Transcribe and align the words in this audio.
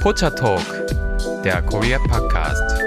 Pocha 0.00 0.30
Talk, 0.30 0.64
der 1.44 1.60
Korea 1.60 1.98
Podcast. 1.98 2.80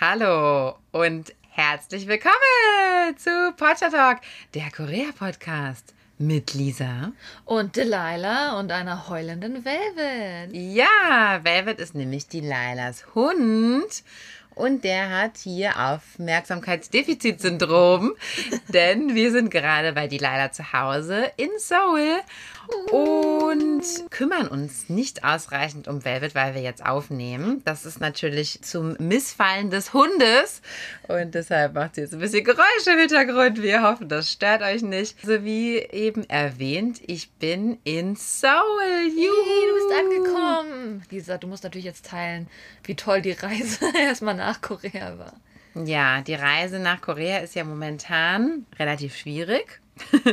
Hallo 0.00 0.74
und 0.90 1.32
herzlich 1.50 2.08
willkommen 2.08 3.16
zu 3.16 3.52
Pocha 3.56 3.90
Talk, 3.90 4.18
der 4.54 4.72
Korea 4.76 5.12
Podcast 5.16 5.94
mit 6.18 6.54
Lisa 6.54 7.12
und 7.44 7.76
Delilah 7.76 8.58
und 8.58 8.72
einer 8.72 9.08
heulenden 9.08 9.64
Velvet. 9.64 10.52
Ja, 10.52 11.38
Velvet 11.44 11.78
ist 11.78 11.94
nämlich 11.94 12.26
Delilahs 12.26 13.14
Hund 13.14 14.02
und 14.60 14.84
der 14.84 15.10
hat 15.10 15.38
hier 15.38 15.72
Aufmerksamkeitsdefizitsyndrom, 15.78 18.12
denn 18.68 19.14
wir 19.14 19.32
sind 19.32 19.50
gerade 19.50 19.94
bei 19.94 20.06
Delilah 20.06 20.52
zu 20.52 20.72
Hause 20.72 21.32
in 21.36 21.50
Seoul 21.58 22.20
und 22.90 24.10
kümmern 24.10 24.48
uns 24.48 24.88
nicht 24.88 25.22
ausreichend 25.24 25.86
um 25.88 26.04
Velvet, 26.04 26.34
weil 26.34 26.54
wir 26.54 26.62
jetzt 26.62 26.84
aufnehmen. 26.84 27.62
Das 27.64 27.86
ist 27.86 28.00
natürlich 28.00 28.62
zum 28.62 28.96
Missfallen 28.98 29.70
des 29.70 29.92
Hundes 29.92 30.62
und 31.08 31.34
deshalb 31.34 31.74
macht 31.74 31.96
sie 31.96 32.02
jetzt 32.02 32.14
ein 32.14 32.20
bisschen 32.20 32.44
Geräusche 32.44 32.92
im 32.92 32.98
Hintergrund. 32.98 33.60
Wir 33.62 33.82
hoffen, 33.82 34.08
das 34.08 34.30
stört 34.30 34.62
euch 34.62 34.82
nicht. 34.82 35.16
So 35.24 35.42
wie 35.44 35.78
eben 35.78 36.28
erwähnt, 36.28 37.00
ich 37.06 37.30
bin 37.32 37.78
in 37.84 38.16
Seoul. 38.16 39.08
Juhu. 39.08 39.68
du 39.68 39.74
bist 39.74 39.92
angekommen. 39.98 41.02
Lisa, 41.10 41.38
du 41.38 41.46
musst 41.46 41.64
natürlich 41.64 41.86
jetzt 41.86 42.04
teilen, 42.06 42.48
wie 42.84 42.94
toll 42.94 43.22
die 43.22 43.32
Reise 43.32 43.86
erstmal 44.00 44.34
nach 44.34 44.49
Korea 44.60 45.18
war. 45.18 45.34
Ja, 45.86 46.20
die 46.22 46.34
Reise 46.34 46.78
nach 46.78 47.00
Korea 47.00 47.38
ist 47.38 47.54
ja 47.54 47.64
momentan 47.64 48.66
relativ 48.78 49.16
schwierig 49.16 49.80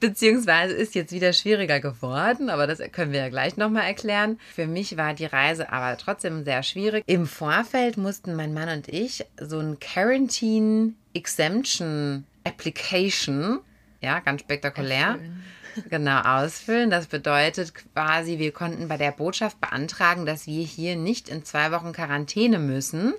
beziehungsweise 0.00 0.74
ist 0.74 0.94
jetzt 0.94 1.12
wieder 1.12 1.32
schwieriger 1.32 1.78
geworden, 1.78 2.50
aber 2.50 2.66
das 2.66 2.80
können 2.90 3.12
wir 3.12 3.20
ja 3.20 3.28
gleich 3.28 3.56
nochmal 3.56 3.84
erklären. 3.84 4.38
Für 4.52 4.66
mich 4.66 4.96
war 4.96 5.14
die 5.14 5.26
Reise 5.26 5.70
aber 5.72 5.96
trotzdem 5.98 6.44
sehr 6.44 6.62
schwierig. 6.62 7.04
Im 7.06 7.26
Vorfeld 7.26 7.96
mussten 7.96 8.34
mein 8.34 8.54
Mann 8.54 8.70
und 8.70 8.88
ich 8.88 9.24
so 9.40 9.60
ein 9.60 9.78
Quarantine 9.78 10.94
Exemption 11.12 12.24
Application, 12.44 13.60
ja, 14.00 14.20
ganz 14.20 14.40
spektakulär. 14.40 15.08
Erfüllen. 15.08 15.44
Genau, 15.88 16.20
ausfüllen. 16.20 16.90
Das 16.90 17.06
bedeutet 17.06 17.72
quasi, 17.74 18.38
wir 18.38 18.52
konnten 18.52 18.88
bei 18.88 18.96
der 18.96 19.12
Botschaft 19.12 19.60
beantragen, 19.60 20.26
dass 20.26 20.46
wir 20.46 20.64
hier 20.64 20.96
nicht 20.96 21.28
in 21.28 21.44
zwei 21.44 21.72
Wochen 21.72 21.92
Quarantäne 21.92 22.58
müssen 22.58 23.14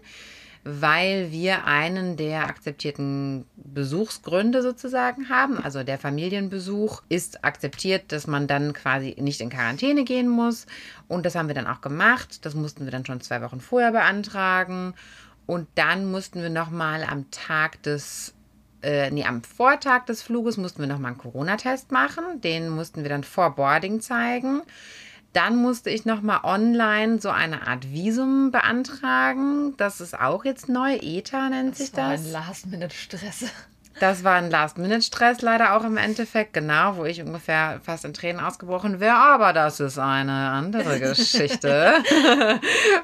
weil 0.63 1.31
wir 1.31 1.66
einen 1.66 2.17
der 2.17 2.47
akzeptierten 2.47 3.45
Besuchsgründe 3.55 4.61
sozusagen 4.61 5.30
haben. 5.30 5.58
Also 5.58 5.83
der 5.83 5.97
Familienbesuch 5.97 7.02
ist 7.09 7.43
akzeptiert, 7.43 8.11
dass 8.11 8.27
man 8.27 8.47
dann 8.47 8.73
quasi 8.73 9.15
nicht 9.19 9.41
in 9.41 9.49
Quarantäne 9.49 10.03
gehen 10.03 10.27
muss. 10.27 10.67
Und 11.08 11.25
das 11.25 11.36
haben 11.36 11.47
wir 11.47 11.55
dann 11.55 11.67
auch 11.67 11.81
gemacht. 11.81 12.45
Das 12.45 12.53
mussten 12.53 12.86
wir 12.86 12.91
dann 12.91 13.05
schon 13.05 13.21
zwei 13.21 13.41
Wochen 13.41 13.59
vorher 13.59 13.91
beantragen. 13.91 14.93
Und 15.47 15.67
dann 15.75 16.11
mussten 16.11 16.41
wir 16.41 16.52
nochmal 16.52 17.03
am 17.03 17.31
Tag 17.31 17.81
des 17.83 18.36
äh, 18.83 19.11
nee, 19.11 19.25
am 19.25 19.43
Vortag 19.43 20.05
des 20.05 20.21
Fluges 20.21 20.57
mussten 20.57 20.79
wir 20.79 20.87
nochmal 20.87 21.11
einen 21.11 21.19
Corona-Test 21.19 21.91
machen. 21.91 22.41
Den 22.41 22.69
mussten 22.69 23.03
wir 23.03 23.09
dann 23.09 23.23
vor 23.23 23.55
Boarding 23.55 24.01
zeigen. 24.01 24.61
Dann 25.33 25.55
musste 25.55 25.89
ich 25.89 26.05
nochmal 26.05 26.41
online 26.43 27.21
so 27.21 27.29
eine 27.29 27.67
Art 27.67 27.91
Visum 27.91 28.52
beantragen. 28.52 29.75
Das 29.77 30.02
ist 30.02 30.19
auch 30.19 30.43
jetzt 30.43 30.67
neu. 30.67 30.95
ETA 30.95 31.49
nennt 31.49 31.71
das 31.71 31.87
sich 31.87 31.95
war 31.95 32.11
das. 32.11 32.25
Ein 32.25 32.31
Last-Minute-Stress. 32.31 33.45
Das 34.02 34.23
war 34.23 34.33
ein 34.33 34.49
Last-Minute-Stress 34.49 35.44
leider 35.44 35.75
auch 35.77 35.83
im 35.83 35.95
Endeffekt, 35.95 36.53
genau, 36.53 36.97
wo 36.97 37.05
ich 37.05 37.21
ungefähr 37.21 37.80
fast 37.83 38.03
in 38.03 38.16
Tränen 38.16 38.43
ausgebrochen 38.43 38.99
wäre. 38.99 39.13
Aber 39.13 39.53
das 39.53 39.80
ist 39.80 39.99
eine 39.99 40.31
andere 40.31 40.99
Geschichte. 40.99 41.93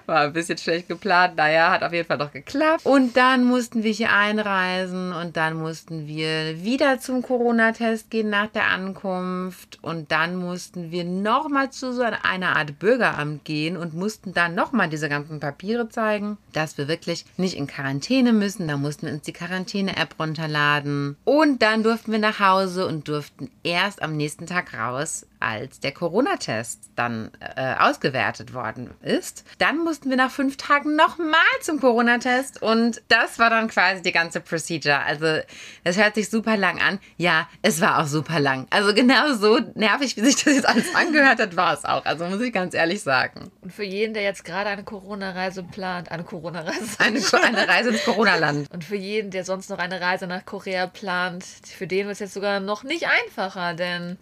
war 0.08 0.22
ein 0.22 0.34
bisschen 0.34 0.58
schlecht 0.58 0.88
geplant. 0.88 1.36
Naja, 1.36 1.70
hat 1.70 1.83
auf 1.83 1.94
jeden 1.94 2.08
Fall 2.08 2.17
doch 2.17 2.32
geklappt. 2.32 2.83
Und 2.83 3.16
dann 3.16 3.44
mussten 3.44 3.83
wir 3.83 3.92
hier 3.92 4.11
einreisen 4.11 5.14
und 5.14 5.38
dann 5.38 5.54
mussten 5.58 6.08
wir 6.08 6.64
wieder 6.64 6.99
zum 6.99 7.22
Corona-Test 7.22 8.10
gehen 8.10 8.32
nach 8.32 8.48
der 8.48 8.66
Ankunft. 8.66 9.77
Und 9.83 10.11
dann 10.11 10.36
mussten 10.36 10.89
wir 10.89 11.04
nochmal 11.04 11.70
zu 11.70 11.93
so 11.93 12.02
einer 12.02 12.55
Art 12.55 12.80
Bürgeramt 12.80 13.45
gehen 13.45 13.77
und 13.77 13.93
mussten 13.93 14.33
dann 14.33 14.55
nochmal 14.55 14.89
diese 14.89 15.10
ganzen 15.10 15.39
Papiere 15.39 15.89
zeigen, 15.89 16.39
dass 16.54 16.80
wir 16.80 16.88
wirklich 16.88 17.23
nicht 17.38 17.55
in 17.55 17.67
Quarantäne 17.67 18.33
müssen. 18.33 18.67
Da 18.67 18.77
mussten 18.77 19.05
wir 19.05 19.14
uns 19.14 19.22
die 19.22 19.33
Quarantäne-App 19.33 20.16
runterladen 20.20 20.86
werden. 20.87 21.17
Und 21.23 21.61
dann 21.61 21.83
durften 21.83 22.11
wir 22.11 22.20
nach 22.20 22.39
Hause 22.39 22.87
und 22.87 23.08
durften 23.08 23.49
erst 23.64 24.02
am 24.02 24.15
nächsten 24.15 24.45
Tag 24.48 24.73
raus, 24.73 25.25
als 25.39 25.80
der 25.80 25.92
Corona-Test 25.92 26.92
dann 26.95 27.31
äh, 27.55 27.75
ausgewertet 27.75 28.53
worden 28.53 28.92
ist. 29.02 29.43
Dann 29.58 29.80
mussten 29.80 30.09
wir 30.09 30.17
nach 30.17 30.31
fünf 30.31 30.58
Tagen 30.58 30.95
nochmal 30.95 31.42
zum 31.61 31.80
Corona-Test 31.80 32.61
und 32.61 33.02
das 33.08 33.39
war 33.39 33.49
dann 33.49 33.67
quasi 33.67 34.02
die 34.02 34.11
ganze 34.11 34.39
Procedure. 34.39 34.99
Also 35.03 35.42
das 35.83 35.98
hört 35.98 36.15
sich 36.15 36.30
super 36.30 36.58
lang 36.58 36.80
an. 36.81 36.99
Ja, 37.17 37.49
es 37.61 37.81
war 37.81 37.99
auch 37.99 38.08
super 38.08 38.39
lang. 38.39 38.67
Also 38.70 38.93
genau 38.93 39.33
so 39.33 39.59
nervig, 39.75 40.15
wie 40.17 40.21
sich 40.21 40.43
das 40.43 40.53
jetzt 40.53 40.67
alles 40.67 40.93
angehört 40.95 41.39
hat, 41.39 41.55
war 41.55 41.73
es 41.73 41.86
auch. 41.86 42.05
Also 42.05 42.25
muss 42.25 42.42
ich 42.42 42.54
ganz 42.54 42.73
ehrlich 42.73 43.02
sagen. 43.02 43.52
Und 43.61 43.73
für 43.73 43.83
jeden, 43.83 44.14
der 44.14 44.23
jetzt 44.23 44.45
gerade 44.45 44.69
eine 44.69 44.83
Corona-Reise 44.83 45.64
plant, 45.64 46.11
eine 46.11 46.23
Corona-Reise. 46.23 46.99
Eine, 46.99 47.21
eine 47.43 47.67
Reise 47.67 47.89
ins 47.89 48.04
Corona-Land. 48.04 48.71
Und 48.71 48.83
für 48.83 48.95
jeden, 48.95 49.31
der 49.31 49.43
sonst 49.43 49.69
noch 49.69 49.80
eine 49.80 50.02
Reise 50.02 50.27
nach 50.27 50.45
Korea 50.45 50.67
Korea 50.67 50.87
plant, 50.87 51.45
für 51.45 51.87
den 51.87 52.08
wird 52.08 52.14
es 52.14 52.19
jetzt 52.19 52.33
sogar 52.33 52.59
noch 52.59 52.83
nicht 52.83 53.05
einfacher, 53.08 53.73
denn 53.73 54.17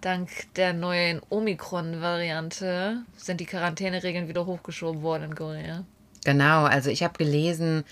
dank 0.00 0.30
der 0.56 0.72
neuen 0.72 1.20
Omikron-Variante 1.28 3.02
sind 3.16 3.40
die 3.40 3.46
Quarantäneregeln 3.46 4.28
wieder 4.28 4.46
hochgeschoben 4.46 5.02
worden 5.02 5.24
in 5.24 5.34
Korea. 5.34 5.84
Genau, 6.24 6.64
also 6.64 6.90
ich 6.90 7.02
habe 7.02 7.18
gelesen, 7.18 7.84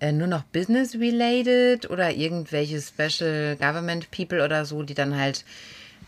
äh, 0.00 0.12
nur 0.12 0.26
noch 0.26 0.44
business-related 0.44 1.88
oder 1.88 2.10
irgendwelche 2.10 2.80
Special 2.80 3.56
Government 3.56 4.10
People 4.10 4.44
oder 4.44 4.64
so, 4.64 4.82
die 4.82 4.94
dann 4.94 5.16
halt 5.16 5.44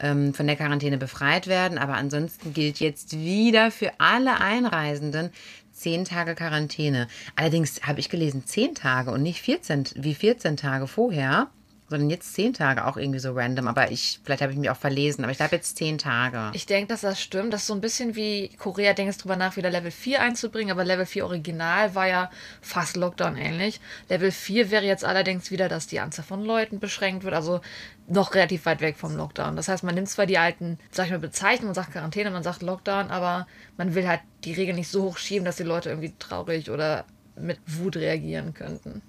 ähm, 0.00 0.34
von 0.34 0.46
der 0.46 0.56
Quarantäne 0.56 0.98
befreit 0.98 1.46
werden. 1.46 1.78
Aber 1.78 1.94
ansonsten 1.94 2.52
gilt 2.52 2.80
jetzt 2.80 3.18
wieder 3.18 3.70
für 3.70 3.92
alle 3.98 4.40
Einreisenden 4.40 5.30
zehn 5.72 6.04
Tage 6.04 6.34
Quarantäne. 6.34 7.08
Allerdings 7.36 7.82
habe 7.82 8.00
ich 8.00 8.08
gelesen 8.08 8.44
zehn 8.46 8.74
Tage 8.74 9.10
und 9.10 9.22
nicht 9.22 9.40
14, 9.40 9.88
wie 9.96 10.14
14 10.14 10.56
Tage 10.56 10.86
vorher 10.86 11.48
sondern 11.92 12.10
jetzt 12.10 12.34
zehn 12.34 12.52
Tage 12.52 12.86
auch 12.86 12.96
irgendwie 12.96 13.18
so 13.18 13.32
random. 13.32 13.68
Aber 13.68 13.90
ich, 13.90 14.20
vielleicht 14.24 14.42
habe 14.42 14.52
ich 14.52 14.58
mich 14.58 14.70
auch 14.70 14.76
verlesen, 14.76 15.22
aber 15.22 15.30
ich 15.30 15.38
glaube 15.38 15.56
jetzt 15.56 15.76
zehn 15.76 15.98
Tage. 15.98 16.50
Ich 16.54 16.66
denke, 16.66 16.88
dass 16.88 17.02
das 17.02 17.20
stimmt. 17.20 17.52
Das 17.52 17.60
ist 17.62 17.66
so 17.68 17.74
ein 17.74 17.80
bisschen 17.80 18.16
wie 18.16 18.48
Korea 18.58 18.94
denkt 18.94 19.12
jetzt 19.12 19.22
drüber 19.22 19.36
nach, 19.36 19.56
wieder 19.56 19.70
Level 19.70 19.90
4 19.90 20.20
einzubringen, 20.20 20.72
aber 20.72 20.84
Level 20.84 21.06
4 21.06 21.24
Original 21.24 21.94
war 21.94 22.08
ja 22.08 22.30
fast 22.60 22.96
Lockdown 22.96 23.36
ähnlich. 23.36 23.80
Level 24.08 24.32
4 24.32 24.70
wäre 24.70 24.84
jetzt 24.84 25.04
allerdings 25.04 25.50
wieder, 25.50 25.68
dass 25.68 25.86
die 25.86 26.00
Anzahl 26.00 26.24
von 26.24 26.44
Leuten 26.44 26.80
beschränkt 26.80 27.24
wird, 27.24 27.34
also 27.34 27.60
noch 28.08 28.34
relativ 28.34 28.66
weit 28.66 28.80
weg 28.80 28.96
vom 28.96 29.16
Lockdown. 29.16 29.54
Das 29.54 29.68
heißt, 29.68 29.84
man 29.84 29.94
nimmt 29.94 30.08
zwar 30.08 30.26
die 30.26 30.38
alten, 30.38 30.78
sag 30.90 31.06
ich 31.06 31.12
mal, 31.12 31.18
Bezeichnungen, 31.18 31.68
man 31.68 31.74
sagt 31.74 31.92
Quarantäne, 31.92 32.30
man 32.30 32.42
sagt 32.42 32.62
Lockdown, 32.62 33.10
aber 33.10 33.46
man 33.76 33.94
will 33.94 34.08
halt 34.08 34.20
die 34.44 34.54
Regeln 34.54 34.76
nicht 34.76 34.88
so 34.88 35.04
hochschieben, 35.04 35.44
dass 35.44 35.56
die 35.56 35.62
Leute 35.62 35.90
irgendwie 35.90 36.14
traurig 36.18 36.70
oder 36.70 37.04
mit 37.36 37.58
Wut 37.66 37.96
reagieren 37.96 38.54
könnten. 38.54 39.02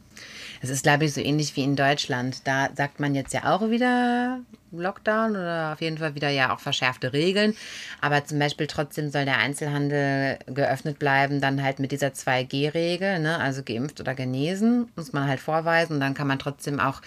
Es 0.64 0.70
ist, 0.70 0.84
glaube 0.84 1.04
ich, 1.04 1.14
so 1.14 1.20
ähnlich 1.20 1.58
wie 1.58 1.64
in 1.64 1.76
Deutschland. 1.76 2.48
Da 2.48 2.70
sagt 2.74 3.02
man 3.02 3.14
jetzt 3.14 3.34
ja 3.34 3.54
auch 3.54 3.70
wieder 3.70 4.40
Lockdown 4.72 5.32
oder 5.32 5.74
auf 5.74 5.82
jeden 5.82 5.98
Fall 5.98 6.16
wieder 6.16 6.30
ja 6.30 6.56
auch 6.56 6.62
verschärfte 6.62 7.12
Regeln. 7.12 7.54
Aber 8.00 8.24
zum 8.24 8.40
Beispiel 8.40 8.68
trotzdem 8.68 9.12
soll 9.12 9.26
der 9.26 9.40
Einzelhandel 9.40 10.40
geöffnet 10.48 11.00
bleiben, 11.00 11.42
dann 11.42 11.62
halt 11.62 11.80
mit 11.80 11.92
dieser 11.92 12.14
2G-Regel, 12.14 13.20
ne? 13.20 13.40
also 13.40 13.62
geimpft 13.62 14.00
oder 14.00 14.16
genesen, 14.16 14.90
muss 14.96 15.12
man 15.12 15.28
halt 15.28 15.42
vorweisen. 15.42 15.96
Und 15.96 16.00
dann 16.00 16.14
kann 16.14 16.28
man 16.28 16.40
trotzdem 16.40 16.80
auch 16.80 17.02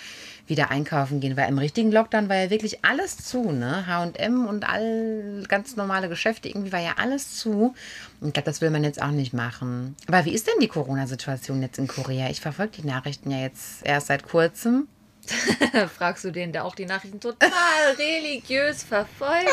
wieder 0.46 0.70
einkaufen 0.70 1.20
gehen, 1.20 1.36
weil 1.36 1.48
im 1.48 1.58
richtigen 1.58 1.90
Lockdown 1.90 2.28
war 2.28 2.36
ja 2.36 2.50
wirklich 2.50 2.84
alles 2.84 3.16
zu, 3.18 3.52
ne? 3.52 3.84
HM 3.86 4.46
und 4.46 4.68
all 4.68 5.44
ganz 5.48 5.76
normale 5.76 6.08
Geschäfte, 6.08 6.48
irgendwie 6.48 6.72
war 6.72 6.80
ja 6.80 6.94
alles 6.98 7.36
zu. 7.36 7.74
Und 8.20 8.28
ich 8.28 8.34
glaube, 8.34 8.46
das 8.46 8.60
will 8.60 8.70
man 8.70 8.84
jetzt 8.84 9.02
auch 9.02 9.10
nicht 9.10 9.32
machen. 9.32 9.96
Aber 10.06 10.24
wie 10.24 10.34
ist 10.34 10.46
denn 10.46 10.60
die 10.60 10.68
Corona-Situation 10.68 11.62
jetzt 11.62 11.78
in 11.78 11.88
Korea? 11.88 12.28
Ich 12.30 12.40
verfolge 12.40 12.80
die 12.82 12.86
Nachrichten 12.86 13.30
ja 13.30 13.38
jetzt 13.38 13.84
erst 13.84 14.06
seit 14.08 14.26
kurzem. 14.26 14.88
Fragst 15.96 16.24
du 16.24 16.30
den, 16.30 16.52
der 16.52 16.64
auch 16.64 16.74
die 16.74 16.86
Nachrichten 16.86 17.20
total 17.20 17.48
religiös 17.98 18.82
verfolgt? 18.82 19.48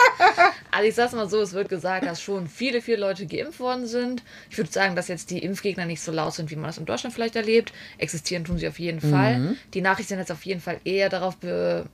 Also 0.72 0.88
ich 0.88 0.96
sag's 0.96 1.14
mal 1.14 1.30
so, 1.30 1.42
es 1.42 1.54
wird 1.54 1.70
gesagt, 1.70 2.06
dass 2.06 2.22
schon 2.22 2.48
viele, 2.48 2.81
viele 2.81 2.98
Leute 2.98 3.25
geimpft 3.25 3.60
worden 3.60 3.88
sind. 3.88 4.24
Ich 4.50 4.58
würde 4.58 4.72
sagen, 4.72 4.96
dass 4.96 5.08
jetzt 5.08 5.31
die 5.31 5.40
Impfgegner 5.40 5.86
nicht 5.86 6.02
so 6.02 6.12
laut 6.12 6.34
sind, 6.34 6.52
wie 6.52 6.56
man 6.56 6.66
das 6.66 6.78
in 6.78 6.86
Deutschland 6.86 7.14
vielleicht 7.14 7.36
erlebt. 7.36 7.74
Existieren 7.98 8.46
tun 8.46 8.58
sie 8.58 8.68
auf 8.68 8.80
jeden 8.80 9.02
Fall. 9.02 9.40
Mhm. 9.40 9.58
Die 9.74 9.81
Nachrichten 9.81 10.10
sind 10.10 10.20
jetzt 10.20 10.31
auf 10.31 10.46
jeden 10.46 10.62
Fall 10.62 10.80
eher 10.84 11.10
darauf 11.10 11.38
be 11.38 11.86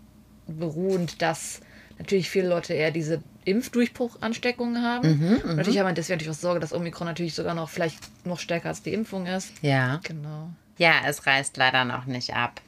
beruhend, 0.48 1.22
dass 1.22 1.62
natürlich 2.00 2.30
viele 2.30 2.48
Leute 2.48 2.74
eher 2.74 2.90
diese 2.90 3.22
Impfdurchbruchansteckungen 3.46 4.84
haben. 4.84 5.10
Mhm, 5.10 5.50
mhm. 5.52 5.56
natürlich 5.58 5.80
haben 5.80 5.88
wir 5.88 5.94
deswegen 5.94 6.18
natürlich 6.18 6.36
auch 6.36 6.42
Sorge, 6.42 6.60
dass 6.60 6.74
Omikron 6.74 7.06
natürlich 7.06 7.36
sogar 7.36 7.54
noch 7.54 7.70
vielleicht 7.70 8.00
noch 8.26 8.40
stärker 8.40 8.70
als 8.70 8.82
die 8.82 8.94
Impfung 8.94 9.28
ist. 9.28 9.52
Ja. 9.62 10.00
Genau. 10.04 10.50
Ja, 10.78 10.94
es 11.06 11.26
reißt 11.26 11.58
leider 11.58 11.84
noch 11.84 12.06
nicht 12.06 12.34
ab. 12.34 12.62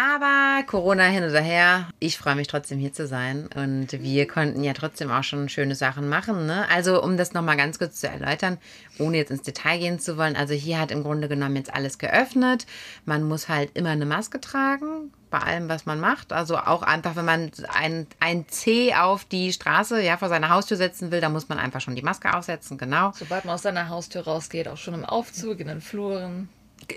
Aber 0.00 0.62
Corona 0.68 1.06
hin 1.06 1.24
oder 1.24 1.40
her, 1.40 1.88
ich 1.98 2.18
freue 2.18 2.36
mich 2.36 2.46
trotzdem 2.46 2.78
hier 2.78 2.92
zu 2.92 3.08
sein. 3.08 3.48
Und 3.56 3.90
wir 3.90 4.28
konnten 4.28 4.62
ja 4.62 4.72
trotzdem 4.72 5.10
auch 5.10 5.24
schon 5.24 5.48
schöne 5.48 5.74
Sachen 5.74 6.08
machen. 6.08 6.46
Ne? 6.46 6.66
Also, 6.70 7.02
um 7.02 7.16
das 7.16 7.32
nochmal 7.32 7.56
ganz 7.56 7.80
kurz 7.80 7.98
zu 7.98 8.06
erläutern, 8.06 8.58
ohne 9.00 9.16
jetzt 9.16 9.32
ins 9.32 9.42
Detail 9.42 9.78
gehen 9.78 9.98
zu 9.98 10.16
wollen. 10.16 10.36
Also, 10.36 10.54
hier 10.54 10.78
hat 10.78 10.92
im 10.92 11.02
Grunde 11.02 11.26
genommen 11.26 11.56
jetzt 11.56 11.74
alles 11.74 11.98
geöffnet. 11.98 12.64
Man 13.06 13.24
muss 13.24 13.48
halt 13.48 13.70
immer 13.74 13.90
eine 13.90 14.06
Maske 14.06 14.40
tragen 14.40 15.10
bei 15.30 15.38
allem, 15.38 15.68
was 15.68 15.84
man 15.84 15.98
macht. 15.98 16.32
Also 16.32 16.56
auch 16.56 16.82
einfach, 16.82 17.16
wenn 17.16 17.24
man 17.24 17.50
ein, 17.74 18.06
ein 18.20 18.48
C 18.48 18.94
auf 18.94 19.24
die 19.24 19.52
Straße, 19.52 20.00
ja, 20.00 20.16
vor 20.16 20.28
seiner 20.28 20.50
Haustür 20.50 20.76
setzen 20.76 21.10
will, 21.10 21.20
dann 21.20 21.32
muss 21.32 21.48
man 21.48 21.58
einfach 21.58 21.80
schon 21.80 21.96
die 21.96 22.02
Maske 22.02 22.32
aufsetzen, 22.34 22.78
genau. 22.78 23.12
Sobald 23.16 23.44
man 23.44 23.56
aus 23.56 23.62
seiner 23.62 23.88
Haustür 23.88 24.22
rausgeht, 24.22 24.68
auch 24.68 24.76
schon 24.76 24.94
im 24.94 25.04
Aufzug, 25.04 25.58
in 25.58 25.66
den 25.66 25.80
Fluren. 25.80 26.48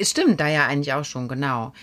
Stimmt, 0.01 0.39
da 0.39 0.47
ja 0.47 0.67
eigentlich 0.67 0.93
auch 0.93 1.03
schon, 1.03 1.27
genau. 1.27 1.73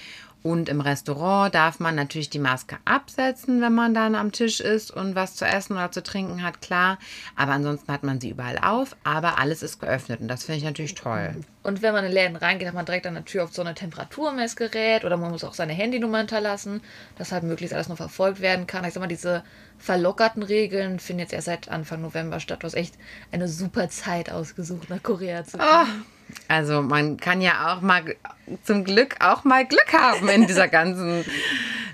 Und 0.49 0.71
im 0.71 0.81
Restaurant 0.81 1.55
darf 1.55 1.79
man 1.79 1.95
natürlich 1.95 2.31
die 2.31 2.39
Maske 2.39 2.79
absetzen, 2.87 3.61
wenn 3.61 3.75
man 3.75 3.93
dann 3.93 4.15
am 4.15 4.33
Tisch 4.33 4.61
ist 4.61 4.91
und 4.91 5.15
was 5.15 5.37
zu 5.37 5.45
essen 5.45 5.75
oder 5.75 5.93
zu 5.93 6.03
trinken 6.03 6.43
hat, 6.43 6.63
klar. 6.63 6.99
Aber 7.37 7.53
ansonsten 7.53 7.93
hat 7.93 8.03
man 8.03 8.19
sie 8.19 8.31
überall 8.31 8.57
auf, 8.57 8.97
aber 9.05 9.39
alles 9.39 9.63
ist 9.63 9.79
geöffnet 9.79 10.23
und 10.23 10.29
das 10.29 10.45
finde 10.45 10.57
ich 10.61 10.65
natürlich 10.65 10.95
toll. 10.95 11.33
Und 11.63 11.83
wenn 11.83 11.93
man 11.93 12.07
in 12.07 12.13
Läden 12.13 12.35
reingeht, 12.35 12.67
hat 12.67 12.73
man 12.73 12.87
direkt 12.87 13.07
an 13.07 13.13
der 13.13 13.27
Tür 13.27 13.45
auf 13.45 13.53
so 13.53 13.61
ein 13.61 13.75
Temperaturmessgerät 13.75 15.05
oder 15.05 15.19
man 15.19 15.33
muss 15.33 15.45
auch 15.45 15.53
seine 15.53 15.75
Handynummer 15.75 16.17
hinterlassen, 16.17 16.81
dass 17.19 17.31
halt 17.31 17.43
möglichst 17.43 17.75
alles 17.75 17.91
noch 17.91 17.99
verfolgt 17.99 18.41
werden 18.41 18.67
kann. 18.67 18.87
Ich 18.87 18.95
sag 18.95 19.01
mal, 19.01 19.07
diese 19.07 19.45
verlockerten 19.77 20.43
Regeln 20.43 20.99
finden 20.99 21.21
jetzt 21.21 21.35
erst 21.35 21.45
seit 21.45 21.69
Anfang 21.69 22.01
November 22.01 22.41
statt. 22.41 22.63
Du 22.63 22.65
hast 22.65 22.73
echt 22.73 22.95
eine 23.33 23.49
super 23.49 23.91
Zeit 23.91 24.33
ausgesucht, 24.33 24.89
nach 24.89 25.03
Korea 25.03 25.45
zu 25.45 25.59
kommen. 25.59 25.69
Oh. 25.71 26.18
Also 26.49 26.83
man 26.83 27.17
kann 27.17 27.41
ja 27.41 27.73
auch 27.73 27.81
mal 27.81 28.03
zum 28.65 28.85
Glück 28.85 29.17
auch 29.21 29.45
mal 29.45 29.67
Glück 29.67 29.93
haben 29.93 30.29
in 30.29 30.47
dieser 30.47 30.69
ganzen 30.69 31.25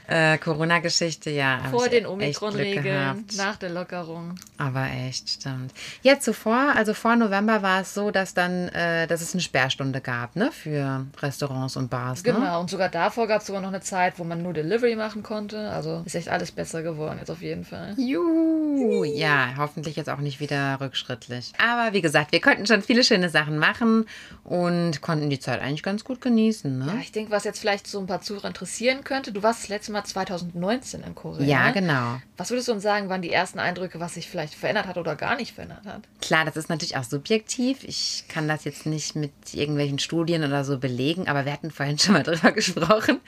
äh, 0.07 0.39
Corona-Geschichte. 0.39 1.31
Ja, 1.31 1.61
Vor 1.71 1.89
den 1.89 2.07
Omikron-Regeln, 2.07 3.25
nach 3.37 3.57
der 3.57 3.71
Lockerung. 3.71 4.35
Aber 4.59 4.87
echt, 5.07 5.29
stimmt. 5.31 5.73
Ja, 6.03 6.19
zuvor, 6.21 6.73
also 6.77 6.95
vor 6.95 7.17
November 7.17 7.63
war 7.63 7.81
es 7.81 7.95
so, 7.95 8.11
dass 8.11 8.35
dann, 8.35 8.69
äh, 8.69 9.07
dass 9.07 9.21
es 9.21 9.33
eine 9.35 9.43
Sperrstunde 9.43 10.01
gab, 10.01 10.37
ne, 10.37 10.51
für 10.53 11.07
Restaurants 11.21 11.77
und 11.77 11.91
Bars. 11.91 12.23
Ne? 12.25 12.33
Genau, 12.33 12.61
und 12.61 12.71
sogar 12.71 12.89
davor 12.89 13.27
gab 13.27 13.41
es 13.41 13.47
sogar 13.47 13.63
noch 13.63 13.69
eine 13.69 13.81
Zeit, 13.81 14.19
wo 14.19 14.25
man 14.25 14.43
nur 14.43 14.53
Delivery 14.53 14.97
machen 14.97 15.23
konnte. 15.23 15.71
Also 15.71 16.03
ist 16.05 16.15
echt 16.15 16.29
alles 16.29 16.53
besser 16.53 16.83
geworden 16.83 17.19
jetzt 17.19 17.31
auf 17.31 17.43
jeden 17.43 17.65
Fall. 17.65 17.95
Juhu. 17.97 19.05
Ja, 19.05 19.55
hoffentlich 19.57 19.97
jetzt 19.97 20.11
auch 20.11 20.19
nicht 20.19 20.41
wieder 20.41 20.79
rückschrittlich. 20.81 21.53
Aber 21.59 21.93
wie 21.93 22.01
gesagt, 22.03 22.33
wir 22.33 22.41
konnten 22.41 22.67
schon 22.67 22.83
viele 22.83 23.05
schöne 23.05 23.29
Sachen 23.31 23.59
machen 23.59 24.07
und 24.43 25.01
konnten 25.01 25.31
die 25.31 25.39
Zeit 25.41 25.61
eigentlich 25.61 25.83
ganz 25.83 26.05
gut 26.05 26.21
genießen, 26.21 26.81
Ja, 26.87 26.95
ne? 26.95 27.01
ich 27.01 27.13
denke, 27.13 27.31
was 27.31 27.45
jetzt 27.45 27.61
vielleicht 27.61 27.87
so 27.87 27.99
ein 28.01 28.07
paar 28.07 28.21
Zuhörer 28.21 28.49
interessieren 28.49 29.05
könnte, 29.05 29.33
du 29.33 29.43
warst 29.43 29.63
das 29.63 29.69
letzte 29.69 29.93
Mal 29.93 29.94
2019 30.03 31.03
in 31.05 31.15
Korea. 31.15 31.47
Ja, 31.47 31.71
genau. 31.71 32.21
Was 32.37 32.51
würdest 32.51 32.69
du 32.69 32.73
uns 32.73 32.83
sagen, 32.83 33.09
waren 33.09 33.23
die 33.23 33.31
ersten 33.31 33.61
Eindrücke, 33.61 34.01
was 34.01 34.15
sich 34.15 34.29
vielleicht 34.29 34.55
verändert 34.55 34.87
hat 34.87 34.97
oder 34.97 35.15
gar 35.15 35.37
nicht 35.37 35.55
verändert 35.55 35.85
hat? 35.85 36.03
Klar, 36.21 36.45
das 36.45 36.57
ist 36.57 36.69
natürlich 36.69 36.97
auch 36.97 37.05
subjektiv. 37.05 37.85
Ich 37.85 38.25
kann 38.29 38.49
das 38.49 38.65
jetzt 38.65 38.87
nicht 38.87 39.15
mit 39.15 39.33
irgendwelchen 39.53 39.99
Studien 39.99 40.43
oder 40.43 40.65
so 40.65 40.79
belegen, 40.79 41.29
aber 41.29 41.45
wir 41.45 41.53
hatten 41.53 41.71
vorhin 41.71 41.99
schon 41.99 42.15
mal 42.15 42.23
drüber 42.23 42.51
gesprochen. 42.53 43.21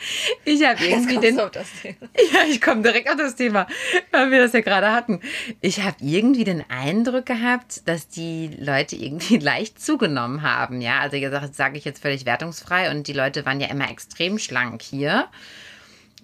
Ich 0.44 0.66
habe 0.66 0.84
irgendwie 0.84 1.18
den. 1.18 1.38
auf 1.38 1.50
das 1.50 1.68
Thema. 1.82 1.96
Ja, 2.32 2.40
ich 2.48 2.60
komme 2.60 2.82
direkt 2.82 3.08
auf 3.08 3.16
das 3.16 3.36
Thema, 3.36 3.66
weil 4.10 4.30
wir 4.30 4.40
das 4.40 4.52
ja 4.52 4.60
gerade 4.60 4.90
hatten. 4.90 5.20
Ich 5.60 5.82
habe 5.82 5.96
irgendwie 6.00 6.44
den 6.44 6.64
Eindruck 6.68 7.26
gehabt, 7.26 7.86
dass 7.86 8.08
die 8.08 8.48
Leute 8.58 8.96
irgendwie 8.96 9.36
leicht 9.38 9.80
zugenommen 9.80 10.42
haben. 10.42 10.80
Ja, 10.80 11.00
also 11.00 11.16
wie 11.16 11.20
gesagt, 11.20 11.44
das 11.44 11.56
sage 11.56 11.78
ich 11.78 11.84
jetzt 11.84 12.02
völlig 12.02 12.26
wertungsfrei 12.26 12.90
und 12.90 13.06
die 13.06 13.12
Leute 13.12 13.46
waren 13.46 13.60
ja 13.60 13.68
immer 13.68 13.90
extrem 13.90 14.38
schlank 14.38 14.82
hier. 14.82 15.28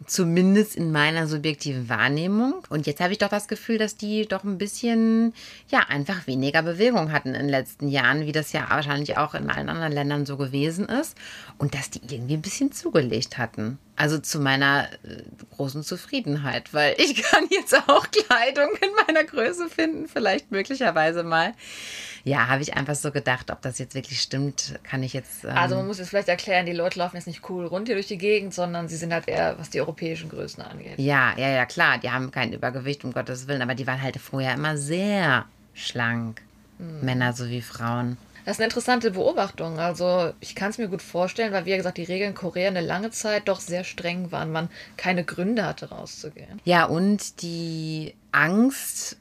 Zumindest 0.07 0.77
in 0.77 0.93
meiner 0.93 1.27
subjektiven 1.27 1.89
Wahrnehmung. 1.89 2.55
Und 2.69 2.87
jetzt 2.87 3.01
habe 3.01 3.13
ich 3.13 3.19
doch 3.19 3.29
das 3.29 3.49
Gefühl, 3.49 3.79
dass 3.79 3.97
die 3.97 4.27
doch 4.27 4.45
ein 4.45 4.59
bisschen, 4.59 5.35
ja, 5.69 5.81
einfach 5.89 6.27
weniger 6.27 6.63
Bewegung 6.63 7.13
hatten 7.13 7.29
in 7.29 7.43
den 7.43 7.49
letzten 7.49 7.89
Jahren, 7.89 8.27
wie 8.27 8.33
das 8.33 8.53
ja 8.53 8.67
wahrscheinlich 8.69 9.17
auch 9.19 9.35
in 9.35 9.51
allen 9.51 9.69
anderen 9.69 9.93
Ländern 9.93 10.27
so 10.27 10.37
gewesen 10.37 10.87
ist. 10.87 11.17
Und 11.59 11.75
dass 11.75 11.91
die 11.91 12.01
irgendwie 12.09 12.35
ein 12.35 12.43
bisschen 12.43 12.73
zugelegt 12.73 13.39
hatten. 13.39 13.79
Also 13.95 14.19
zu 14.19 14.41
meiner 14.41 14.89
äh, 15.05 15.23
großen 15.57 15.83
Zufriedenheit, 15.83 16.73
weil 16.73 16.95
ich 16.99 17.23
kann 17.23 17.47
jetzt 17.51 17.75
auch 17.89 18.07
Kleidung 18.11 18.71
in 18.81 18.89
meiner 19.07 19.25
Größe 19.25 19.69
finden, 19.69 20.09
vielleicht 20.09 20.51
möglicherweise 20.51 21.23
mal. 21.23 21.53
Ja, 22.25 22.47
habe 22.49 22.63
ich 22.63 22.75
einfach 22.75 22.95
so 22.95 23.11
gedacht, 23.11 23.51
ob 23.51 23.61
das 23.63 23.79
jetzt 23.79 23.95
wirklich 23.95 24.21
stimmt, 24.21 24.79
kann 24.85 25.03
ich 25.03 25.13
jetzt. 25.13 25.45
Ähm, 25.45 25.51
Also 25.51 25.77
man 25.77 25.87
muss 25.87 25.99
jetzt 25.99 26.09
vielleicht 26.09 26.29
erklären, 26.29 26.67
die 26.67 26.73
Leute 26.73 26.99
laufen 27.01 27.17
jetzt 27.17 27.27
nicht 27.27 27.49
cool 27.51 27.67
rund 27.67 27.89
hier 27.89 27.97
durch 27.97 28.07
die 28.07 28.19
Gegend, 28.19 28.55
sondern 28.55 28.89
sie 28.89 28.97
sind 28.97 29.13
halt 29.13 29.29
eher, 29.29 29.59
was 29.59 29.71
die 29.71 29.81
europäischen 29.81 30.31
Größen 30.31 30.63
angeht. 30.63 30.99
Ja, 30.99 31.35
ja, 31.37 31.49
ja, 31.49 31.67
klar. 31.67 31.99
Die 31.99 32.11
haben 32.11 32.31
kein 32.31 32.53
Übergewicht, 32.53 33.05
um 33.05 33.13
Gottes 33.13 33.47
Willen, 33.49 33.61
aber 33.63 33.75
die 33.75 33.87
waren 33.87 34.01
halt 34.01 34.17
vorher 34.19 34.55
immer 34.55 34.77
sehr 34.79 35.45
schlank. 35.75 36.41
Männer 36.79 37.33
sowie 37.33 37.63
Frauen. 37.63 38.17
Das 38.45 38.57
ist 38.57 38.61
eine 38.61 38.67
interessante 38.67 39.13
Beobachtung. 39.13 39.79
Also 39.79 40.33
ich 40.41 40.55
kann 40.55 40.71
es 40.71 40.79
mir 40.79 40.89
gut 40.89 41.03
vorstellen, 41.03 41.53
weil 41.53 41.65
wie 41.65 41.77
gesagt, 41.77 41.99
die 41.99 42.05
Regeln 42.05 42.31
in 42.31 42.37
Korea 42.37 42.69
eine 42.69 42.81
lange 42.81 43.11
Zeit 43.11 43.49
doch 43.49 43.61
sehr 43.61 43.85
streng 43.85 44.33
waren, 44.33 44.51
man 44.51 44.69
keine 44.97 45.25
Gründe 45.25 45.65
hatte 45.65 45.91
rauszugehen. 45.91 46.61
Ja, 46.65 46.85
und 46.85 47.43
die 47.43 48.15
Angst, 48.33 49.17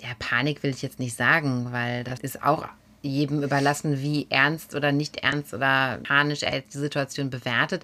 ja, 0.00 0.08
Panik 0.18 0.62
will 0.62 0.70
ich 0.70 0.82
jetzt 0.82 0.98
nicht 0.98 1.16
sagen, 1.16 1.68
weil 1.70 2.04
das 2.04 2.20
ist 2.20 2.42
auch 2.42 2.66
jedem 3.04 3.42
überlassen, 3.42 4.00
wie 4.00 4.26
ernst 4.30 4.74
oder 4.74 4.90
nicht 4.90 5.18
ernst 5.18 5.52
oder 5.52 6.00
panisch 6.02 6.42
er 6.42 6.60
die 6.60 6.78
Situation 6.78 7.30
bewertet. 7.30 7.82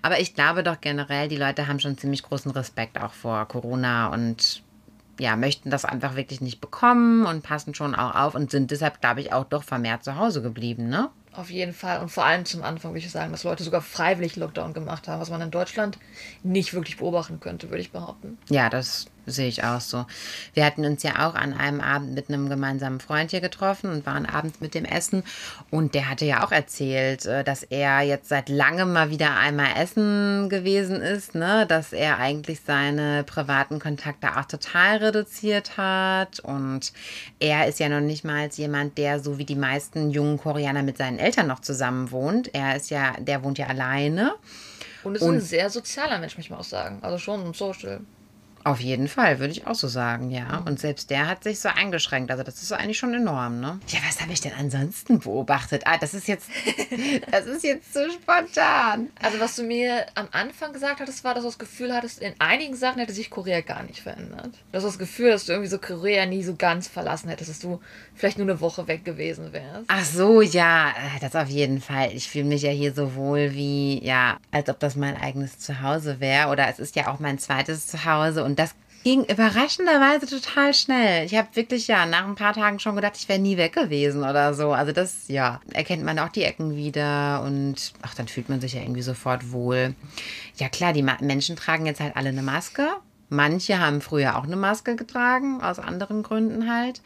Aber 0.00 0.20
ich 0.20 0.34
glaube 0.34 0.62
doch 0.62 0.80
generell, 0.80 1.28
die 1.28 1.36
Leute 1.36 1.66
haben 1.66 1.80
schon 1.80 1.98
ziemlich 1.98 2.22
großen 2.22 2.52
Respekt 2.52 2.98
auch 3.00 3.12
vor 3.12 3.46
Corona 3.46 4.12
und 4.12 4.62
ja, 5.20 5.36
möchten 5.36 5.70
das 5.70 5.84
einfach 5.84 6.16
wirklich 6.16 6.40
nicht 6.40 6.60
bekommen 6.60 7.26
und 7.26 7.42
passen 7.42 7.74
schon 7.74 7.94
auch 7.94 8.14
auf 8.14 8.34
und 8.34 8.50
sind 8.50 8.70
deshalb, 8.70 9.00
glaube 9.00 9.20
ich, 9.20 9.32
auch 9.32 9.44
doch 9.44 9.62
vermehrt 9.62 10.02
zu 10.02 10.16
Hause 10.16 10.42
geblieben, 10.42 10.88
ne? 10.88 11.10
Auf 11.32 11.50
jeden 11.50 11.72
Fall. 11.72 12.00
Und 12.00 12.08
vor 12.08 12.24
allem 12.24 12.44
zum 12.44 12.64
Anfang 12.64 12.90
würde 12.90 13.06
ich 13.06 13.10
sagen, 13.10 13.30
dass 13.30 13.44
Leute 13.44 13.62
sogar 13.62 13.82
freiwillig 13.82 14.34
Lockdown 14.36 14.72
gemacht 14.72 15.06
haben, 15.06 15.20
was 15.20 15.30
man 15.30 15.40
in 15.40 15.50
Deutschland 15.52 15.98
nicht 16.42 16.74
wirklich 16.74 16.96
beobachten 16.96 17.38
könnte, 17.38 17.70
würde 17.70 17.82
ich 17.82 17.92
behaupten. 17.92 18.36
Ja, 18.48 18.68
das 18.68 19.06
sehe 19.26 19.48
ich 19.48 19.64
auch 19.64 19.80
so. 19.80 20.06
Wir 20.54 20.64
hatten 20.64 20.84
uns 20.84 21.02
ja 21.02 21.28
auch 21.28 21.34
an 21.34 21.52
einem 21.52 21.80
Abend 21.80 22.14
mit 22.14 22.28
einem 22.28 22.48
gemeinsamen 22.48 23.00
Freund 23.00 23.30
hier 23.30 23.40
getroffen 23.40 23.90
und 23.90 24.06
waren 24.06 24.26
abends 24.26 24.60
mit 24.60 24.74
dem 24.74 24.84
Essen. 24.84 25.22
Und 25.70 25.94
der 25.94 26.08
hatte 26.08 26.24
ja 26.24 26.44
auch 26.44 26.52
erzählt, 26.52 27.26
äh, 27.26 27.44
dass 27.44 27.62
er 27.62 28.00
jetzt 28.02 28.28
seit 28.28 28.48
langem 28.48 28.92
mal 28.92 29.10
wieder 29.10 29.36
einmal 29.36 29.76
essen 29.76 30.48
gewesen 30.48 31.00
ist, 31.00 31.34
ne? 31.34 31.66
dass 31.66 31.92
er 31.92 32.18
eigentlich 32.18 32.60
seine 32.64 33.24
privaten 33.24 33.78
Kontakte 33.78 34.36
auch 34.36 34.44
total 34.46 34.98
reduziert 34.98 35.76
hat. 35.76 36.40
Und 36.40 36.92
er 37.38 37.68
ist 37.68 37.80
ja 37.80 37.88
noch 37.88 38.00
nicht 38.00 38.24
mal 38.24 38.48
jemand, 38.52 38.98
der 38.98 39.20
so 39.20 39.38
wie 39.38 39.44
die 39.44 39.54
meisten 39.54 40.10
jungen 40.10 40.38
Koreaner 40.38 40.82
mit 40.82 40.98
seinen 40.98 41.18
Eltern 41.18 41.46
noch 41.46 41.60
zusammen 41.60 42.10
wohnt. 42.10 42.54
Er 42.54 42.76
ist 42.76 42.90
ja, 42.90 43.12
der 43.18 43.44
wohnt 43.44 43.58
ja 43.58 43.66
alleine. 43.66 44.34
Und 45.02 45.14
ist 45.14 45.22
ein 45.22 45.40
sehr 45.40 45.70
sozialer 45.70 46.18
Mensch, 46.18 46.36
möchte 46.36 46.48
ich 46.48 46.50
mal 46.50 46.58
auch 46.58 46.64
sagen. 46.64 46.98
Also 47.02 47.18
schon 47.18 47.46
ein 47.46 47.54
Social. 47.54 48.00
Auf 48.64 48.80
jeden 48.80 49.08
Fall, 49.08 49.38
würde 49.38 49.52
ich 49.52 49.66
auch 49.66 49.74
so 49.74 49.88
sagen, 49.88 50.30
ja. 50.30 50.62
Und 50.66 50.80
selbst 50.80 51.10
der 51.10 51.28
hat 51.28 51.44
sich 51.44 51.60
so 51.60 51.68
eingeschränkt. 51.68 52.30
Also 52.30 52.42
das 52.42 52.56
ist 52.56 52.68
so 52.68 52.74
eigentlich 52.74 52.98
schon 52.98 53.14
enorm, 53.14 53.60
ne? 53.60 53.80
Ja, 53.88 54.00
was 54.06 54.20
habe 54.20 54.32
ich 54.32 54.40
denn 54.40 54.52
ansonsten 54.58 55.18
beobachtet? 55.18 55.82
Ah, 55.86 55.96
das 55.98 56.12
ist 56.14 56.28
jetzt, 56.28 56.48
das 57.30 57.46
ist 57.46 57.64
jetzt 57.64 57.92
so 57.94 58.00
spontan. 58.10 59.08
Also 59.20 59.40
was 59.40 59.56
du 59.56 59.62
mir 59.62 60.06
am 60.14 60.28
Anfang 60.32 60.72
gesagt 60.72 61.00
hattest, 61.00 61.24
war, 61.24 61.34
dass 61.34 61.42
du 61.42 61.48
das 61.48 61.58
Gefühl 61.58 61.94
hattest, 61.94 62.20
in 62.20 62.34
einigen 62.38 62.76
Sachen 62.76 62.98
hätte 62.98 63.12
sich 63.12 63.30
Korea 63.30 63.60
gar 63.62 63.82
nicht 63.82 64.00
verändert. 64.00 64.50
Du 64.72 64.76
hast 64.76 64.84
das 64.84 64.98
Gefühl, 64.98 65.30
dass 65.30 65.46
du 65.46 65.52
irgendwie 65.52 65.70
so 65.70 65.78
Korea 65.78 66.26
nie 66.26 66.42
so 66.42 66.54
ganz 66.54 66.86
verlassen 66.88 67.28
hättest, 67.30 67.50
dass 67.50 67.58
du 67.60 67.80
vielleicht 68.14 68.38
nur 68.38 68.46
eine 68.46 68.60
Woche 68.60 68.86
weg 68.86 69.04
gewesen 69.04 69.52
wärst. 69.52 69.84
Ach 69.88 70.04
so, 70.04 70.42
ja, 70.42 70.90
äh, 70.90 71.20
das 71.20 71.34
auf 71.34 71.48
jeden 71.48 71.80
Fall. 71.80 72.10
Ich 72.12 72.28
fühle 72.28 72.44
mich 72.44 72.62
ja 72.62 72.70
hier 72.70 72.92
so 72.92 73.14
wohl 73.14 73.54
wie, 73.54 74.04
ja, 74.04 74.36
als 74.50 74.68
ob 74.68 74.78
das 74.80 74.96
mein 74.96 75.16
eigenes 75.16 75.58
Zuhause 75.58 76.20
wäre. 76.20 76.48
Oder 76.48 76.68
es 76.68 76.78
ist 76.78 76.96
ja 76.96 77.08
auch 77.08 77.18
mein 77.18 77.38
zweites 77.38 77.86
Zuhause. 77.86 78.44
Und 78.44 78.49
das 78.58 78.74
ging 79.02 79.24
überraschenderweise 79.24 80.26
total 80.26 80.74
schnell. 80.74 81.24
Ich 81.24 81.34
habe 81.34 81.48
wirklich, 81.54 81.88
ja, 81.88 82.04
nach 82.06 82.26
ein 82.26 82.34
paar 82.34 82.52
Tagen 82.52 82.78
schon 82.78 82.96
gedacht, 82.96 83.14
ich 83.16 83.28
wäre 83.28 83.38
nie 83.38 83.56
weg 83.56 83.72
gewesen 83.72 84.22
oder 84.22 84.52
so. 84.54 84.72
Also 84.72 84.92
das, 84.92 85.28
ja, 85.28 85.60
erkennt 85.72 86.04
man 86.04 86.18
auch 86.18 86.28
die 86.28 86.44
Ecken 86.44 86.76
wieder. 86.76 87.42
Und 87.42 87.92
ach, 88.02 88.14
dann 88.14 88.28
fühlt 88.28 88.48
man 88.48 88.60
sich 88.60 88.74
ja 88.74 88.82
irgendwie 88.82 89.02
sofort 89.02 89.52
wohl. 89.52 89.94
Ja, 90.56 90.68
klar, 90.68 90.92
die 90.92 91.02
Ma 91.02 91.16
Menschen 91.20 91.56
tragen 91.56 91.86
jetzt 91.86 92.00
halt 92.00 92.16
alle 92.16 92.28
eine 92.28 92.42
Maske. 92.42 92.88
Manche 93.30 93.78
haben 93.78 94.00
früher 94.00 94.36
auch 94.36 94.42
eine 94.44 94.56
Maske 94.56 94.96
getragen, 94.96 95.62
aus 95.62 95.78
anderen 95.78 96.22
Gründen 96.22 96.68
halt. 96.70 97.00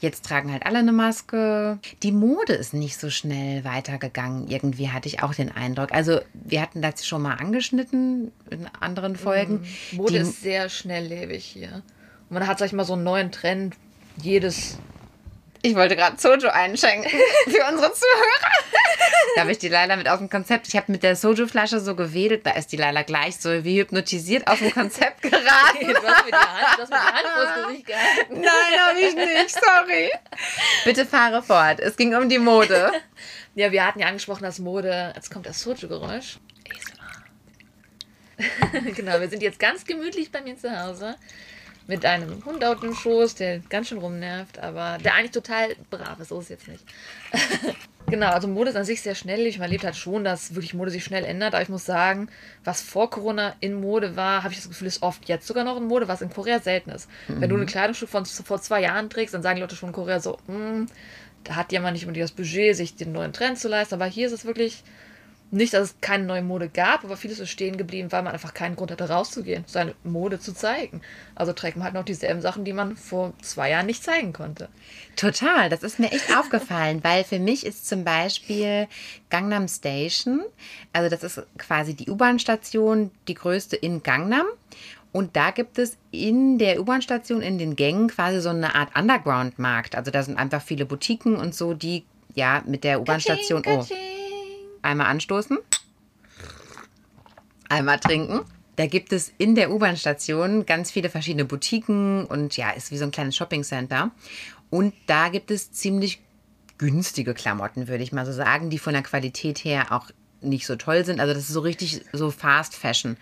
Jetzt 0.00 0.24
tragen 0.26 0.52
halt 0.52 0.64
alle 0.66 0.78
eine 0.78 0.92
Maske. 0.92 1.78
Die 2.02 2.12
Mode 2.12 2.52
ist 2.52 2.74
nicht 2.74 3.00
so 3.00 3.10
schnell 3.10 3.64
weitergegangen. 3.64 4.46
Irgendwie 4.48 4.90
hatte 4.90 5.08
ich 5.08 5.22
auch 5.22 5.34
den 5.34 5.50
Eindruck. 5.50 5.92
Also, 5.92 6.20
wir 6.34 6.60
hatten 6.60 6.82
das 6.82 7.06
schon 7.06 7.22
mal 7.22 7.34
angeschnitten 7.34 8.30
in 8.50 8.66
anderen 8.78 9.16
Folgen. 9.16 9.64
Mode 9.92 10.12
Die- 10.12 10.18
ist 10.18 10.42
sehr 10.42 10.68
schnelllebig 10.68 11.44
hier. 11.44 11.82
Und 12.28 12.34
man 12.34 12.46
hat, 12.46 12.58
sag 12.58 12.66
ich 12.66 12.72
mal, 12.74 12.84
so 12.84 12.92
einen 12.92 13.02
neuen 13.04 13.32
Trend 13.32 13.74
jedes 14.22 14.78
Ich 15.62 15.74
wollte 15.74 15.94
gerade 15.94 16.18
Soju 16.18 16.48
einschenken 16.48 17.10
für 17.44 17.64
unsere 17.70 17.92
Zuhörer. 17.92 18.52
Da 19.34 19.42
habe 19.42 19.52
ich 19.52 19.58
die 19.58 19.68
Laila 19.68 19.96
mit 19.96 20.08
aus 20.08 20.18
dem 20.18 20.30
Konzept. 20.30 20.68
Ich 20.68 20.76
habe 20.76 20.90
mit 20.90 21.02
der 21.02 21.16
Soju-Flasche 21.16 21.80
so 21.80 21.94
gewedelt, 21.94 22.46
da 22.46 22.52
ist 22.52 22.72
die 22.72 22.78
Laila 22.78 23.02
gleich 23.02 23.36
so 23.36 23.62
wie 23.62 23.78
hypnotisiert 23.78 24.46
aus 24.46 24.58
dem 24.58 24.72
Konzept 24.72 25.20
geraten. 25.22 25.80
Du 25.80 25.94
hast 26.02 26.24
mir 26.24 26.30
die 26.30 26.36
Hand, 26.36 26.78
du 26.78 26.82
hast 26.82 26.90
mir 26.90 26.98
die 26.98 27.12
Hand 27.12 27.26
vors 27.34 27.66
Gesicht 27.66 27.86
gehalten. 27.86 28.40
Nein, 28.40 28.80
habe 28.80 29.00
ich 29.00 29.14
nicht, 29.14 29.50
sorry. 29.50 30.10
Bitte 30.84 31.04
fahre 31.04 31.42
fort. 31.42 31.78
Es 31.80 31.96
ging 31.96 32.14
um 32.14 32.28
die 32.28 32.38
Mode. 32.38 32.92
Ja, 33.56 33.72
wir 33.72 33.84
hatten 33.84 33.98
ja 33.98 34.06
angesprochen, 34.06 34.44
dass 34.44 34.60
Mode. 34.60 35.12
Jetzt 35.16 35.32
kommt 35.32 35.44
das 35.44 35.60
Soju-Geräusch. 35.60 36.38
ASMR. 38.38 38.92
genau, 38.94 39.18
wir 39.20 39.28
sind 39.28 39.42
jetzt 39.42 39.58
ganz 39.58 39.84
gemütlich 39.84 40.30
bei 40.30 40.40
mir 40.40 40.56
zu 40.56 40.70
Hause. 40.70 41.16
Mit 41.90 42.06
einem 42.06 42.44
Hund 42.44 42.64
auf 42.64 42.78
dem 42.78 42.94
Schoß, 42.94 43.34
der 43.34 43.58
ganz 43.68 43.88
schön 43.88 43.98
rumnervt, 43.98 44.60
aber 44.60 44.98
der 45.02 45.14
eigentlich 45.14 45.32
total 45.32 45.74
brav 45.90 46.20
ist. 46.20 46.28
So 46.28 46.38
ist 46.38 46.44
es 46.44 46.50
jetzt 46.50 46.68
nicht. 46.68 46.84
genau, 48.06 48.28
also 48.28 48.46
Mode 48.46 48.70
ist 48.70 48.76
an 48.76 48.84
sich 48.84 49.02
sehr 49.02 49.16
schnelllebig. 49.16 49.58
Man 49.58 49.64
erlebt 49.64 49.82
halt 49.82 49.96
schon, 49.96 50.22
dass 50.22 50.54
wirklich 50.54 50.72
Mode 50.72 50.92
sich 50.92 51.02
schnell 51.02 51.24
ändert. 51.24 51.52
Aber 51.52 51.64
ich 51.64 51.68
muss 51.68 51.84
sagen, 51.84 52.28
was 52.62 52.80
vor 52.80 53.10
Corona 53.10 53.56
in 53.58 53.74
Mode 53.74 54.14
war, 54.14 54.44
habe 54.44 54.52
ich 54.52 54.60
das 54.60 54.68
Gefühl, 54.68 54.86
ist 54.86 55.02
oft 55.02 55.28
jetzt 55.28 55.48
sogar 55.48 55.64
noch 55.64 55.76
in 55.78 55.88
Mode, 55.88 56.06
was 56.06 56.22
in 56.22 56.30
Korea 56.30 56.60
selten 56.60 56.90
ist. 56.90 57.08
Wenn 57.26 57.48
du 57.48 57.56
eine 57.56 57.66
Kleidungsstück 57.66 58.08
von 58.08 58.24
vor 58.24 58.62
zwei 58.62 58.82
Jahren 58.82 59.10
trägst, 59.10 59.34
dann 59.34 59.42
sagen 59.42 59.56
die 59.56 59.62
Leute 59.62 59.74
schon 59.74 59.88
in 59.88 59.94
Korea 59.96 60.20
so, 60.20 60.38
"Hm, 60.46 60.86
da 61.42 61.56
hat 61.56 61.72
jemand 61.72 61.94
nicht 61.94 62.04
unbedingt 62.04 62.22
das 62.22 62.30
Budget, 62.36 62.76
sich 62.76 62.94
den 62.94 63.10
neuen 63.10 63.32
Trend 63.32 63.58
zu 63.58 63.66
leisten. 63.66 63.94
Aber 63.94 64.06
hier 64.06 64.28
ist 64.28 64.32
es 64.32 64.44
wirklich 64.44 64.84
nicht, 65.52 65.74
dass 65.74 65.90
es 65.90 66.00
keine 66.00 66.24
neue 66.24 66.42
Mode 66.42 66.68
gab, 66.68 67.02
aber 67.02 67.16
vieles 67.16 67.40
ist 67.40 67.50
stehen 67.50 67.76
geblieben, 67.76 68.12
weil 68.12 68.22
man 68.22 68.32
einfach 68.32 68.54
keinen 68.54 68.76
Grund 68.76 68.90
hatte, 68.90 69.08
rauszugehen, 69.08 69.64
seine 69.66 69.94
Mode 70.04 70.38
zu 70.38 70.54
zeigen. 70.54 71.00
Also 71.34 71.52
trägt 71.52 71.76
man 71.76 71.84
halt 71.84 71.94
noch 71.94 72.04
dieselben 72.04 72.40
Sachen, 72.40 72.64
die 72.64 72.72
man 72.72 72.96
vor 72.96 73.32
zwei 73.42 73.70
Jahren 73.70 73.86
nicht 73.86 74.04
zeigen 74.04 74.32
konnte. 74.32 74.68
Total, 75.16 75.68
das 75.68 75.82
ist 75.82 75.98
mir 75.98 76.12
echt 76.12 76.36
aufgefallen, 76.38 77.02
weil 77.02 77.24
für 77.24 77.40
mich 77.40 77.66
ist 77.66 77.88
zum 77.88 78.04
Beispiel 78.04 78.86
Gangnam 79.28 79.66
Station, 79.66 80.42
also 80.92 81.10
das 81.10 81.24
ist 81.24 81.42
quasi 81.58 81.94
die 81.94 82.10
U-Bahn-Station, 82.10 83.10
die 83.26 83.34
größte 83.34 83.76
in 83.76 84.02
Gangnam. 84.02 84.46
Und 85.12 85.34
da 85.34 85.50
gibt 85.50 85.78
es 85.78 85.96
in 86.12 86.58
der 86.58 86.80
U-Bahn-Station, 86.80 87.42
in 87.42 87.58
den 87.58 87.74
Gängen 87.74 88.06
quasi 88.06 88.40
so 88.40 88.50
eine 88.50 88.76
Art 88.76 88.96
Underground-Markt. 88.96 89.96
Also 89.96 90.12
da 90.12 90.22
sind 90.22 90.38
einfach 90.38 90.62
viele 90.62 90.86
Boutiquen 90.86 91.34
und 91.34 91.52
so, 91.52 91.74
die 91.74 92.04
ja 92.36 92.62
mit 92.64 92.84
der 92.84 93.00
U-Bahn-Station. 93.00 93.64
Oh, 93.66 93.84
einmal 94.82 95.06
anstoßen, 95.06 95.58
einmal 97.68 97.98
trinken. 97.98 98.40
Da 98.76 98.86
gibt 98.86 99.12
es 99.12 99.32
in 99.36 99.54
der 99.54 99.70
U-Bahn-Station 99.70 100.64
ganz 100.64 100.90
viele 100.90 101.10
verschiedene 101.10 101.44
Boutiquen 101.44 102.24
und 102.24 102.56
ja, 102.56 102.70
ist 102.70 102.90
wie 102.90 102.96
so 102.96 103.04
ein 103.04 103.10
kleines 103.10 103.36
Shopping-Center. 103.36 104.10
Und 104.70 104.94
da 105.06 105.28
gibt 105.28 105.50
es 105.50 105.72
ziemlich 105.72 106.22
günstige 106.78 107.34
Klamotten, 107.34 107.88
würde 107.88 108.02
ich 108.02 108.12
mal 108.12 108.24
so 108.24 108.32
sagen, 108.32 108.70
die 108.70 108.78
von 108.78 108.94
der 108.94 109.02
Qualität 109.02 109.58
her 109.64 109.92
auch 109.92 110.10
nicht 110.40 110.66
so 110.66 110.76
toll 110.76 111.04
sind. 111.04 111.20
Also 111.20 111.34
das 111.34 111.42
ist 111.42 111.52
so 111.52 111.60
richtig 111.60 112.02
so 112.12 112.30
Fast 112.30 112.74
Fashion. 112.74 113.16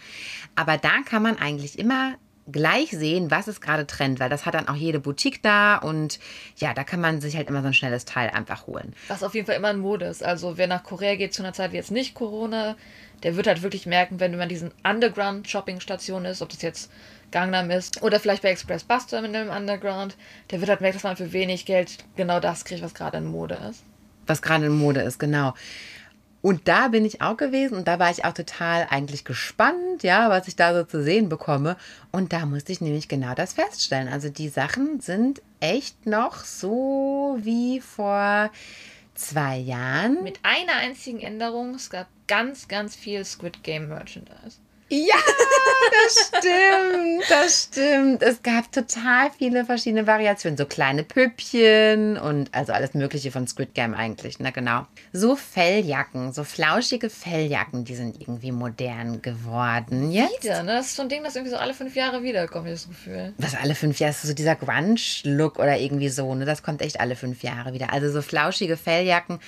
Aber 0.55 0.77
da 0.77 1.03
kann 1.05 1.23
man 1.23 1.37
eigentlich 1.37 1.79
immer 1.79 2.15
gleich 2.51 2.91
sehen, 2.91 3.31
was 3.31 3.49
ist 3.49 3.61
gerade 3.61 3.87
Trend, 3.87 4.21
weil 4.21 4.31
das 4.31 4.47
hat 4.47 4.55
dann 4.55 4.69
auch 4.69 4.75
jede 4.75 5.01
Boutique 5.01 5.43
da 5.43 5.77
und 5.77 6.19
ja, 6.57 6.75
da 6.75 6.85
kann 6.85 7.01
man 7.01 7.21
sich 7.21 7.37
halt 7.37 7.49
immer 7.49 7.61
so 7.63 7.69
ein 7.69 7.75
schnelles 7.75 8.05
Teil 8.05 8.31
einfach 8.31 8.67
holen. 8.67 8.95
Was 9.09 9.23
auf 9.23 9.35
jeden 9.35 9.47
Fall 9.47 9.57
immer 9.57 9.71
in 9.71 9.79
Mode 9.79 10.07
ist. 10.07 10.23
Also 10.25 10.57
wer 10.57 10.67
nach 10.67 10.83
Korea 10.83 11.17
geht 11.17 11.35
zu 11.35 11.43
einer 11.43 11.53
Zeit 11.53 11.73
wie 11.73 11.77
jetzt 11.77 11.91
nicht 11.91 12.15
Corona, 12.15 12.77
der 13.23 13.37
wird 13.37 13.47
halt 13.47 13.63
wirklich 13.63 13.87
merken, 13.87 14.21
wenn 14.21 14.33
man 14.33 14.43
in 14.43 14.49
diesen 14.49 14.71
Underground-Shopping-Stationen 14.85 16.27
ist, 16.27 16.43
ob 16.43 16.49
das 16.51 16.63
jetzt 16.63 16.91
Gangnam 17.31 17.71
ist 17.71 18.03
oder 18.03 18.21
vielleicht 18.21 18.43
bei 18.43 18.51
Express 18.51 18.85
Buster 18.85 19.21
mit 19.21 19.35
einem 19.35 19.51
Underground, 19.51 20.17
der 20.51 20.61
wird 20.61 20.71
halt 20.71 20.81
merken, 20.81 20.97
dass 20.97 21.03
man 21.05 21.17
für 21.17 21.33
wenig 21.33 21.67
Geld 21.67 21.99
genau 22.17 22.41
das 22.41 22.65
kriegt, 22.65 22.83
was 22.83 22.95
gerade 22.95 23.19
in 23.19 23.27
Mode 23.27 23.59
ist. 23.69 23.83
was 24.27 24.43
gerade 24.43 24.67
in 24.67 24.73
Mode 24.73 25.01
ist, 25.01 25.19
genau. 25.19 25.55
Und 26.41 26.69
da 26.69 26.89
bin 26.89 27.05
ich 27.05 27.21
auch 27.21 27.37
gewesen 27.37 27.77
und 27.77 27.89
da 27.89 27.99
war 27.99 28.11
ich 28.11 28.25
auch 28.25 28.33
total 28.33 28.87
eigentlich 28.91 29.25
gespannt, 29.25 30.03
ja, 30.03 30.31
was 30.31 30.47
ich 30.47 30.55
da 30.55 30.73
so 30.73 30.85
zu 30.85 31.03
sehen 31.03 31.29
bekomme. 31.29 31.77
Und 32.13 32.33
da 32.33 32.47
musste 32.47 32.71
ich 32.71 32.81
nämlich 32.81 33.09
genau 33.09 33.35
das 33.35 33.55
feststellen. 33.55 34.09
Also 34.09 34.29
die 34.29 34.49
Sachen 34.49 35.01
sind 35.01 35.43
echt 35.61 36.07
noch 36.07 36.45
so 36.45 37.39
wie 37.41 37.81
vor 37.81 38.51
zwei 39.15 39.57
Jahren. 39.59 40.23
Mit 40.23 40.39
einer 40.45 40.77
einzigen 40.77 41.21
Änderung, 41.21 41.75
es 41.75 41.91
gab 41.91 42.07
ganz, 42.29 42.69
ganz 42.69 42.95
viel 42.95 43.25
Squid 43.25 43.65
Game 43.65 43.89
Merchandise. 43.89 44.59
Ja, 44.91 45.17
das 45.93 46.29
stimmt, 46.29 47.25
das 47.29 47.65
stimmt. 47.65 48.23
Es 48.23 48.43
gab 48.43 48.73
total 48.73 49.31
viele 49.37 49.67
verschiedene 49.67 50.07
Variationen, 50.07 50.57
so 50.57 50.65
kleine 50.65 51.05
Püppchen 51.05 52.17
und 52.17 52.55
also 52.55 52.73
alles 52.73 52.95
Mögliche 52.95 53.31
von 53.31 53.47
Squid 53.47 53.75
Game 53.75 53.93
eigentlich, 53.93 54.39
ne, 54.39 54.51
genau. 54.51 54.87
So 55.13 55.37
Felljacken, 55.37 56.33
so 56.33 56.43
flauschige 56.43 57.11
Felljacken, 57.11 57.85
die 57.85 57.95
sind 57.97 58.19
irgendwie 58.19 58.51
modern 58.51 59.21
geworden 59.21 60.11
jetzt. 60.11 60.43
Wieder, 60.43 60.63
ne? 60.63 60.77
Das 60.77 60.87
ist 60.87 60.97
so 60.97 61.03
ein 61.03 61.11
Ding, 61.11 61.23
das 61.23 61.37
irgendwie 61.37 61.53
so 61.53 61.59
alle 61.59 61.75
fünf 61.75 61.95
Jahre 61.95 62.23
wiederkommt, 62.23 62.69
das 62.69 62.89
Gefühl. 62.89 63.35
Was 63.37 63.55
alle 63.55 63.75
fünf 63.75 63.99
Jahre 64.01 64.13
ist 64.13 64.23
so 64.23 64.33
dieser 64.33 64.57
Grunge-Look 64.57 65.59
oder 65.59 65.77
irgendwie 65.77 66.09
so, 66.09 66.35
ne? 66.35 66.47
Das 66.47 66.63
kommt 66.63 66.81
echt 66.81 66.99
alle 66.99 67.15
fünf 67.15 67.43
Jahre 67.43 67.75
wieder. 67.75 67.93
Also 67.93 68.11
so 68.11 68.23
flauschige 68.23 68.79
Felljacken, 68.79 69.39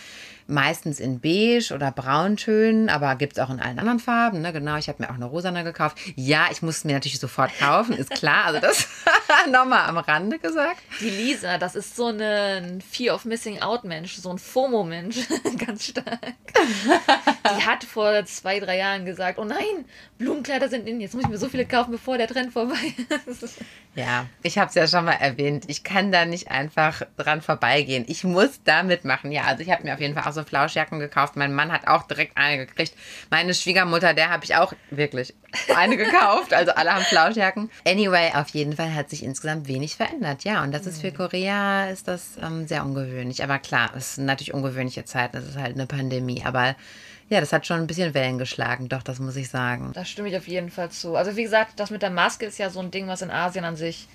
meistens 0.50 1.00
in 1.00 1.20
beige 1.20 1.72
oder 1.74 1.90
brauntönen, 1.90 2.88
aber 2.88 3.14
gibt 3.16 3.34
es 3.34 3.38
auch 3.38 3.50
in 3.50 3.60
allen 3.60 3.78
anderen 3.78 4.00
Farben, 4.00 4.42
ne? 4.42 4.52
Genau, 4.52 4.76
ich 4.76 4.88
habe 4.88 5.02
mir 5.02 5.10
auch 5.10 5.14
eine 5.14 5.24
rosane 5.24 5.64
gekauft. 5.64 5.98
Ja, 6.16 6.48
ich 6.50 6.62
musste 6.62 6.86
mir 6.86 6.94
natürlich 6.94 7.20
sofort 7.20 7.56
kaufen, 7.58 7.94
ist 7.94 8.10
klar. 8.10 8.46
Also 8.46 8.60
das 8.60 8.88
nochmal 9.50 9.88
am 9.88 9.98
Rande 9.98 10.38
gesagt. 10.38 10.82
Die 11.00 11.10
Lisa, 11.10 11.58
das 11.58 11.74
ist 11.74 11.96
so 11.96 12.08
ein 12.08 12.80
Fear 12.80 13.14
of 13.14 13.24
Missing 13.24 13.62
Out 13.62 13.84
Mensch, 13.84 14.16
so 14.16 14.30
ein 14.30 14.38
FOMO-Mensch, 14.38 15.16
ganz 15.66 15.86
stark. 15.86 16.34
Die 16.54 17.66
hat 17.66 17.84
vor 17.84 18.24
zwei, 18.24 18.60
drei 18.60 18.78
Jahren 18.78 19.04
gesagt, 19.04 19.38
oh 19.38 19.44
nein, 19.44 19.84
Blumenkleider 20.18 20.68
sind 20.68 20.88
in, 20.88 21.00
jetzt 21.00 21.14
muss 21.14 21.24
ich 21.24 21.30
mir 21.30 21.38
so 21.38 21.48
viele 21.48 21.66
kaufen, 21.66 21.92
bevor 21.92 22.18
der 22.18 22.28
Trend 22.28 22.52
vorbei 22.52 22.94
ist. 23.26 23.60
Ja, 23.94 24.26
ich 24.42 24.58
habe 24.58 24.68
es 24.68 24.74
ja 24.74 24.86
schon 24.86 25.04
mal 25.04 25.14
erwähnt. 25.14 25.64
Ich 25.66 25.82
kann 25.82 26.12
da 26.12 26.24
nicht 26.24 26.50
einfach 26.50 27.02
dran 27.16 27.42
vorbeigehen. 27.42 28.04
Ich 28.06 28.22
muss 28.22 28.60
da 28.64 28.82
mitmachen. 28.82 29.32
Ja, 29.32 29.44
also 29.44 29.62
ich 29.62 29.70
habe 29.70 29.82
mir 29.82 29.94
auf 29.94 30.00
jeden 30.00 30.14
Fall 30.14 30.24
auch 30.28 30.32
so 30.32 30.39
Flauschjacken 30.44 30.98
gekauft. 30.98 31.36
Mein 31.36 31.54
Mann 31.54 31.72
hat 31.72 31.86
auch 31.86 32.04
direkt 32.04 32.36
eine 32.36 32.66
gekriegt. 32.66 32.94
Meine 33.30 33.54
Schwiegermutter, 33.54 34.14
der 34.14 34.30
habe 34.30 34.44
ich 34.44 34.56
auch 34.56 34.72
wirklich 34.90 35.34
eine 35.74 35.96
gekauft. 35.96 36.52
Also 36.52 36.72
alle 36.72 36.94
haben 36.94 37.04
Flauschjacken. 37.04 37.70
Anyway, 37.86 38.32
auf 38.34 38.48
jeden 38.50 38.74
Fall 38.74 38.94
hat 38.94 39.10
sich 39.10 39.22
insgesamt 39.22 39.68
wenig 39.68 39.96
verändert. 39.96 40.44
Ja, 40.44 40.62
und 40.62 40.72
das 40.72 40.86
ist 40.86 41.00
für 41.00 41.12
Korea 41.12 41.90
ist 41.90 42.08
das 42.08 42.38
ähm, 42.42 42.66
sehr 42.66 42.84
ungewöhnlich. 42.84 43.42
Aber 43.42 43.58
klar, 43.58 43.90
es 43.96 44.16
sind 44.16 44.26
natürlich 44.26 44.54
ungewöhnliche 44.54 45.04
Zeiten. 45.04 45.36
Es 45.36 45.48
ist 45.48 45.56
halt 45.56 45.74
eine 45.74 45.86
Pandemie. 45.86 46.42
Aber 46.44 46.76
ja, 47.28 47.40
das 47.40 47.52
hat 47.52 47.66
schon 47.66 47.78
ein 47.80 47.86
bisschen 47.86 48.12
Wellen 48.12 48.38
geschlagen. 48.38 48.88
Doch, 48.88 49.02
das 49.02 49.20
muss 49.20 49.36
ich 49.36 49.48
sagen. 49.48 49.92
Da 49.94 50.04
stimme 50.04 50.28
ich 50.28 50.36
auf 50.36 50.48
jeden 50.48 50.70
Fall 50.70 50.90
zu. 50.90 51.14
Also 51.16 51.36
wie 51.36 51.44
gesagt, 51.44 51.78
das 51.78 51.90
mit 51.90 52.02
der 52.02 52.10
Maske 52.10 52.46
ist 52.46 52.58
ja 52.58 52.70
so 52.70 52.80
ein 52.80 52.90
Ding, 52.90 53.06
was 53.06 53.22
in 53.22 53.30
Asien 53.30 53.64
an 53.64 53.76
sich 53.76 54.08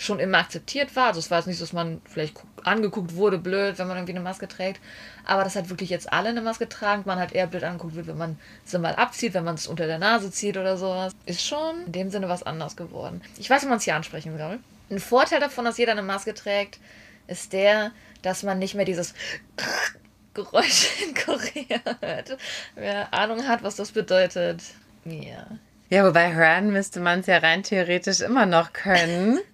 schon 0.00 0.20
immer 0.20 0.38
akzeptiert 0.38 0.94
war. 0.96 1.08
Also 1.08 1.18
es 1.18 1.30
war 1.30 1.38
jetzt 1.38 1.46
nicht 1.48 1.58
so, 1.58 1.64
dass 1.64 1.72
man 1.74 2.00
vielleicht 2.08 2.34
gu- 2.34 2.46
angeguckt 2.62 3.16
wurde, 3.16 3.36
blöd, 3.36 3.78
wenn 3.78 3.88
man 3.88 3.96
irgendwie 3.96 4.12
eine 4.12 4.20
Maske 4.20 4.46
trägt. 4.48 4.80
Aber 5.26 5.42
dass 5.44 5.56
halt 5.56 5.68
wirklich 5.70 5.90
jetzt 5.90 6.10
alle 6.12 6.28
eine 6.28 6.40
Maske 6.40 6.68
tragen, 6.68 7.02
man 7.04 7.18
halt 7.18 7.32
eher 7.32 7.48
blöd 7.48 7.64
angeguckt 7.64 7.96
wird, 7.96 8.06
wenn 8.06 8.16
man 8.16 8.38
sie 8.64 8.78
mal 8.78 8.94
abzieht, 8.94 9.34
wenn 9.34 9.42
man 9.44 9.56
es 9.56 9.66
unter 9.66 9.86
der 9.86 9.98
Nase 9.98 10.30
zieht 10.30 10.56
oder 10.56 10.76
sowas. 10.78 11.12
Ist 11.26 11.44
schon 11.44 11.84
in 11.86 11.92
dem 11.92 12.10
Sinne 12.10 12.28
was 12.28 12.44
anders 12.44 12.76
geworden. 12.76 13.20
Ich 13.38 13.50
weiß, 13.50 13.62
wie 13.64 13.66
man 13.68 13.78
es 13.78 13.84
hier 13.84 13.96
ansprechen 13.96 14.38
soll. 14.38 14.60
Ein 14.88 15.00
Vorteil 15.00 15.40
davon, 15.40 15.64
dass 15.64 15.76
jeder 15.78 15.92
eine 15.92 16.02
Maske 16.02 16.32
trägt, 16.32 16.78
ist 17.26 17.52
der, 17.52 17.90
dass 18.22 18.42
man 18.44 18.58
nicht 18.60 18.74
mehr 18.76 18.84
dieses 18.86 19.14
Geräusch 20.34 20.88
in 21.06 21.14
Korea 21.14 21.80
hört. 22.00 22.38
Wer 22.76 23.12
Ahnung 23.12 23.46
hat, 23.48 23.62
was 23.64 23.74
das 23.76 23.90
bedeutet. 23.90 24.62
Ja. 25.04 25.46
Ja, 25.90 26.06
wobei 26.06 26.34
hören 26.34 26.70
müsste 26.70 27.00
man 27.00 27.20
es 27.20 27.26
ja 27.26 27.38
rein 27.38 27.62
theoretisch 27.64 28.20
immer 28.20 28.46
noch 28.46 28.72
können. 28.72 29.40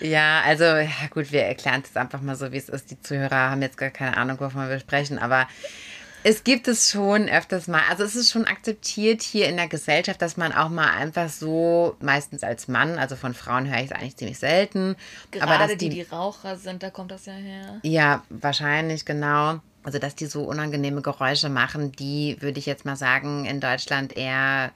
ja, 0.00 0.42
also, 0.42 0.64
ja 0.64 0.88
gut, 1.10 1.32
wir 1.32 1.42
erklären 1.42 1.82
es 1.84 1.96
einfach 1.96 2.20
mal 2.20 2.36
so, 2.36 2.52
wie 2.52 2.56
es 2.56 2.68
ist. 2.68 2.90
Die 2.90 3.00
Zuhörer 3.00 3.50
haben 3.50 3.62
jetzt 3.62 3.78
gar 3.78 3.90
keine 3.90 4.16
Ahnung, 4.16 4.38
wovon 4.40 4.68
wir 4.68 4.78
sprechen, 4.78 5.18
aber 5.18 5.46
es 6.28 6.42
gibt 6.42 6.66
es 6.66 6.90
schon 6.90 7.28
öfters 7.28 7.68
mal. 7.68 7.82
Also 7.88 8.02
es 8.02 8.16
ist 8.16 8.32
schon 8.32 8.46
akzeptiert 8.46 9.22
hier 9.22 9.48
in 9.48 9.56
der 9.56 9.68
Gesellschaft, 9.68 10.20
dass 10.20 10.36
man 10.36 10.52
auch 10.52 10.70
mal 10.70 10.90
einfach 10.90 11.28
so, 11.28 11.96
meistens 12.00 12.42
als 12.42 12.66
Mann, 12.66 12.98
also 12.98 13.14
von 13.14 13.32
Frauen 13.32 13.68
höre 13.70 13.78
ich 13.78 13.86
es 13.86 13.92
eigentlich 13.92 14.16
ziemlich 14.16 14.40
selten. 14.40 14.96
aber 15.38 15.52
Gerade 15.52 15.68
dass 15.68 15.76
die, 15.76 15.88
die 15.88 16.02
Raucher 16.02 16.56
sind, 16.56 16.82
da 16.82 16.90
kommt 16.90 17.12
das 17.12 17.26
ja 17.26 17.34
her. 17.34 17.78
Ja, 17.84 18.24
wahrscheinlich, 18.28 19.04
genau. 19.04 19.60
Also, 19.84 20.00
dass 20.00 20.16
die 20.16 20.26
so 20.26 20.42
unangenehme 20.42 21.00
Geräusche 21.00 21.48
machen, 21.48 21.92
die 21.92 22.36
würde 22.40 22.58
ich 22.58 22.66
jetzt 22.66 22.84
mal 22.84 22.96
sagen, 22.96 23.44
in 23.44 23.60
Deutschland 23.60 24.16
eher 24.16 24.72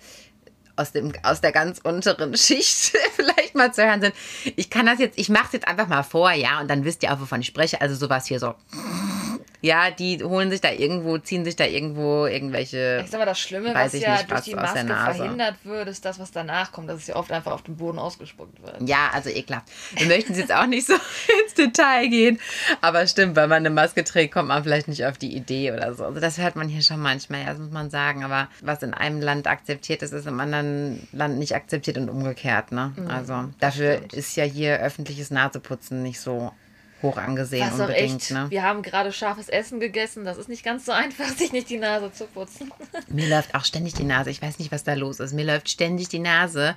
aus, 0.80 0.92
dem, 0.92 1.12
aus 1.22 1.40
der 1.40 1.52
ganz 1.52 1.78
unteren 1.82 2.36
Schicht 2.36 2.96
vielleicht 3.14 3.54
mal 3.54 3.72
zu 3.72 3.84
hören 3.84 4.00
sind. 4.00 4.14
Ich 4.56 4.70
kann 4.70 4.86
das 4.86 4.98
jetzt, 4.98 5.18
ich 5.18 5.28
mache 5.28 5.46
es 5.46 5.52
jetzt 5.52 5.68
einfach 5.68 5.88
mal 5.88 6.02
vor, 6.02 6.32
ja, 6.32 6.60
und 6.60 6.68
dann 6.68 6.84
wisst 6.84 7.02
ihr 7.02 7.12
auch, 7.12 7.20
wovon 7.20 7.40
ich 7.40 7.46
spreche. 7.46 7.80
Also 7.80 7.94
sowas 7.94 8.26
hier 8.26 8.40
so. 8.40 8.54
Ja, 9.62 9.90
die 9.90 10.22
holen 10.22 10.50
sich 10.50 10.60
da 10.60 10.70
irgendwo, 10.70 11.18
ziehen 11.18 11.44
sich 11.44 11.56
da 11.56 11.64
irgendwo 11.64 12.26
irgendwelche. 12.26 13.02
Ich 13.04 13.10
sag 13.10 13.18
mal, 13.18 13.26
das 13.26 13.38
Schlimme, 13.38 13.74
was 13.74 13.92
ja 13.92 14.12
nicht, 14.12 14.30
durch 14.30 14.40
die 14.42 14.54
Maske 14.54 14.86
verhindert 14.86 15.56
wird, 15.64 15.88
ist 15.88 16.04
das, 16.04 16.18
was 16.18 16.30
danach 16.30 16.72
kommt, 16.72 16.88
dass 16.88 16.98
es 16.98 17.06
ja 17.08 17.16
oft 17.16 17.30
einfach 17.30 17.52
auf 17.52 17.62
den 17.62 17.76
Boden 17.76 17.98
ausgespuckt 17.98 18.62
wird. 18.62 18.88
Ja, 18.88 19.10
also 19.12 19.28
ekelhaft. 19.30 19.68
Wir 19.96 20.06
möchten 20.06 20.34
jetzt 20.34 20.52
auch 20.52 20.66
nicht 20.66 20.86
so 20.86 20.94
ins 21.44 21.54
Detail 21.54 22.08
gehen. 22.08 22.38
Aber 22.80 23.06
stimmt, 23.06 23.36
wenn 23.36 23.48
man 23.48 23.58
eine 23.58 23.70
Maske 23.70 24.04
trägt, 24.04 24.32
kommt 24.32 24.48
man 24.48 24.62
vielleicht 24.62 24.88
nicht 24.88 25.04
auf 25.04 25.18
die 25.18 25.34
Idee 25.34 25.72
oder 25.72 25.94
so. 25.94 26.04
Also 26.04 26.20
das 26.20 26.38
hört 26.38 26.56
man 26.56 26.68
hier 26.68 26.82
schon 26.82 27.00
manchmal, 27.00 27.42
ja, 27.42 27.46
das 27.46 27.58
muss 27.58 27.70
man 27.70 27.90
sagen. 27.90 28.24
Aber 28.24 28.48
was 28.62 28.82
in 28.82 28.94
einem 28.94 29.20
Land 29.20 29.46
akzeptiert 29.46 30.02
ist, 30.02 30.12
ist 30.12 30.26
im 30.26 30.40
anderen 30.40 31.06
Land 31.12 31.38
nicht 31.38 31.54
akzeptiert 31.54 31.98
und 31.98 32.08
umgekehrt. 32.08 32.72
Ne? 32.72 32.92
Also 33.08 33.44
dafür 33.58 33.96
stimmt. 33.96 34.12
ist 34.14 34.36
ja 34.36 34.44
hier 34.44 34.78
öffentliches 34.80 35.30
Naseputzen 35.30 36.02
nicht 36.02 36.20
so 36.20 36.52
hoch 37.02 37.16
angesehen 37.16 37.66
Was 37.70 37.80
unbedingt. 37.80 38.22
echt, 38.22 38.30
Ne? 38.30 38.46
wir 38.50 38.62
haben 38.62 38.82
gerade 38.82 39.12
scharfes 39.12 39.48
Essen 39.48 39.80
gegessen. 39.80 40.24
Das 40.24 40.36
ist 40.38 40.48
nicht 40.48 40.64
ganz 40.64 40.84
so 40.86 40.92
einfach, 41.02 41.26
sich 41.28 41.52
nicht 41.52 41.70
die 41.70 41.78
Nase 41.78 42.12
zu 42.12 42.26
putzen. 42.26 42.70
Mir 43.08 43.28
läuft 43.28 43.54
auch 43.54 43.64
ständig 43.64 43.94
die 43.94 44.04
Nase. 44.04 44.30
Ich 44.30 44.42
weiß 44.42 44.58
nicht, 44.58 44.70
was 44.72 44.84
da 44.84 44.94
los 44.94 45.20
ist. 45.20 45.32
Mir 45.32 45.44
läuft 45.44 45.68
ständig 45.68 46.08
die 46.08 46.18
Nase. 46.18 46.74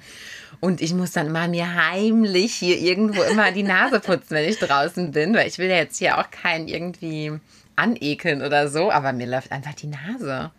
Und 0.60 0.82
ich 0.82 0.94
muss 0.94 1.12
dann 1.12 1.32
mal 1.32 1.48
mir 1.48 1.74
heimlich 1.76 2.54
hier 2.54 2.78
irgendwo 2.78 3.22
immer 3.24 3.52
die 3.52 3.64
Nase 3.64 4.00
putzen, 4.00 4.32
wenn 4.32 4.48
ich 4.50 4.60
draußen 4.60 5.12
bin. 5.12 5.34
Weil 5.34 5.48
ich 5.48 5.58
will 5.58 5.70
ja 5.70 5.76
jetzt 5.78 5.98
hier 5.98 6.18
auch 6.20 6.30
keinen 6.32 6.68
irgendwie 6.68 7.34
anekeln 7.76 8.42
oder 8.42 8.70
so. 8.70 8.92
Aber 8.92 9.14
mir 9.14 9.28
läuft 9.28 9.52
einfach 9.52 9.74
die 9.74 9.88
Nase. 9.88 10.52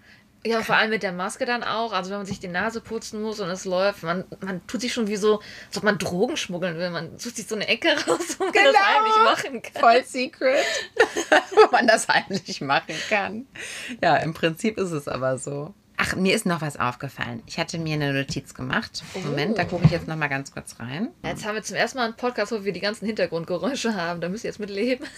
Ja, 0.46 0.60
vor 0.62 0.76
allem 0.76 0.90
mit 0.90 1.02
der 1.02 1.12
Maske 1.12 1.46
dann 1.46 1.62
auch. 1.64 1.92
Also 1.92 2.10
wenn 2.10 2.18
man 2.18 2.26
sich 2.26 2.38
die 2.38 2.48
Nase 2.48 2.80
putzen 2.82 3.22
muss 3.22 3.40
und 3.40 3.48
es 3.48 3.64
läuft, 3.64 4.02
man, 4.02 4.24
man 4.40 4.66
tut 4.66 4.82
sich 4.82 4.92
schon 4.92 5.06
wie 5.06 5.16
so, 5.16 5.40
als 5.68 5.78
ob 5.78 5.84
man 5.84 5.96
Drogen 5.96 6.36
schmuggeln 6.36 6.76
will. 6.76 6.90
Man 6.90 7.18
sucht 7.18 7.36
sich 7.36 7.46
so 7.46 7.54
eine 7.54 7.66
Ecke 7.66 7.88
raus, 8.06 8.36
wo 8.38 8.44
man 8.44 8.52
Genau. 8.52 8.72
das 8.72 8.82
heimlich 8.82 9.16
machen 9.24 9.62
kann. 9.62 9.80
Voll 9.80 10.04
secret. 10.04 10.64
Wo 11.54 11.68
man 11.72 11.86
das 11.86 12.08
heimlich 12.08 12.60
machen 12.60 12.94
kann. 13.08 13.46
Ja, 14.02 14.16
im 14.16 14.34
Prinzip 14.34 14.76
ist 14.76 14.90
es 14.90 15.08
aber 15.08 15.38
so. 15.38 15.72
Ach, 15.96 16.16
mir 16.16 16.34
ist 16.34 16.44
noch 16.44 16.60
was 16.60 16.76
aufgefallen. 16.76 17.42
Ich 17.46 17.58
hatte 17.58 17.78
mir 17.78 17.94
eine 17.94 18.12
Notiz 18.12 18.54
gemacht. 18.54 19.04
Moment, 19.24 19.56
da 19.56 19.64
gucke 19.64 19.84
ich 19.84 19.90
jetzt 19.90 20.08
noch 20.08 20.16
mal 20.16 20.28
ganz 20.28 20.52
kurz 20.52 20.78
rein. 20.80 21.08
Jetzt 21.24 21.46
haben 21.46 21.54
wir 21.54 21.62
zum 21.62 21.76
ersten 21.76 21.98
Mal 21.98 22.04
einen 22.06 22.16
Podcast, 22.16 22.52
wo 22.52 22.64
wir 22.64 22.72
die 22.72 22.80
ganzen 22.80 23.06
Hintergrundgeräusche 23.06 23.94
haben. 23.94 24.20
Da 24.20 24.28
müsst 24.28 24.44
ihr 24.44 24.50
jetzt 24.50 24.60
mit 24.60 24.70
leben. 24.70 25.04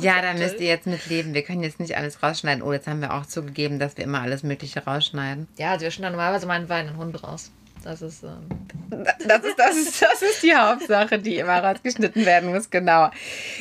Ja, 0.00 0.22
da 0.22 0.34
müsst 0.34 0.60
ihr 0.60 0.66
jetzt 0.66 0.86
mit 0.86 1.06
leben. 1.06 1.34
Wir 1.34 1.42
können 1.42 1.62
jetzt 1.62 1.80
nicht 1.80 1.96
alles 1.96 2.22
rausschneiden. 2.22 2.62
Oh, 2.62 2.72
jetzt 2.72 2.86
haben 2.86 3.00
wir 3.00 3.14
auch 3.14 3.26
zugegeben, 3.26 3.78
dass 3.80 3.96
wir 3.96 4.04
immer 4.04 4.20
alles 4.20 4.42
Mögliche 4.44 4.84
rausschneiden. 4.84 5.48
Ja, 5.56 5.72
also 5.72 5.84
wir 5.84 5.90
schneiden 5.90 6.12
normalerweise 6.12 6.46
meinen 6.46 6.68
Wein 6.68 6.88
und 6.90 6.98
Hund 6.98 7.24
raus. 7.24 7.50
Das 7.84 8.02
ist, 8.02 8.22
ähm, 8.22 8.48
Das 8.90 9.44
ist, 9.44 9.58
das, 9.58 9.76
ist, 9.76 10.02
das 10.02 10.22
ist 10.22 10.42
die 10.42 10.54
Hauptsache, 10.54 11.18
die 11.18 11.36
immer 11.36 11.62
rausgeschnitten 11.62 12.24
werden 12.24 12.52
muss, 12.52 12.70
genau. 12.70 13.10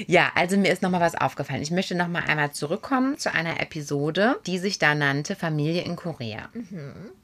Ja, 0.05 0.31
also 0.35 0.57
mir 0.57 0.71
ist 0.71 0.81
nochmal 0.81 1.01
was 1.01 1.15
aufgefallen. 1.15 1.61
Ich 1.61 1.71
möchte 1.71 1.95
nochmal 1.95 2.23
einmal 2.27 2.51
zurückkommen 2.51 3.17
zu 3.17 3.33
einer 3.33 3.59
Episode, 3.59 4.37
die 4.45 4.57
sich 4.57 4.79
da 4.79 4.95
nannte 4.95 5.35
Familie 5.35 5.83
in 5.83 5.95
Korea. 5.95 6.49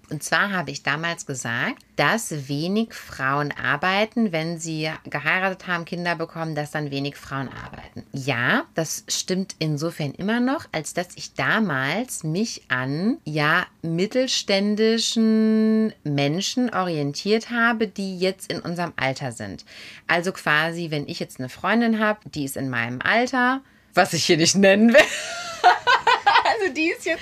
Und 0.09 0.23
zwar 0.23 0.51
habe 0.51 0.71
ich 0.71 0.83
damals 0.83 1.25
gesagt, 1.25 1.81
dass 1.95 2.49
wenig 2.49 2.93
Frauen 2.93 3.51
arbeiten, 3.51 4.31
wenn 4.31 4.57
sie 4.59 4.89
geheiratet 5.05 5.67
haben, 5.67 5.85
Kinder 5.85 6.15
bekommen, 6.15 6.55
dass 6.55 6.71
dann 6.71 6.89
wenig 6.91 7.15
Frauen 7.15 7.49
arbeiten. 7.49 8.03
Ja, 8.11 8.65
das 8.75 9.05
stimmt 9.07 9.55
insofern 9.59 10.11
immer 10.11 10.39
noch, 10.39 10.65
als 10.71 10.93
dass 10.93 11.07
ich 11.15 11.33
damals 11.33 12.23
mich 12.23 12.63
an 12.67 13.17
ja 13.23 13.65
mittelständischen 13.81 15.93
Menschen 16.03 16.71
orientiert 16.73 17.49
habe, 17.49 17.87
die 17.87 18.19
jetzt 18.19 18.51
in 18.51 18.59
unserem 18.59 18.93
Alter 18.95 19.31
sind. 19.31 19.65
Also 20.07 20.31
quasi, 20.31 20.91
wenn 20.91 21.07
ich 21.07 21.19
jetzt 21.19 21.39
eine 21.39 21.49
Freundin 21.49 21.97
habe, 21.99 22.19
die 22.29 22.43
ist 22.43 22.57
in 22.57 22.69
meinem 22.69 23.01
Alter, 23.01 23.61
was 23.93 24.13
ich 24.13 24.25
hier 24.25 24.37
nicht 24.37 24.55
nennen 24.55 24.93
will. 24.93 25.01
Die 26.73 26.89
ist 26.89 27.05
jetzt, 27.05 27.21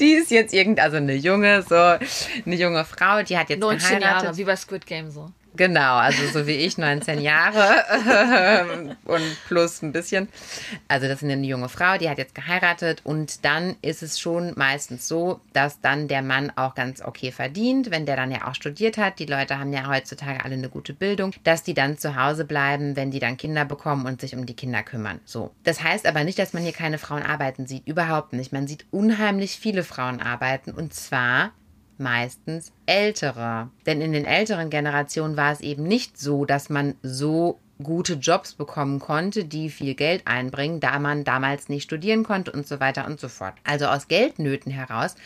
die 0.00 0.12
ist 0.12 0.30
jetzt 0.30 0.52
irgend, 0.52 0.80
also 0.80 0.96
eine 0.96 1.14
junge, 1.14 1.62
so 1.62 1.74
eine 1.74 2.56
junge 2.56 2.84
Frau, 2.84 3.22
die 3.22 3.36
hat 3.38 3.48
jetzt 3.48 3.60
19 3.60 3.98
geheiratet. 4.00 4.24
Jahre, 4.24 4.36
wie 4.36 4.44
bei 4.44 4.56
Squid 4.56 4.86
Game 4.86 5.10
so. 5.10 5.30
Genau, 5.56 5.96
also 5.96 6.26
so 6.32 6.46
wie 6.48 6.56
ich, 6.56 6.78
19 6.78 7.20
Jahre 7.20 8.96
und 9.04 9.36
plus 9.46 9.82
ein 9.82 9.92
bisschen. 9.92 10.28
Also 10.88 11.06
das 11.06 11.22
ist 11.22 11.30
eine 11.30 11.46
junge 11.46 11.68
Frau, 11.68 11.96
die 11.96 12.10
hat 12.10 12.18
jetzt 12.18 12.34
geheiratet 12.34 13.02
und 13.04 13.44
dann 13.44 13.76
ist 13.80 14.02
es 14.02 14.18
schon 14.18 14.52
meistens 14.56 15.06
so, 15.06 15.40
dass 15.52 15.80
dann 15.80 16.08
der 16.08 16.22
Mann 16.22 16.52
auch 16.56 16.74
ganz 16.74 17.00
okay 17.00 17.30
verdient, 17.30 17.92
wenn 17.92 18.04
der 18.04 18.16
dann 18.16 18.32
ja 18.32 18.48
auch 18.48 18.54
studiert 18.56 18.98
hat. 18.98 19.20
Die 19.20 19.26
Leute 19.26 19.58
haben 19.60 19.72
ja 19.72 19.88
heutzutage 19.88 20.44
alle 20.44 20.54
eine 20.54 20.68
gute 20.68 20.92
Bildung, 20.92 21.32
dass 21.44 21.62
die 21.62 21.74
dann 21.74 21.98
zu 21.98 22.16
Hause 22.16 22.44
bleiben, 22.44 22.96
wenn 22.96 23.12
die 23.12 23.20
dann 23.20 23.36
Kinder 23.36 23.64
bekommen 23.64 24.06
und 24.06 24.20
sich 24.20 24.34
um 24.34 24.46
die 24.46 24.56
Kinder 24.56 24.82
kümmern. 24.82 25.20
So. 25.24 25.52
Das 25.62 25.82
heißt 25.82 26.06
aber 26.06 26.24
nicht, 26.24 26.38
dass 26.38 26.52
man 26.52 26.64
hier 26.64 26.72
keine 26.72 26.98
Frauen 26.98 27.22
arbeiten 27.22 27.68
sieht. 27.68 27.86
Überhaupt 27.86 28.32
nicht. 28.32 28.52
Man 28.52 28.66
sieht 28.66 28.86
unheimlich 28.90 29.58
viele 29.58 29.84
Frauen 29.84 30.20
arbeiten 30.20 30.72
und 30.72 30.94
zwar 30.94 31.52
meistens 31.98 32.72
ältere. 32.86 33.70
Denn 33.86 34.00
in 34.00 34.12
den 34.12 34.24
älteren 34.24 34.70
Generationen 34.70 35.36
war 35.36 35.52
es 35.52 35.60
eben 35.60 35.84
nicht 35.84 36.18
so, 36.18 36.44
dass 36.44 36.68
man 36.68 36.94
so 37.02 37.58
gute 37.82 38.14
Jobs 38.14 38.54
bekommen 38.54 39.00
konnte, 39.00 39.44
die 39.44 39.68
viel 39.68 39.94
Geld 39.94 40.26
einbringen, 40.26 40.80
da 40.80 40.98
man 40.98 41.24
damals 41.24 41.68
nicht 41.68 41.84
studieren 41.84 42.22
konnte 42.22 42.52
und 42.52 42.66
so 42.66 42.80
weiter 42.80 43.06
und 43.06 43.18
so 43.18 43.28
fort. 43.28 43.54
Also 43.64 43.86
aus 43.86 44.08
Geldnöten 44.08 44.70
heraus 44.70 45.16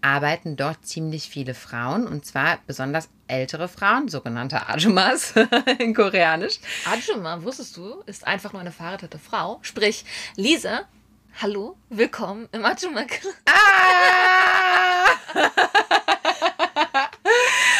arbeiten 0.00 0.56
dort 0.56 0.84
ziemlich 0.84 1.28
viele 1.28 1.54
Frauen 1.54 2.08
und 2.08 2.26
zwar 2.26 2.58
besonders 2.66 3.08
ältere 3.28 3.68
Frauen, 3.68 4.08
sogenannte 4.08 4.68
Ajumas 4.68 5.34
in 5.78 5.94
Koreanisch. 5.94 6.58
Ajuma, 6.84 7.42
wusstest 7.42 7.76
du, 7.76 8.02
ist 8.06 8.26
einfach 8.26 8.52
nur 8.52 8.60
eine 8.60 8.72
verheiratete 8.72 9.18
Frau. 9.18 9.60
Sprich, 9.62 10.04
Lisa, 10.36 10.82
hallo, 11.40 11.76
willkommen 11.88 12.48
im 12.52 12.62
Club. 12.62 13.34
Ah! 13.46 15.06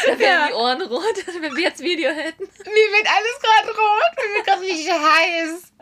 Da 0.05 0.19
wären 0.19 0.49
die 0.49 0.55
Ohren 0.55 0.83
rot, 0.83 1.03
wenn 1.41 1.55
wir 1.55 1.63
jetzt 1.63 1.81
Video 1.81 2.11
hätten. 2.11 2.43
Mir 2.43 2.89
wird 2.91 3.07
alles 3.07 3.41
gerade 3.41 3.69
rot, 3.69 4.17
mir 4.17 4.35
wird 4.35 4.47
gerade 4.47 4.63
richtig 4.63 4.91
heiß. 4.91 5.73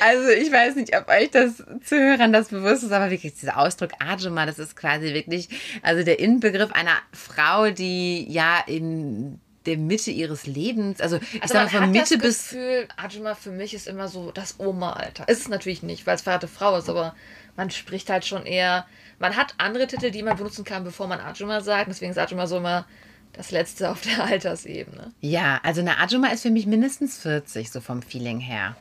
Also 0.00 0.28
ich 0.28 0.52
weiß 0.52 0.76
nicht, 0.76 0.96
ob 0.96 1.08
euch 1.08 1.30
das 1.30 1.64
Zuhörern 1.84 2.32
das 2.32 2.48
bewusst 2.48 2.84
ist, 2.84 2.92
aber 2.92 3.10
wirklich 3.10 3.34
dieser 3.34 3.58
Ausdruck 3.58 3.90
Ajuma, 3.98 4.46
das 4.46 4.58
ist 4.58 4.76
quasi 4.76 5.14
wirklich, 5.14 5.48
also 5.82 6.04
der 6.04 6.20
Inbegriff 6.20 6.72
einer 6.72 6.96
Frau, 7.12 7.70
die 7.70 8.30
ja 8.30 8.62
in 8.66 9.40
der 9.66 9.76
Mitte 9.76 10.10
ihres 10.10 10.46
Lebens, 10.46 11.00
also 11.00 11.16
ich 11.32 11.42
Also 11.42 11.54
sag 11.54 11.72
mal 11.72 11.80
von 11.80 11.90
Mitte 11.90 12.16
das 12.18 12.22
bis 12.26 12.42
Gefühl, 12.50 12.88
Ajuma 12.96 13.34
für 13.34 13.50
mich 13.50 13.74
ist 13.74 13.86
immer 13.88 14.08
so 14.08 14.30
das 14.30 14.58
Oma-Alter. 14.58 15.28
Ist 15.28 15.40
es 15.42 15.48
natürlich 15.48 15.82
nicht, 15.82 16.06
weil 16.06 16.14
es 16.16 16.22
verheiratete 16.22 16.52
Frau 16.52 16.76
ist, 16.76 16.88
aber 16.88 17.14
man 17.56 17.70
spricht 17.70 18.08
halt 18.10 18.24
schon 18.24 18.46
eher. 18.46 18.86
Man 19.18 19.36
hat 19.36 19.54
andere 19.58 19.86
Titel, 19.86 20.10
die 20.10 20.22
man 20.22 20.36
benutzen 20.36 20.64
kann, 20.64 20.84
bevor 20.84 21.06
man 21.06 21.20
Ajuma 21.20 21.60
sagt. 21.60 21.88
Deswegen 21.88 22.12
ist 22.12 22.18
Ajuma 22.18 22.46
so 22.46 22.58
immer 22.58 22.86
das 23.32 23.50
Letzte 23.50 23.90
auf 23.90 24.00
der 24.02 24.24
Altersebene. 24.30 25.12
ja, 25.20 25.60
also 25.62 25.80
eine 25.80 25.98
Ajuma 25.98 26.28
ist 26.28 26.42
für 26.42 26.50
mich 26.50 26.66
mindestens 26.66 27.18
40 27.18 27.70
so 27.70 27.80
vom 27.80 28.02
Feeling 28.02 28.40
her. 28.40 28.76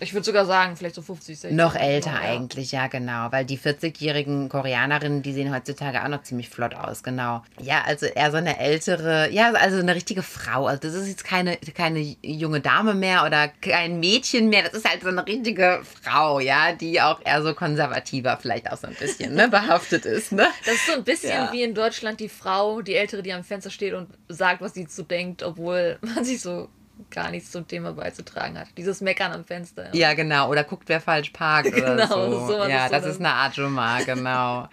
Ich 0.00 0.12
würde 0.14 0.24
sogar 0.24 0.44
sagen, 0.46 0.76
vielleicht 0.76 0.94
so 0.94 1.02
50, 1.02 1.38
60. 1.38 1.56
Noch 1.56 1.74
älter 1.76 2.10
Ja. 2.12 2.18
eigentlich, 2.20 2.72
ja, 2.72 2.86
genau. 2.88 3.30
Weil 3.30 3.44
die 3.44 3.58
40-jährigen 3.58 4.48
Koreanerinnen, 4.48 5.22
die 5.22 5.32
sehen 5.32 5.54
heutzutage 5.54 6.02
auch 6.02 6.08
noch 6.08 6.22
ziemlich 6.22 6.48
flott 6.48 6.74
aus, 6.74 7.02
genau. 7.02 7.42
Ja, 7.60 7.82
also 7.86 8.06
eher 8.06 8.30
so 8.30 8.36
eine 8.38 8.58
ältere, 8.58 9.30
ja, 9.30 9.52
also 9.52 9.78
eine 9.78 9.94
richtige 9.94 10.22
Frau. 10.22 10.66
Also 10.66 10.80
das 10.82 10.94
ist 10.94 11.08
jetzt 11.08 11.24
keine, 11.24 11.56
keine 11.74 12.00
junge 12.22 12.60
Dame 12.60 12.94
mehr 12.94 13.24
oder 13.24 13.48
kein 13.48 14.00
Mädchen 14.00 14.48
mehr. 14.48 14.62
Das 14.64 14.74
ist 14.74 14.88
halt 14.88 15.02
so 15.02 15.08
eine 15.08 15.26
richtige 15.26 15.82
Frau, 16.02 16.40
ja, 16.40 16.72
die 16.72 17.00
auch 17.00 17.20
eher 17.24 17.42
so 17.42 17.54
konservativer 17.54 18.38
vielleicht 18.40 18.70
auch 18.72 18.76
so 18.78 18.86
ein 18.88 18.94
bisschen, 18.94 19.34
ne, 19.34 19.48
behaftet 19.50 20.04
ist, 20.06 20.32
ne? 20.32 20.46
Das 20.64 20.74
ist 20.74 20.86
so 20.86 20.92
ein 20.94 21.04
bisschen 21.04 21.30
Ja. 21.30 21.52
wie 21.52 21.62
in 21.62 21.74
Deutschland 21.74 22.20
die 22.20 22.28
Frau, 22.28 22.82
die 22.82 22.94
Ältere, 22.94 23.22
die 23.22 23.32
am 23.32 23.44
Fenster 23.44 23.70
steht 23.70 23.94
und 23.94 24.08
sagt, 24.28 24.60
was 24.60 24.74
sie 24.74 24.86
zu 24.86 25.02
denkt, 25.04 25.42
obwohl 25.42 25.98
man 26.14 26.24
sich 26.24 26.40
so 26.40 26.68
gar 27.10 27.30
nichts 27.30 27.50
zum 27.50 27.66
Thema 27.68 27.92
beizutragen 27.92 28.58
hat. 28.58 28.68
Dieses 28.76 29.00
Meckern 29.00 29.32
am 29.32 29.44
Fenster. 29.44 29.94
Ja, 29.94 30.14
genau. 30.14 30.50
Oder 30.50 30.64
guckt, 30.64 30.88
wer 30.88 31.00
falsch 31.00 31.30
parkt 31.30 31.68
oder 31.76 31.96
Genau, 31.96 32.30
so. 32.30 32.46
sowas 32.48 32.68
ja, 32.68 32.84
ist 32.86 32.90
so 32.90 32.96
das 32.96 33.06
ist 33.06 33.20
eine 33.20 33.32
Ajuma, 33.34 34.00
genau. 34.02 34.68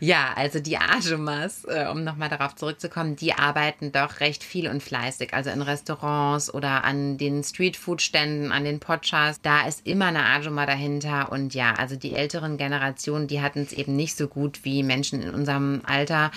ja, 0.00 0.32
also 0.36 0.60
die 0.60 0.76
Ajumas, 0.78 1.64
äh, 1.64 1.86
um 1.90 2.04
nochmal 2.04 2.28
darauf 2.28 2.54
zurückzukommen, 2.56 3.16
die 3.16 3.34
arbeiten 3.34 3.92
doch 3.92 4.20
recht 4.20 4.44
viel 4.44 4.68
und 4.68 4.82
fleißig. 4.82 5.34
Also 5.34 5.50
in 5.50 5.62
Restaurants 5.62 6.52
oder 6.52 6.84
an 6.84 7.18
den 7.18 7.42
Streetfood-Ständen, 7.42 8.52
an 8.52 8.64
den 8.64 8.80
Podchas. 8.80 9.40
Da 9.40 9.66
ist 9.66 9.86
immer 9.86 10.06
eine 10.06 10.24
Ajuma 10.24 10.66
dahinter. 10.66 11.30
Und 11.32 11.54
ja, 11.54 11.74
also 11.74 11.96
die 11.96 12.14
älteren 12.14 12.56
Generationen, 12.58 13.26
die 13.28 13.40
hatten 13.40 13.62
es 13.62 13.72
eben 13.72 13.96
nicht 13.96 14.16
so 14.16 14.28
gut 14.28 14.64
wie 14.64 14.82
Menschen 14.82 15.22
in 15.22 15.34
unserem 15.34 15.82
Alter, 15.86 16.30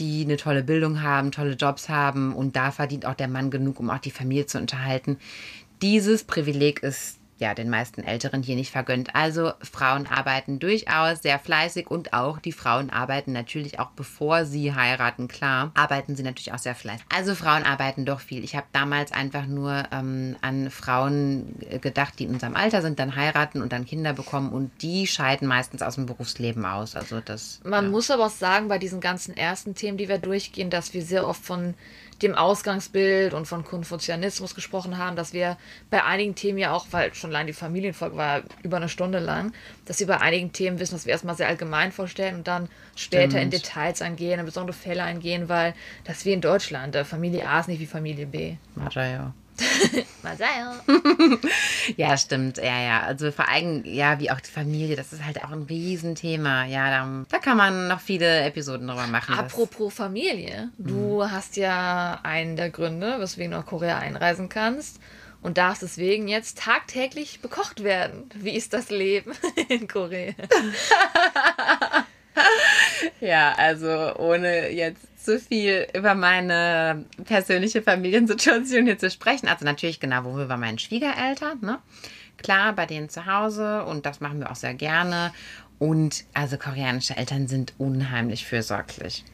die 0.00 0.24
eine 0.24 0.36
tolle 0.36 0.64
Bildung 0.64 1.02
haben, 1.02 1.30
tolle 1.30 1.52
Jobs 1.52 1.88
haben 1.88 2.34
und 2.34 2.56
da 2.56 2.72
verdient 2.72 3.06
auch 3.06 3.14
der 3.14 3.28
Mann 3.28 3.50
genug, 3.50 3.78
um 3.78 3.90
auch 3.90 3.98
die 3.98 4.10
Familie 4.10 4.46
zu 4.46 4.58
unterhalten. 4.58 5.18
Dieses 5.82 6.24
Privileg 6.24 6.82
ist 6.82 7.19
ja 7.40 7.54
den 7.54 7.70
meisten 7.70 8.02
Älteren 8.02 8.42
hier 8.42 8.56
nicht 8.56 8.70
vergönnt. 8.70 9.14
Also 9.14 9.52
Frauen 9.62 10.06
arbeiten 10.06 10.58
durchaus 10.58 11.22
sehr 11.22 11.38
fleißig 11.38 11.90
und 11.90 12.12
auch 12.12 12.38
die 12.38 12.52
Frauen 12.52 12.90
arbeiten 12.90 13.32
natürlich 13.32 13.78
auch 13.78 13.90
bevor 13.90 14.44
sie 14.44 14.74
heiraten, 14.74 15.28
klar, 15.28 15.72
arbeiten 15.74 16.16
sie 16.16 16.22
natürlich 16.22 16.52
auch 16.52 16.58
sehr 16.58 16.74
fleißig. 16.74 17.04
Also 17.14 17.34
Frauen 17.34 17.64
arbeiten 17.64 18.04
doch 18.04 18.20
viel. 18.20 18.44
Ich 18.44 18.54
habe 18.54 18.66
damals 18.72 19.12
einfach 19.12 19.46
nur 19.46 19.84
ähm, 19.92 20.36
an 20.40 20.70
Frauen 20.70 21.56
gedacht, 21.80 22.18
die 22.18 22.24
in 22.24 22.34
unserem 22.34 22.56
Alter 22.56 22.82
sind, 22.82 22.98
dann 22.98 23.16
heiraten 23.16 23.62
und 23.62 23.72
dann 23.72 23.86
Kinder 23.86 24.12
bekommen 24.12 24.50
und 24.50 24.70
die 24.82 25.06
scheiden 25.06 25.48
meistens 25.48 25.82
aus 25.82 25.96
dem 25.96 26.06
Berufsleben 26.06 26.64
aus. 26.64 26.94
Also 26.94 27.20
das. 27.20 27.60
Man 27.64 27.86
ja. 27.86 27.90
muss 27.90 28.10
aber 28.10 28.26
auch 28.26 28.30
sagen, 28.30 28.68
bei 28.68 28.78
diesen 28.78 29.00
ganzen 29.00 29.36
ersten 29.36 29.74
Themen, 29.74 29.98
die 29.98 30.08
wir 30.08 30.18
durchgehen, 30.18 30.70
dass 30.70 30.94
wir 30.94 31.02
sehr 31.02 31.26
oft 31.26 31.44
von 31.44 31.74
dem 32.22 32.34
Ausgangsbild 32.34 33.34
und 33.34 33.46
von 33.46 33.64
Konfuzianismus 33.64 34.54
gesprochen 34.54 34.98
haben, 34.98 35.16
dass 35.16 35.32
wir 35.32 35.56
bei 35.90 36.04
einigen 36.04 36.34
Themen 36.34 36.58
ja 36.58 36.72
auch, 36.72 36.86
weil 36.90 37.14
schon 37.14 37.30
allein 37.30 37.46
die 37.46 37.52
Familienfolge 37.52 38.16
war 38.16 38.38
ja 38.38 38.44
über 38.62 38.76
eine 38.76 38.88
Stunde 38.88 39.18
lang, 39.18 39.52
dass 39.86 40.00
wir 40.00 40.06
bei 40.06 40.20
einigen 40.20 40.52
Themen 40.52 40.78
wissen, 40.78 40.94
dass 40.94 41.06
wir 41.06 41.12
erstmal 41.12 41.36
sehr 41.36 41.48
allgemein 41.48 41.92
vorstellen 41.92 42.36
und 42.36 42.48
dann 42.48 42.68
später 42.96 43.30
Stimmt. 43.30 43.44
in 43.44 43.50
Details 43.50 44.02
eingehen, 44.02 44.40
in 44.40 44.46
besondere 44.46 44.76
Fälle 44.76 45.02
eingehen, 45.02 45.48
weil 45.48 45.74
das 46.04 46.24
wie 46.24 46.32
in 46.32 46.40
Deutschland, 46.40 46.94
äh, 46.94 47.04
Familie 47.04 47.48
A 47.48 47.60
ist 47.60 47.68
nicht 47.68 47.80
wie 47.80 47.86
Familie 47.86 48.26
B. 48.26 48.56
Maja. 48.74 48.90
Sein. 48.90 49.32
Ja, 51.96 52.16
stimmt. 52.16 52.58
Ja, 52.58 52.80
ja. 52.80 53.00
Also 53.00 53.32
vor 53.32 53.48
allem, 53.48 53.82
ja, 53.84 54.18
wie 54.20 54.30
auch 54.30 54.40
die 54.40 54.50
Familie, 54.50 54.96
das 54.96 55.12
ist 55.12 55.24
halt 55.24 55.42
auch 55.44 55.50
ein 55.50 55.62
Riesenthema. 55.62 56.64
Ja, 56.66 56.90
da, 56.90 57.24
da 57.28 57.38
kann 57.38 57.56
man 57.56 57.88
noch 57.88 58.00
viele 58.00 58.42
Episoden 58.42 58.86
drüber 58.86 59.06
machen. 59.06 59.34
Apropos 59.34 59.94
Familie, 59.94 60.70
du 60.78 61.28
hast 61.28 61.56
ja 61.56 62.20
einen 62.22 62.56
der 62.56 62.70
Gründe, 62.70 63.18
weswegen 63.18 63.52
du 63.52 63.58
nach 63.58 63.66
Korea 63.66 63.98
einreisen 63.98 64.48
kannst 64.48 65.00
und 65.42 65.58
darfst 65.58 65.82
deswegen 65.82 66.28
jetzt 66.28 66.58
tagtäglich 66.58 67.40
bekocht 67.40 67.82
werden. 67.82 68.30
Wie 68.34 68.54
ist 68.54 68.72
das 68.72 68.90
Leben 68.90 69.32
in 69.68 69.88
Korea? 69.88 70.34
Ja, 73.20 73.54
also 73.56 74.16
ohne 74.16 74.70
jetzt 74.70 75.24
zu 75.24 75.38
viel 75.38 75.86
über 75.94 76.14
meine 76.14 77.04
persönliche 77.24 77.82
Familiensituation 77.82 78.86
hier 78.86 78.98
zu 78.98 79.10
sprechen. 79.10 79.48
Also 79.48 79.64
natürlich 79.64 80.00
genau, 80.00 80.24
wo 80.24 80.36
wir 80.36 80.46
bei 80.46 80.56
meinen 80.56 80.78
Schwiegereltern, 80.78 81.58
ne? 81.60 81.78
Klar, 82.38 82.72
bei 82.74 82.86
denen 82.86 83.10
zu 83.10 83.26
Hause 83.26 83.84
und 83.84 84.06
das 84.06 84.20
machen 84.20 84.40
wir 84.40 84.50
auch 84.50 84.56
sehr 84.56 84.74
gerne. 84.74 85.32
Und 85.78 86.24
also 86.32 86.56
koreanische 86.56 87.16
Eltern 87.16 87.48
sind 87.48 87.74
unheimlich 87.78 88.46
fürsorglich. 88.46 89.24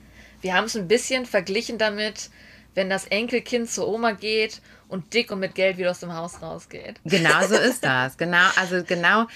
Wir 0.41 0.55
haben 0.55 0.65
es 0.65 0.77
ein 0.77 0.89
bisschen 0.89 1.27
verglichen 1.27 1.79
damit, 1.79 2.31
wenn 2.77 2.91
das 2.91 3.07
Enkelkind 3.07 3.69
zur 3.69 3.89
Oma 3.89 4.13
geht 4.13 4.61
und 4.89 5.15
dick 5.15 5.33
und 5.33 5.41
mit 5.41 5.55
Geld 5.55 5.79
wieder 5.79 5.91
aus 5.91 6.01
dem 6.01 6.15
Haus 6.15 6.41
rausgeht. 6.43 7.01
Genau 7.05 7.45
so 7.47 7.57
ist 7.57 7.83
das. 7.85 8.17
Genau, 8.17 8.47
also 8.57 8.85
genau, 8.85 9.27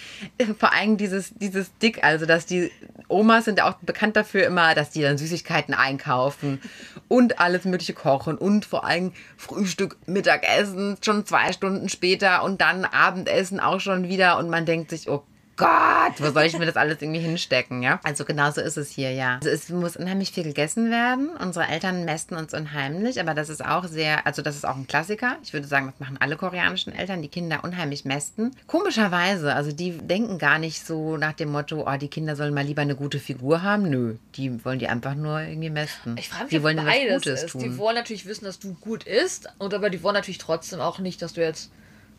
vor 0.59 0.73
allem 0.73 0.97
dieses, 0.97 1.33
dieses 1.35 1.77
Dick, 1.79 2.05
also 2.05 2.27
dass 2.27 2.47
die 2.47 2.71
Omas 3.09 3.47
sind 3.47 3.59
ja 3.59 3.69
auch 3.69 3.75
bekannt 3.79 4.15
dafür 4.17 4.47
immer, 4.47 4.75
dass 4.75 4.91
die 4.91 5.03
dann 5.03 5.19
Süßigkeiten 5.19 5.75
einkaufen 5.75 6.61
und 7.09 7.41
alles 7.41 7.65
Mögliche 7.65 7.95
kochen 7.95 8.39
und 8.39 8.65
vor 8.65 8.85
allem 8.85 9.13
Frühstück, 9.37 9.97
Mittagessen 10.07 10.97
schon 11.05 11.27
zwei 11.27 11.53
Stunden 11.53 11.89
später 11.89 12.45
und 12.45 12.61
dann 12.61 12.85
Abendessen 12.85 13.59
auch 13.59 13.81
schon 13.81 14.09
wieder 14.09 14.39
und 14.39 14.51
man 14.51 14.67
denkt 14.67 14.91
sich, 14.91 15.09
oh 15.09 15.25
Gott, 15.61 16.15
wo 16.19 16.31
soll 16.33 16.45
ich 16.45 16.59
mir 16.59 16.65
das 16.65 16.77
alles 16.77 17.03
irgendwie 17.03 17.21
hinstecken, 17.21 17.83
ja? 17.83 18.01
Also 18.03 18.25
genau 18.25 18.51
so 18.51 18.63
ist 18.63 18.79
es 18.79 18.91
hier, 18.91 19.13
ja. 19.13 19.35
Also 19.37 19.51
es 19.51 19.69
muss 19.69 19.95
unheimlich 19.95 20.33
viel 20.33 20.45
gegessen 20.45 20.91
werden. 20.91 21.29
Unsere 21.39 21.67
Eltern 21.67 22.07
mästen 22.07 22.37
uns 22.37 22.55
unheimlich, 22.55 23.21
aber 23.21 23.35
das 23.35 23.51
ist 23.51 23.63
auch 23.63 23.85
sehr, 23.85 24.27
also 24.27 24.41
das 24.41 24.57
ist 24.57 24.67
auch 24.67 24.77
ein 24.77 24.87
Klassiker. 24.87 25.37
Ich 25.43 25.53
würde 25.53 25.67
sagen, 25.67 25.87
das 25.87 26.01
machen 26.01 26.17
alle 26.19 26.37
koreanischen 26.37 26.95
Eltern, 26.95 27.21
die 27.21 27.29
Kinder 27.29 27.63
unheimlich 27.63 28.07
mästen. 28.07 28.57
Komischerweise, 28.67 29.55
also 29.55 29.71
die 29.71 29.99
denken 29.99 30.39
gar 30.39 30.59
nicht 30.59 30.87
so 30.87 31.19
nach 31.19 31.35
dem 31.35 31.53
Motto, 31.53 31.87
oh, 31.87 31.97
die 31.97 32.09
Kinder 32.09 32.37
sollen 32.37 32.55
mal 32.55 32.65
lieber 32.65 32.83
eine 32.83 32.97
gute 32.97 33.19
Figur 33.19 33.63
haben. 33.63 33.91
Nö, 33.91 34.17
die 34.37 34.65
wollen 34.65 34.79
die 34.79 34.89
einfach 34.89 35.15
nur 35.15 35.41
irgendwie 35.41 35.71
mästen. 35.71 36.17
Ich 36.19 36.31
frage 36.31 36.45
mich, 36.45 36.51
die 36.53 36.63
wollen 36.63 36.79
was 36.79 37.25
Gutes 37.25 37.43
ist. 37.43 37.53
tun. 37.53 37.63
Die 37.63 37.77
wollen 37.77 37.97
natürlich 37.97 38.25
wissen, 38.25 38.47
dass 38.47 38.59
du 38.59 38.75
gut 38.81 39.05
isst, 39.05 39.49
und 39.59 39.75
aber 39.75 39.91
die 39.91 40.03
wollen 40.03 40.15
natürlich 40.15 40.39
trotzdem 40.39 40.81
auch 40.81 40.99
nicht, 40.99 41.21
dass 41.21 41.35
du 41.35 41.43
jetzt 41.43 41.71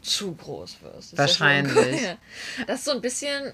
zu 0.02 0.36
groß 0.36 0.78
wirst. 0.82 0.96
Das 0.96 1.06
ist 1.06 1.12
ja 1.14 1.18
Wahrscheinlich. 1.18 1.76
cool. 2.02 2.18
Das 2.68 2.80
ist 2.80 2.86
so 2.86 2.92
ein 2.92 3.02
bisschen. 3.02 3.54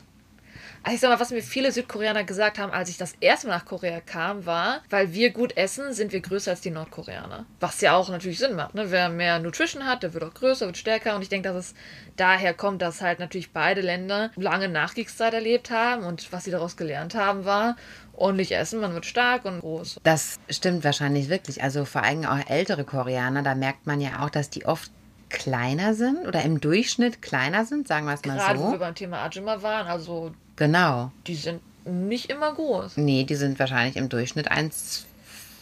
Also 0.83 0.95
ich 0.95 1.01
sag 1.01 1.10
mal, 1.10 1.19
was 1.19 1.31
mir 1.31 1.41
viele 1.41 1.71
Südkoreaner 1.71 2.23
gesagt 2.23 2.60
haben, 2.60 2.71
als 2.71 2.89
ich 2.89 2.97
das 2.97 3.13
erste 3.19 3.47
Mal 3.47 3.57
nach 3.57 3.65
Korea 3.65 3.99
kam, 3.99 4.45
war, 4.45 4.81
weil 4.89 5.12
wir 5.12 5.31
gut 5.31 5.57
essen, 5.57 5.91
sind 5.91 6.13
wir 6.13 6.21
größer 6.21 6.51
als 6.51 6.62
die 6.62 6.69
Nordkoreaner. 6.69 7.45
Was 7.60 7.81
ja 7.81 7.95
auch 7.95 8.07
natürlich 8.10 8.39
Sinn 8.39 8.55
macht. 8.55 8.73
Ne? 8.73 8.89
Wer 8.89 9.10
mehr 9.10 9.39
Nutrition 9.39 9.86
hat, 9.86 10.03
der 10.03 10.13
wird 10.13 10.23
auch 10.23 10.33
größer, 10.33 10.65
wird 10.67 10.77
stärker. 10.77 11.15
Und 11.15 11.23
ich 11.23 11.29
denke, 11.29 11.49
dass 11.49 11.57
es 11.57 11.73
daher 12.15 12.53
kommt, 12.53 12.81
dass 12.81 13.01
halt 13.01 13.19
natürlich 13.19 13.51
beide 13.51 13.81
Länder 13.81 14.31
lange 14.36 14.69
Nachkriegszeit 14.69 15.33
erlebt 15.33 15.71
haben. 15.71 16.03
Und 16.03 16.31
was 16.31 16.45
sie 16.45 16.51
daraus 16.51 16.77
gelernt 16.77 17.15
haben, 17.15 17.43
war, 17.43 17.75
ordentlich 18.13 18.55
essen, 18.55 18.79
man 18.79 18.93
wird 18.93 19.05
stark 19.05 19.43
und 19.45 19.60
groß. 19.60 19.99
Das 20.03 20.39
stimmt 20.49 20.83
wahrscheinlich 20.86 21.27
wirklich. 21.27 21.63
Also 21.63 21.83
vor 21.86 22.03
allem 22.03 22.23
auch 22.23 22.49
ältere 22.49 22.86
Koreaner, 22.86 23.43
da 23.43 23.55
merkt 23.55 23.88
man 23.88 23.99
ja 23.99 24.23
auch, 24.23 24.29
dass 24.29 24.49
die 24.49 24.65
oft 24.65 24.91
kleiner 25.29 25.93
sind 25.93 26.27
oder 26.27 26.43
im 26.43 26.59
Durchschnitt 26.61 27.21
kleiner 27.21 27.65
sind, 27.65 27.87
sagen 27.87 28.05
wir 28.05 28.13
es 28.13 28.25
mal 28.25 28.37
Gerade 28.37 28.59
wo 28.59 28.65
wir 28.65 28.71
so. 28.73 28.77
beim 28.79 28.95
Thema 28.95 29.23
Ajima 29.23 29.61
waren, 29.61 29.87
also 29.87 30.31
Genau. 30.55 31.11
die 31.27 31.35
sind 31.35 31.61
nicht 31.85 32.29
immer 32.31 32.53
groß. 32.53 32.97
Nee, 32.97 33.23
die 33.23 33.35
sind 33.35 33.59
wahrscheinlich 33.59 33.95
im 33.95 34.09
Durchschnitt 34.09 34.51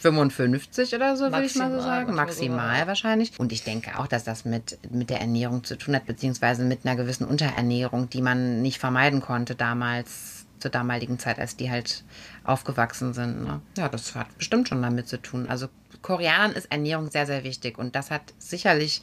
1,55 0.02 0.94
oder 0.94 1.16
so, 1.16 1.24
würde 1.32 1.44
ich 1.44 1.54
mal 1.54 1.70
so 1.70 1.76
Maximal, 1.76 1.80
sagen. 1.82 2.14
Maximal 2.14 2.74
sogar. 2.74 2.86
wahrscheinlich. 2.86 3.32
Und 3.38 3.52
ich 3.52 3.64
denke 3.64 3.98
auch, 3.98 4.06
dass 4.06 4.24
das 4.24 4.44
mit, 4.44 4.78
mit 4.90 5.10
der 5.10 5.20
Ernährung 5.20 5.64
zu 5.64 5.76
tun 5.76 5.94
hat, 5.94 6.06
beziehungsweise 6.06 6.64
mit 6.64 6.84
einer 6.84 6.96
gewissen 6.96 7.26
Unterernährung, 7.26 8.08
die 8.10 8.22
man 8.22 8.62
nicht 8.62 8.78
vermeiden 8.78 9.20
konnte 9.20 9.54
damals, 9.54 10.44
zur 10.58 10.70
damaligen 10.70 11.18
Zeit, 11.18 11.38
als 11.38 11.56
die 11.56 11.70
halt 11.70 12.02
aufgewachsen 12.42 13.12
sind. 13.12 13.44
Ne? 13.44 13.60
Ja, 13.76 13.88
das 13.90 14.14
hat 14.14 14.36
bestimmt 14.38 14.68
schon 14.68 14.80
damit 14.80 15.06
zu 15.06 15.20
tun. 15.20 15.46
Also 15.48 15.68
Koreanern 16.06 16.52
ist 16.52 16.70
Ernährung 16.70 17.10
sehr, 17.10 17.26
sehr 17.26 17.42
wichtig. 17.42 17.78
Und 17.78 17.96
das 17.96 18.12
hat 18.12 18.22
sicherlich 18.38 19.02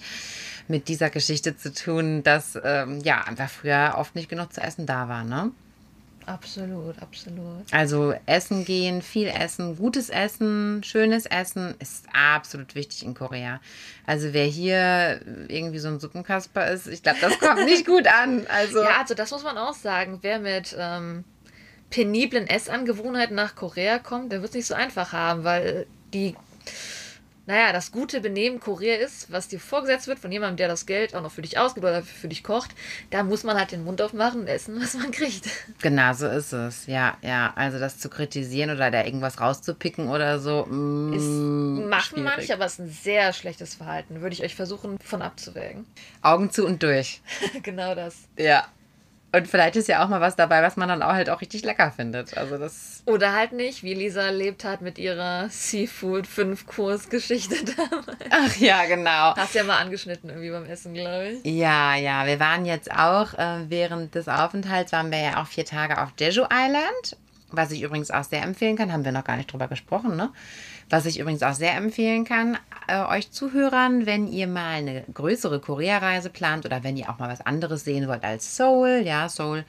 mit 0.69 0.87
dieser 0.87 1.09
Geschichte 1.09 1.57
zu 1.57 1.73
tun, 1.73 2.23
dass 2.23 2.57
ähm, 2.63 3.01
ja 3.01 3.21
einfach 3.23 3.49
früher 3.49 3.95
oft 3.97 4.15
nicht 4.15 4.29
genug 4.29 4.53
zu 4.53 4.61
essen 4.61 4.85
da 4.85 5.09
war. 5.09 5.25
Ne? 5.25 5.51
Absolut, 6.25 7.01
absolut. 7.01 7.65
Also 7.71 8.13
essen 8.25 8.63
gehen, 8.63 9.01
viel 9.01 9.27
essen, 9.27 9.75
gutes 9.75 10.09
Essen, 10.09 10.81
schönes 10.85 11.25
Essen 11.25 11.75
ist 11.79 12.05
absolut 12.13 12.73
wichtig 12.75 13.03
in 13.03 13.13
Korea. 13.13 13.59
Also 14.05 14.31
wer 14.31 14.45
hier 14.45 15.19
irgendwie 15.49 15.79
so 15.79 15.89
ein 15.89 15.99
Suppenkasper 15.99 16.67
ist, 16.71 16.87
ich 16.87 17.03
glaube, 17.03 17.19
das 17.19 17.37
kommt 17.39 17.65
nicht 17.65 17.85
gut 17.85 18.07
an. 18.07 18.47
Also 18.47 18.81
Ja, 18.81 19.01
also 19.01 19.13
das 19.13 19.31
muss 19.31 19.43
man 19.43 19.57
auch 19.57 19.73
sagen. 19.73 20.19
Wer 20.21 20.39
mit 20.39 20.73
ähm, 20.79 21.25
peniblen 21.89 22.47
Essangewohnheiten 22.47 23.35
nach 23.35 23.55
Korea 23.55 23.99
kommt, 23.99 24.31
der 24.31 24.39
wird 24.39 24.51
es 24.51 24.55
nicht 24.55 24.67
so 24.67 24.75
einfach 24.75 25.11
haben, 25.11 25.43
weil 25.43 25.85
die, 26.13 26.35
naja, 27.45 27.73
das 27.73 27.91
gute 27.91 28.21
Benehmen 28.21 28.59
Korea 28.59 28.95
ist, 28.95 29.31
was 29.31 29.49
dir 29.49 29.59
vorgesetzt 29.59 30.07
wird 30.07 30.19
von 30.19 30.31
jemandem, 30.31 30.57
der 30.57 30.67
das 30.69 30.85
Geld 30.85 31.13
auch 31.13 31.21
noch 31.21 31.31
für 31.31 31.41
dich 31.41 31.57
ausgibt 31.57 31.85
oder 31.85 32.01
für 32.01 32.27
dich 32.29 32.43
kocht, 32.43 32.71
da 33.09 33.23
muss 33.23 33.43
man 33.43 33.57
halt 33.57 33.71
den 33.71 33.83
Mund 33.83 34.01
aufmachen 34.01 34.41
und 34.41 34.47
essen, 34.47 34.77
was 34.81 34.93
man 34.93 35.11
kriegt. 35.11 35.49
genau 35.81 36.13
so 36.13 36.27
ist 36.27 36.53
es. 36.53 36.87
Ja, 36.87 37.17
ja. 37.21 37.51
Also 37.55 37.79
das 37.79 37.99
zu 37.99 38.09
kritisieren 38.09 38.69
oder 38.71 38.91
da 38.91 39.03
irgendwas 39.03 39.41
rauszupicken 39.41 40.07
oder 40.09 40.39
so. 40.39 40.65
Mm, 40.65 41.13
Ist, 41.13 41.89
machen 41.89 42.01
schwierig. 42.17 42.23
manche, 42.23 42.53
aber 42.53 42.65
es 42.65 42.73
ist 42.73 42.79
ein 42.79 42.89
sehr 42.89 43.33
schlechtes 43.33 43.75
Verhalten. 43.75 44.21
Würde 44.21 44.33
ich 44.33 44.43
euch 44.43 44.55
versuchen, 44.55 44.97
von 45.03 45.21
abzuwägen. 45.21 45.85
Augen 46.21 46.49
zu 46.51 46.65
und 46.65 46.81
durch. 46.81 47.21
genau 47.63 47.93
das. 47.95 48.15
Ja. 48.37 48.65
Und 49.35 49.47
vielleicht 49.47 49.75
ist 49.75 49.87
ja 49.87 50.03
auch 50.03 50.09
mal 50.09 50.21
was 50.21 50.35
dabei, 50.35 50.61
was 50.61 50.77
man 50.77 50.89
dann 50.89 51.01
auch 51.01 51.13
halt 51.13 51.31
auch 51.31 51.41
richtig 51.41 51.63
lecker 51.63 51.91
findet. 51.91 52.37
Also 52.37 52.59
das 52.59 53.01
Oder 53.07 53.33
halt 53.33 53.51
nicht, 53.51 53.81
wie 53.81 53.95
Lisa 53.95 54.21
erlebt 54.21 54.63
hat 54.63 54.81
mit 54.81 54.99
ihrer 54.99 55.49
Seafood-5-Kurs-Geschichte 55.49 57.55
damals. 57.75 58.17
Ach 58.29 58.55
ja, 58.57 58.85
genau. 58.85 59.35
Hast 59.35 59.55
ja 59.55 59.63
mal 59.63 59.79
angeschnitten 59.79 60.29
irgendwie 60.29 60.51
beim 60.51 60.65
Essen, 60.65 60.93
glaube 60.93 61.29
ich. 61.29 61.43
Ja, 61.51 61.95
ja, 61.95 62.27
wir 62.27 62.39
waren 62.39 62.65
jetzt 62.65 62.91
auch 62.91 63.33
äh, 63.33 63.67
während 63.69 64.13
des 64.13 64.27
Aufenthalts, 64.27 64.91
waren 64.91 65.09
wir 65.09 65.19
ja 65.19 65.41
auch 65.41 65.47
vier 65.47 65.65
Tage 65.65 65.99
auf 65.99 66.09
Jeju 66.19 66.43
Island, 66.53 67.17
was 67.55 67.71
ich 67.71 67.81
übrigens 67.81 68.11
auch 68.11 68.23
sehr 68.23 68.43
empfehlen 68.43 68.75
kann, 68.75 68.91
haben 68.91 69.05
wir 69.05 69.11
noch 69.11 69.23
gar 69.23 69.37
nicht 69.37 69.51
drüber 69.51 69.67
gesprochen, 69.67 70.15
ne? 70.15 70.31
Was 70.89 71.05
ich 71.05 71.19
übrigens 71.19 71.43
auch 71.43 71.53
sehr 71.53 71.75
empfehlen 71.75 72.25
kann, 72.25 72.57
äh, 72.87 73.03
euch 73.05 73.31
Zuhörern, 73.31 74.05
wenn 74.05 74.27
ihr 74.27 74.47
mal 74.47 74.75
eine 74.75 75.03
größere 75.13 75.59
Korea-Reise 75.59 76.29
plant 76.29 76.65
oder 76.65 76.83
wenn 76.83 76.97
ihr 76.97 77.09
auch 77.09 77.19
mal 77.19 77.29
was 77.29 77.41
anderes 77.41 77.83
sehen 77.83 78.07
wollt 78.07 78.23
als 78.23 78.57
Seoul, 78.57 79.01
ja, 79.03 79.29
Seoul 79.29 79.63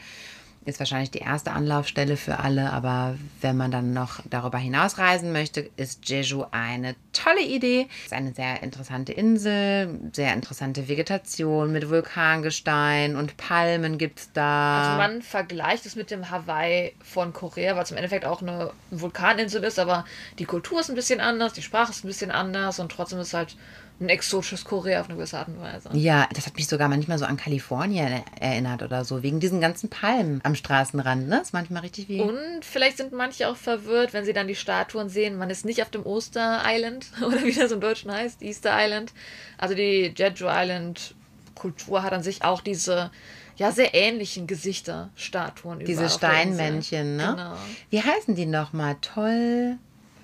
ist 0.65 0.79
wahrscheinlich 0.79 1.11
die 1.11 1.19
erste 1.19 1.53
Anlaufstelle 1.53 2.17
für 2.17 2.39
alle, 2.39 2.73
aber 2.73 3.17
wenn 3.41 3.57
man 3.57 3.71
dann 3.71 3.93
noch 3.93 4.21
darüber 4.31 4.59
hinaus 4.59 4.99
reisen 4.99 5.33
möchte, 5.33 5.69
ist 5.77 6.09
Jeju 6.09 6.45
eine 6.51 6.95
tolle 7.13 7.43
Idee. 7.43 7.89
Es 7.99 8.07
ist 8.07 8.13
eine 8.13 8.33
sehr 8.33 8.63
interessante 8.63 9.13
Insel, 9.13 10.01
sehr 10.13 10.33
interessante 10.33 10.89
Vegetation 10.89 11.73
mit 11.73 11.89
Vulkangestein 11.91 13.17
und 13.17 13.37
Palmen 13.37 13.99
gibt 13.99 14.21
es 14.21 14.33
da. 14.33 14.83
Also 14.83 14.99
man 14.99 15.23
vergleicht 15.23 15.87
es 15.87 15.97
mit 15.97 16.11
dem 16.11 16.31
Hawaii 16.31 16.95
von 17.03 17.33
Korea, 17.33 17.77
weil 17.77 17.83
es 17.83 17.91
im 17.91 17.97
Endeffekt 17.97 18.25
auch 18.25 18.41
eine 18.41 18.71
Vulkaninsel 18.91 19.63
ist, 19.65 19.79
aber 19.79 20.05
die 20.39 20.47
Kultur 20.47 20.81
ist 20.81 20.89
ein 20.89 20.97
bisschen 20.97 21.21
anders, 21.21 21.53
die 21.53 21.63
Sprache 21.63 21.91
ist 21.91 22.05
ein 22.05 22.09
bisschen 22.09 22.31
anders 22.31 22.79
und 22.79 22.91
trotzdem 22.91 23.19
ist 23.19 23.29
es 23.29 23.35
halt 23.35 23.57
ein 24.01 24.09
exotisches 24.09 24.65
Korea 24.65 25.01
auf 25.01 25.09
eine 25.09 25.17
gewisse 25.17 25.39
Art 25.39 25.49
und 25.49 25.61
Weise. 25.61 25.89
Ja, 25.93 26.29
das 26.33 26.47
hat 26.47 26.57
mich 26.57 26.67
sogar 26.67 26.89
manchmal 26.89 27.19
so 27.19 27.25
an 27.25 27.37
Kalifornien 27.37 28.25
erinnert 28.41 28.83
oder 28.83 29.05
so, 29.05 29.23
wegen 29.23 29.39
diesen 29.39 29.61
ganzen 29.61 29.89
Palmen 29.89 30.41
am 30.43 30.57
Straßenrand. 30.57 31.29
Ne? 31.29 31.39
Das 31.39 31.49
ist 31.49 31.53
manchmal 31.53 31.83
richtig 31.83 32.09
wie. 32.09 32.21
Und 32.21 32.65
vielleicht 32.65 32.97
sind 32.97 33.13
manche 33.13 33.49
auch 33.49 33.57
verwirrt, 33.57 34.13
wenn 34.13 34.25
sie 34.25 34.33
dann 34.33 34.49
die 34.49 34.57
Statuen 34.57 35.09
sehen. 35.09 35.39
Man 35.39 35.49
ist 35.49 35.65
nicht 35.65 35.81
auf 35.81 35.91
dem 35.91 36.05
Oster 36.05 36.63
Island 36.67 37.07
oder 37.25 37.43
wie 37.45 37.53
das 37.53 37.71
im 37.71 37.81
Deutschen 37.81 38.11
heißt, 38.11 38.43
Easter 38.43 38.73
Island. 38.75 39.13
Also 39.59 39.75
die 39.75 40.13
Jeju 40.17 40.49
Island 40.49 41.15
Kultur 41.55 42.03
hat 42.03 42.13
an 42.13 42.23
sich 42.23 42.43
auch 42.43 42.61
diese 42.61 43.13
ja 43.57 43.71
sehr 43.71 43.95
ähnlichen 43.95 44.49
Gesichter, 44.49 45.11
Statuen. 45.15 45.79
Diese. 45.79 46.09
Steinmännchen, 46.11 47.17
ne? 47.17 47.35
Genau. 47.37 47.57
Wie 47.91 48.03
heißen 48.03 48.35
die 48.35 48.47
nochmal? 48.47 48.97
Toll. 49.01 49.79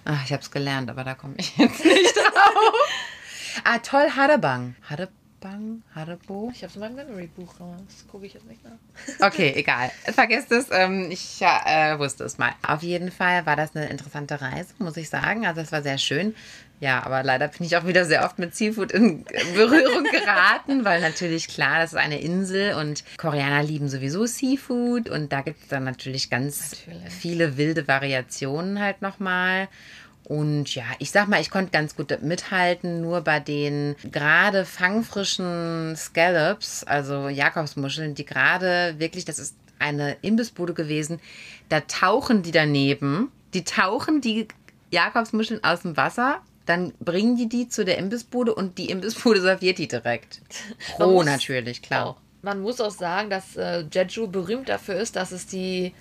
Ach, 0.05 0.25
ich 0.25 0.33
hab's 0.33 0.51
gelernt, 0.51 0.91
aber 0.91 1.05
da 1.05 1.15
komme 1.15 1.35
ich 1.37 1.57
jetzt 1.57 1.85
nicht 1.85 2.17
drauf. 2.17 2.75
ah, 3.65 3.79
toll 3.79 4.11
Hadebang. 4.17 4.75
Hadebang? 4.89 5.83
Hadebo? 5.95 6.51
Ich 6.55 6.63
habe 6.63 6.69
es 6.69 6.75
in 6.77 6.81
meinem 6.81 6.97
Memory-Buch, 6.97 7.55
das 7.87 8.07
gucke 8.09 8.27
ich 8.27 8.35
jetzt 8.35 8.47
nicht 8.47 8.63
nach. 8.63 8.73
Okay, 9.27 9.53
egal. 9.57 9.91
Vergesst 10.13 10.53
es. 10.53 10.67
Ähm, 10.71 11.11
ich 11.11 11.41
äh, 11.41 11.99
wusste 11.99 12.25
es 12.25 12.39
mal. 12.39 12.53
Auf 12.67 12.83
jeden 12.83 13.11
Fall 13.11 13.47
war 13.47 13.57
das 13.57 13.75
eine 13.75 13.89
interessante 13.89 14.41
Reise, 14.41 14.75
muss 14.79 14.97
ich 14.97 15.09
sagen. 15.09 15.47
Also 15.47 15.61
es 15.61 15.73
war 15.73 15.83
sehr 15.83 15.99
schön. 15.99 16.35
Ja, 16.81 17.05
aber 17.05 17.23
leider 17.23 17.49
bin 17.49 17.67
ich 17.67 17.77
auch 17.77 17.87
wieder 17.87 18.07
sehr 18.07 18.25
oft 18.25 18.39
mit 18.39 18.55
Seafood 18.55 18.91
in 18.91 19.25
Berührung 19.55 20.05
geraten, 20.11 20.85
weil 20.87 21.03
natürlich 21.03 21.49
klar, 21.49 21.79
das 21.79 21.93
ist 21.93 21.99
eine 21.99 22.21
Insel 22.21 22.75
und 22.75 23.05
Koreaner 23.19 23.63
lieben 23.63 23.89
sowieso 23.91 24.25
Seafood 24.25 25.11
und 25.11 25.31
da 25.31 25.43
gibt 25.43 25.63
es 25.63 25.69
dann 25.69 25.85
natürlich 25.85 26.31
ganz 26.31 26.77
Natürlich. 26.87 27.13
viele 27.13 27.57
wilde 27.59 27.87
Variationen 27.87 28.81
halt 28.81 29.03
nochmal. 29.03 29.69
Und 30.25 30.75
ja, 30.75 30.85
ich 30.99 31.11
sag 31.11 31.29
mal, 31.29 31.41
ich 31.41 31.51
konnte 31.51 31.73
ganz 31.73 31.97
gut 31.97 32.23
mithalten, 32.23 33.01
nur 33.01 33.21
bei 33.23 33.41
den 33.41 33.97
gerade 34.13 34.65
fangfrischen 34.65 35.95
Scallops, 35.97 36.85
also 36.85 37.29
Jakobsmuscheln, 37.29 38.15
die 38.15 38.25
gerade 38.25 38.95
wirklich, 38.99 39.25
das 39.25 39.39
ist 39.39 39.57
eine 39.81 40.17
Imbissbude 40.23 40.75
gewesen, 40.75 41.21
da 41.69 41.81
tauchen 41.81 42.43
die 42.43 42.53
daneben, 42.53 43.33
die 43.55 43.65
tauchen 43.65 44.21
die 44.21 44.47
Jakobsmuscheln 44.93 45.65
aus 45.65 45.83
dem 45.83 45.97
Wasser, 45.97 46.41
dann 46.67 46.93
bringen 47.01 47.37
die 47.37 47.49
die 47.49 47.69
zu 47.69 47.85
der 47.85 47.99
Imbissbude 47.99 48.55
und 48.55 48.79
die 48.79 48.91
Imbissbude 48.91 49.41
serviert 49.41 49.79
die 49.79 49.89
direkt. 49.89 50.41
Roh 50.99 51.13
muss 51.13 51.27
natürlich, 51.27 51.83
klar. 51.83 52.07
Auch. 52.07 52.17
Man 52.43 52.61
muss 52.61 52.81
auch 52.81 52.93
sagen, 52.93 53.29
dass 53.29 53.57
äh, 53.57 53.85
Jeju 53.93 54.29
berühmt 54.29 54.69
dafür 54.69 54.95
ist, 54.95 55.17
dass 55.17 55.33
es 55.33 55.47
die, 55.47 55.93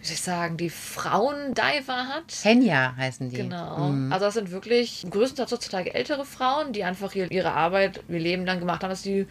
wie 0.00 0.06
soll 0.06 0.14
ich 0.14 0.22
sagen, 0.22 0.56
die 0.56 0.70
Frauendiver 0.70 2.08
hat. 2.08 2.32
Henya 2.42 2.96
heißen 2.96 3.28
die. 3.28 3.36
Genau. 3.36 3.92
Also 4.10 4.24
das 4.24 4.34
sind 4.34 4.50
wirklich 4.50 5.04
größtenteils 5.10 5.52
heutzutage 5.52 5.94
ältere 5.94 6.24
Frauen, 6.24 6.72
die 6.72 6.84
einfach 6.84 7.14
ihr, 7.14 7.30
ihre 7.30 7.52
Arbeit, 7.52 8.02
ihr 8.08 8.18
Leben 8.18 8.46
lang 8.46 8.60
gemacht 8.60 8.82
haben, 8.82 8.90
dass 8.90 9.02
sie 9.02 9.26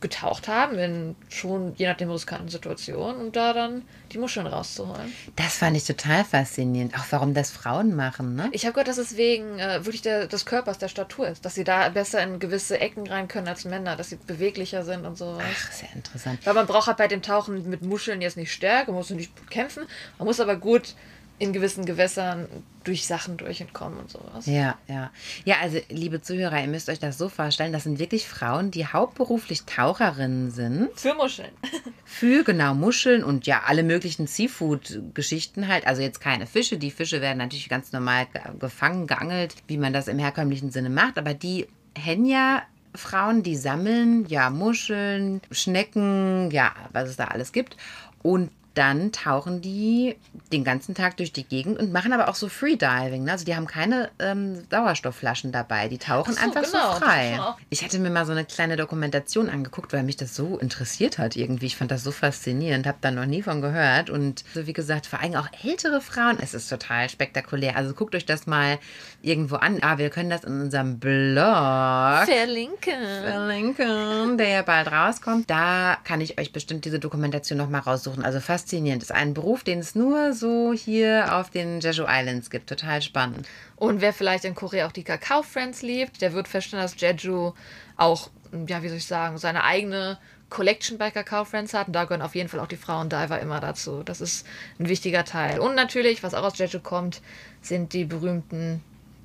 getaucht 0.00 0.48
haben 0.48 0.78
in 0.78 1.16
schon 1.28 1.74
je 1.76 1.86
nachdem 1.86 2.10
riskanten 2.10 2.48
Situationen 2.48 3.20
und 3.20 3.36
da 3.36 3.52
dann 3.52 3.82
die 4.12 4.18
Muscheln 4.18 4.46
rauszuholen. 4.46 5.12
Das 5.36 5.56
fand 5.56 5.76
ich 5.76 5.84
total 5.84 6.24
faszinierend. 6.24 6.94
Auch 6.94 7.04
warum 7.10 7.34
das 7.34 7.50
Frauen 7.50 7.94
machen, 7.94 8.34
ne? 8.36 8.48
Ich 8.52 8.64
habe 8.64 8.74
gehört, 8.74 8.88
dass 8.88 8.98
es 8.98 9.16
wegen 9.16 9.58
äh, 9.58 9.84
wirklich 9.84 10.02
der, 10.02 10.26
des 10.26 10.46
Körpers, 10.46 10.78
der 10.78 10.88
Statur 10.88 11.28
ist, 11.28 11.44
dass 11.44 11.54
sie 11.54 11.64
da 11.64 11.88
besser 11.88 12.22
in 12.22 12.38
gewisse 12.38 12.80
Ecken 12.80 13.06
rein 13.06 13.28
können 13.28 13.48
als 13.48 13.64
Männer, 13.64 13.96
dass 13.96 14.10
sie 14.10 14.16
beweglicher 14.16 14.84
sind 14.84 15.04
und 15.04 15.16
sowas. 15.16 15.44
Ach, 15.44 15.72
sehr 15.72 15.92
interessant. 15.94 16.44
Weil 16.44 16.54
man 16.54 16.66
braucht 16.66 16.86
halt 16.86 16.98
bei 16.98 17.08
dem 17.08 17.22
Tauchen 17.22 17.68
mit 17.68 17.82
Muscheln 17.82 18.20
jetzt 18.20 18.36
nicht 18.36 18.52
Stärke, 18.52 18.92
man 18.92 18.98
muss 18.98 19.10
nicht 19.10 19.50
kämpfen, 19.50 19.84
man 20.18 20.26
muss 20.26 20.40
aber 20.40 20.56
gut 20.56 20.94
in 21.38 21.52
gewissen 21.52 21.84
Gewässern 21.84 22.48
durch 22.84 23.06
Sachen 23.06 23.36
durch 23.36 23.60
entkommen 23.60 23.98
und 23.98 24.10
sowas. 24.10 24.46
Ja, 24.46 24.76
ja. 24.88 25.10
Ja, 25.44 25.56
also 25.62 25.78
liebe 25.88 26.20
Zuhörer, 26.22 26.60
ihr 26.60 26.68
müsst 26.68 26.88
euch 26.88 26.98
das 26.98 27.18
so 27.18 27.28
vorstellen, 27.28 27.72
das 27.72 27.84
sind 27.84 27.98
wirklich 27.98 28.26
Frauen, 28.26 28.70
die 28.70 28.86
hauptberuflich 28.86 29.64
Taucherinnen 29.64 30.50
sind. 30.50 30.88
Für 30.98 31.14
Muscheln. 31.14 31.50
Für 32.04 32.42
genau 32.44 32.74
Muscheln 32.74 33.22
und 33.22 33.46
ja, 33.46 33.62
alle 33.66 33.82
möglichen 33.82 34.26
Seafood-Geschichten 34.26 35.68
halt. 35.68 35.86
Also 35.86 36.02
jetzt 36.02 36.20
keine 36.20 36.46
Fische. 36.46 36.78
Die 36.78 36.90
Fische 36.90 37.20
werden 37.20 37.38
natürlich 37.38 37.68
ganz 37.68 37.92
normal 37.92 38.26
ge- 38.32 38.42
gefangen, 38.58 39.06
geangelt, 39.06 39.54
wie 39.66 39.76
man 39.78 39.92
das 39.92 40.08
im 40.08 40.18
herkömmlichen 40.18 40.70
Sinne 40.70 40.90
macht. 40.90 41.18
Aber 41.18 41.34
die 41.34 41.66
Henya. 41.96 42.62
Frauen, 42.94 43.42
die 43.42 43.54
sammeln 43.54 44.24
ja 44.28 44.48
Muscheln, 44.48 45.42
Schnecken, 45.52 46.50
ja, 46.50 46.72
was 46.92 47.10
es 47.10 47.16
da 47.16 47.26
alles 47.26 47.52
gibt. 47.52 47.76
Und 48.22 48.50
dann 48.78 49.10
tauchen 49.10 49.60
die 49.60 50.14
den 50.52 50.62
ganzen 50.62 50.94
Tag 50.94 51.16
durch 51.16 51.32
die 51.32 51.42
Gegend 51.42 51.80
und 51.80 51.92
machen 51.92 52.12
aber 52.12 52.28
auch 52.28 52.36
so 52.36 52.48
Freediving. 52.48 53.24
Ne? 53.24 53.32
Also 53.32 53.44
die 53.44 53.56
haben 53.56 53.66
keine 53.66 54.08
ähm, 54.20 54.64
Sauerstoffflaschen 54.70 55.50
dabei. 55.50 55.88
Die 55.88 55.98
tauchen 55.98 56.34
so, 56.34 56.40
einfach 56.40 56.62
genau, 56.62 56.94
so 56.94 57.00
frei. 57.00 57.40
Ich 57.70 57.82
hatte 57.82 57.98
mir 57.98 58.10
mal 58.10 58.24
so 58.24 58.30
eine 58.30 58.44
kleine 58.44 58.76
Dokumentation 58.76 59.48
angeguckt, 59.48 59.92
weil 59.92 60.04
mich 60.04 60.16
das 60.16 60.36
so 60.36 60.58
interessiert 60.58 61.18
hat 61.18 61.34
irgendwie. 61.34 61.66
Ich 61.66 61.76
fand 61.76 61.90
das 61.90 62.04
so 62.04 62.12
faszinierend, 62.12 62.86
habe 62.86 62.98
da 63.00 63.10
noch 63.10 63.26
nie 63.26 63.42
von 63.42 63.60
gehört. 63.60 64.10
Und 64.10 64.44
so 64.54 64.68
wie 64.68 64.72
gesagt, 64.72 65.06
vor 65.06 65.20
allem 65.20 65.34
auch 65.34 65.48
ältere 65.64 66.00
Frauen, 66.00 66.38
es 66.40 66.54
ist 66.54 66.68
total 66.68 67.08
spektakulär. 67.08 67.76
Also 67.76 67.94
guckt 67.94 68.14
euch 68.14 68.26
das 68.26 68.46
mal 68.46 68.78
irgendwo 69.22 69.56
an. 69.56 69.78
Ah, 69.82 69.98
wir 69.98 70.10
können 70.10 70.30
das 70.30 70.44
in 70.44 70.60
unserem 70.60 71.00
Blog 71.00 72.26
Verlinken. 72.26 72.94
verlinken, 73.24 74.38
der 74.38 74.48
ja 74.48 74.62
bald 74.62 74.92
rauskommt. 74.92 75.50
Da 75.50 75.98
kann 76.04 76.20
ich 76.20 76.38
euch 76.38 76.52
bestimmt 76.52 76.84
diese 76.84 77.00
Dokumentation 77.00 77.58
noch 77.58 77.68
mal 77.68 77.80
raussuchen. 77.80 78.24
Also 78.24 78.38
faszinierend. 78.68 79.02
Ist 79.02 79.12
ein 79.12 79.34
Beruf, 79.34 79.64
den 79.64 79.78
es 79.78 79.94
nur 79.94 80.34
so 80.34 80.72
hier 80.72 81.34
auf 81.34 81.50
den 81.50 81.80
Jeju 81.80 82.04
Islands 82.06 82.50
gibt. 82.50 82.68
Total 82.68 83.00
spannend. 83.00 83.48
Und 83.76 84.00
wer 84.00 84.12
vielleicht 84.12 84.44
in 84.44 84.54
Korea 84.54 84.86
auch 84.86 84.92
die 84.92 85.04
Kakao-Friends 85.04 85.82
liebt, 85.82 86.20
der 86.20 86.34
wird 86.34 86.48
feststellen, 86.48 86.84
dass 86.84 87.00
Jeju 87.00 87.52
auch, 87.96 88.28
ja, 88.66 88.82
wie 88.82 88.88
soll 88.88 88.98
ich 88.98 89.06
sagen, 89.06 89.38
seine 89.38 89.64
eigene 89.64 90.18
Collection 90.50 90.98
bei 90.98 91.10
Kakao 91.10 91.44
Friends 91.44 91.72
hat. 91.72 91.86
Und 91.86 91.94
da 91.94 92.04
gehören 92.04 92.22
auf 92.22 92.34
jeden 92.34 92.48
Fall 92.48 92.60
auch 92.60 92.66
die 92.66 92.76
Frauendiver 92.76 93.40
immer 93.40 93.60
dazu. 93.60 94.02
Das 94.02 94.20
ist 94.20 94.46
ein 94.78 94.88
wichtiger 94.88 95.24
Teil. 95.24 95.60
Und 95.60 95.74
natürlich, 95.74 96.22
was 96.22 96.34
auch 96.34 96.44
aus 96.44 96.58
Jeju 96.58 96.80
kommt, 96.80 97.22
sind 97.62 97.94
die 97.94 98.04
berühmten 98.04 98.82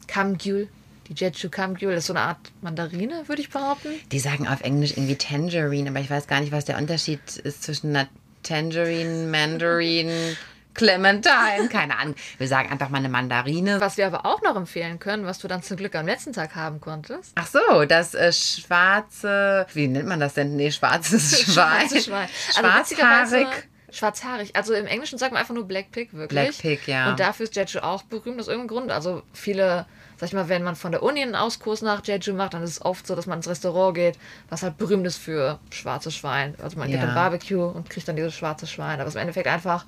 Kamgyul. 0.08 0.69
Die 1.10 1.15
Jeju 1.15 1.49
Kamgyul, 1.49 1.91
das 1.91 2.03
ist 2.03 2.08
so 2.08 2.13
eine 2.13 2.21
Art 2.21 2.39
Mandarine, 2.62 3.27
würde 3.27 3.41
ich 3.41 3.49
behaupten. 3.49 3.89
Die 4.13 4.19
sagen 4.19 4.47
auf 4.47 4.62
Englisch 4.62 4.91
irgendwie 4.91 5.17
Tangerine, 5.17 5.89
aber 5.89 5.99
ich 5.99 6.10
weiß 6.10 6.27
gar 6.27 6.39
nicht, 6.39 6.53
was 6.53 6.63
der 6.63 6.77
Unterschied 6.77 7.19
ist 7.38 7.63
zwischen 7.63 7.89
einer 7.89 8.08
Tangerine, 8.43 9.27
Mandarin, 9.27 10.38
Clementine. 10.73 11.69
Keine 11.69 11.97
Ahnung. 11.97 12.15
Wir 12.38 12.47
sagen 12.47 12.71
einfach 12.71 12.89
mal 12.89 12.97
eine 12.97 13.10
Mandarine. 13.10 13.79
Was 13.79 13.97
wir 13.97 14.08
aber 14.08 14.25
auch 14.25 14.41
noch 14.41 14.56
empfehlen 14.56 14.99
können, 14.99 15.25
was 15.25 15.39
du 15.39 15.47
dann 15.47 15.62
zum 15.62 15.77
Glück 15.77 15.95
am 15.95 16.06
letzten 16.06 16.34
Tag 16.34 16.56
haben 16.56 16.82
konntest. 16.82 17.34
Ach 17.36 17.47
so, 17.47 17.86
das 17.86 18.13
äh, 18.15 18.32
schwarze, 18.34 19.67
wie 19.73 19.88
nennt 19.88 20.08
man 20.08 20.19
das 20.19 20.34
denn? 20.34 20.56
Nee, 20.56 20.71
schwarzes 20.71 21.41
Schwein. 21.53 21.88
Schwarze 21.88 22.01
Schwein. 22.01 22.29
Also 22.56 22.62
Schwarzhaarig. 22.95 23.47
Schwarzhaarig. 23.91 24.56
Also 24.56 24.73
im 24.73 24.88
Englischen 24.88 25.19
sagt 25.19 25.34
man 25.34 25.41
einfach 25.41 25.53
nur 25.53 25.67
Black 25.67 25.91
Pig, 25.91 26.13
wirklich. 26.13 26.29
Black 26.29 26.58
Pig, 26.58 26.88
ja. 26.88 27.12
Und 27.12 27.19
dafür 27.19 27.43
ist 27.43 27.56
Jeju 27.56 27.79
auch 27.82 28.01
berühmt 28.03 28.39
aus 28.39 28.47
irgendeinem 28.47 28.79
Grund. 28.79 28.91
Also 28.91 29.21
viele, 29.34 29.86
sag 30.24 30.28
ich 30.30 30.34
mal, 30.34 30.48
wenn 30.48 30.64
man 30.64 30.78
von 30.78 30.94
der 30.94 31.04
Uni 31.04 31.22
einen 31.22 31.36
Auskurs 31.36 31.82
nach 31.82 32.02
Jeju 32.06 32.34
macht, 32.34 32.54
dann 32.54 32.64
ist 32.64 32.70
es 32.72 32.82
oft 32.82 33.06
so, 33.06 33.14
dass 33.14 33.26
man 33.26 33.40
ins 33.40 33.48
Restaurant 33.50 33.94
geht, 33.96 34.18
was 34.48 34.64
halt 34.64 34.78
berühmt 34.78 35.06
ist 35.06 35.18
für 35.18 35.60
schwarzes 35.70 36.16
Schwein. 36.16 36.56
Also 36.64 36.78
man 36.80 36.90
geht 36.90 37.02
Ja. 37.02 37.10
im 37.10 37.14
Barbecue 37.14 37.66
und 37.66 37.90
kriegt 37.90 38.08
dann 38.08 38.16
dieses 38.16 38.34
schwarze 38.34 38.66
Schwein. 38.66 39.00
Aber 39.02 39.04
es 39.04 39.10
ist 39.10 39.16
im 39.16 39.22
Endeffekt 39.22 39.48
einfach 39.48 39.86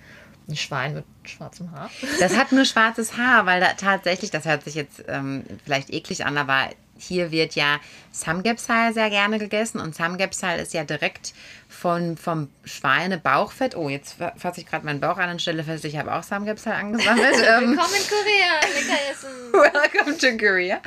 ein 0.50 0.58
Schwein 0.58 0.94
mit 0.96 1.06
schwarzem 1.24 1.72
Haar. 1.72 1.90
Das 2.20 2.36
hat 2.38 2.52
nur 2.52 2.66
schwarzes 2.66 3.18
Haar, 3.18 3.46
weil 3.46 3.62
da 3.62 3.68
tatsächlich, 3.78 4.30
das 4.30 4.44
hört 4.46 4.64
sich 4.64 4.76
jetzt 4.76 5.04
ähm, 5.08 5.44
vielleicht 5.64 5.90
eklig 5.92 6.26
an, 6.26 6.38
aber 6.38 6.68
hier 6.98 7.32
wird 7.32 7.56
ja 7.56 7.80
Samgyeopsal 8.12 8.94
sehr 8.94 9.10
gerne 9.10 9.38
gegessen 9.40 9.80
und 9.80 9.94
Samgyeopsal 9.96 10.60
ist 10.60 10.74
ja 10.74 10.84
direkt 10.84 11.34
von, 11.68 12.16
vom 12.18 12.50
Schweinebauchfett. 12.64 13.76
Oh, 13.76 13.90
jetzt 13.90 14.14
fa- 14.14 14.34
fasse 14.38 14.62
ich 14.62 14.66
gerade 14.68 14.86
meinen 14.86 15.00
Bauch 15.02 15.18
an 15.18 15.30
und 15.32 15.42
stelle 15.42 15.64
fest, 15.64 15.84
ich 15.86 15.98
habe 15.98 16.14
auch 16.16 16.24
Samgyeopsal 16.24 16.74
angesammelt. 16.74 17.36
ähm, 17.36 17.72
Willkommen 17.72 17.96
in 17.96 18.08
Korea, 18.08 18.60
lecker 18.74 19.00
essen. 19.12 19.30
Welcome 19.54 20.18
to 20.18 20.38
Korea. 20.38 20.82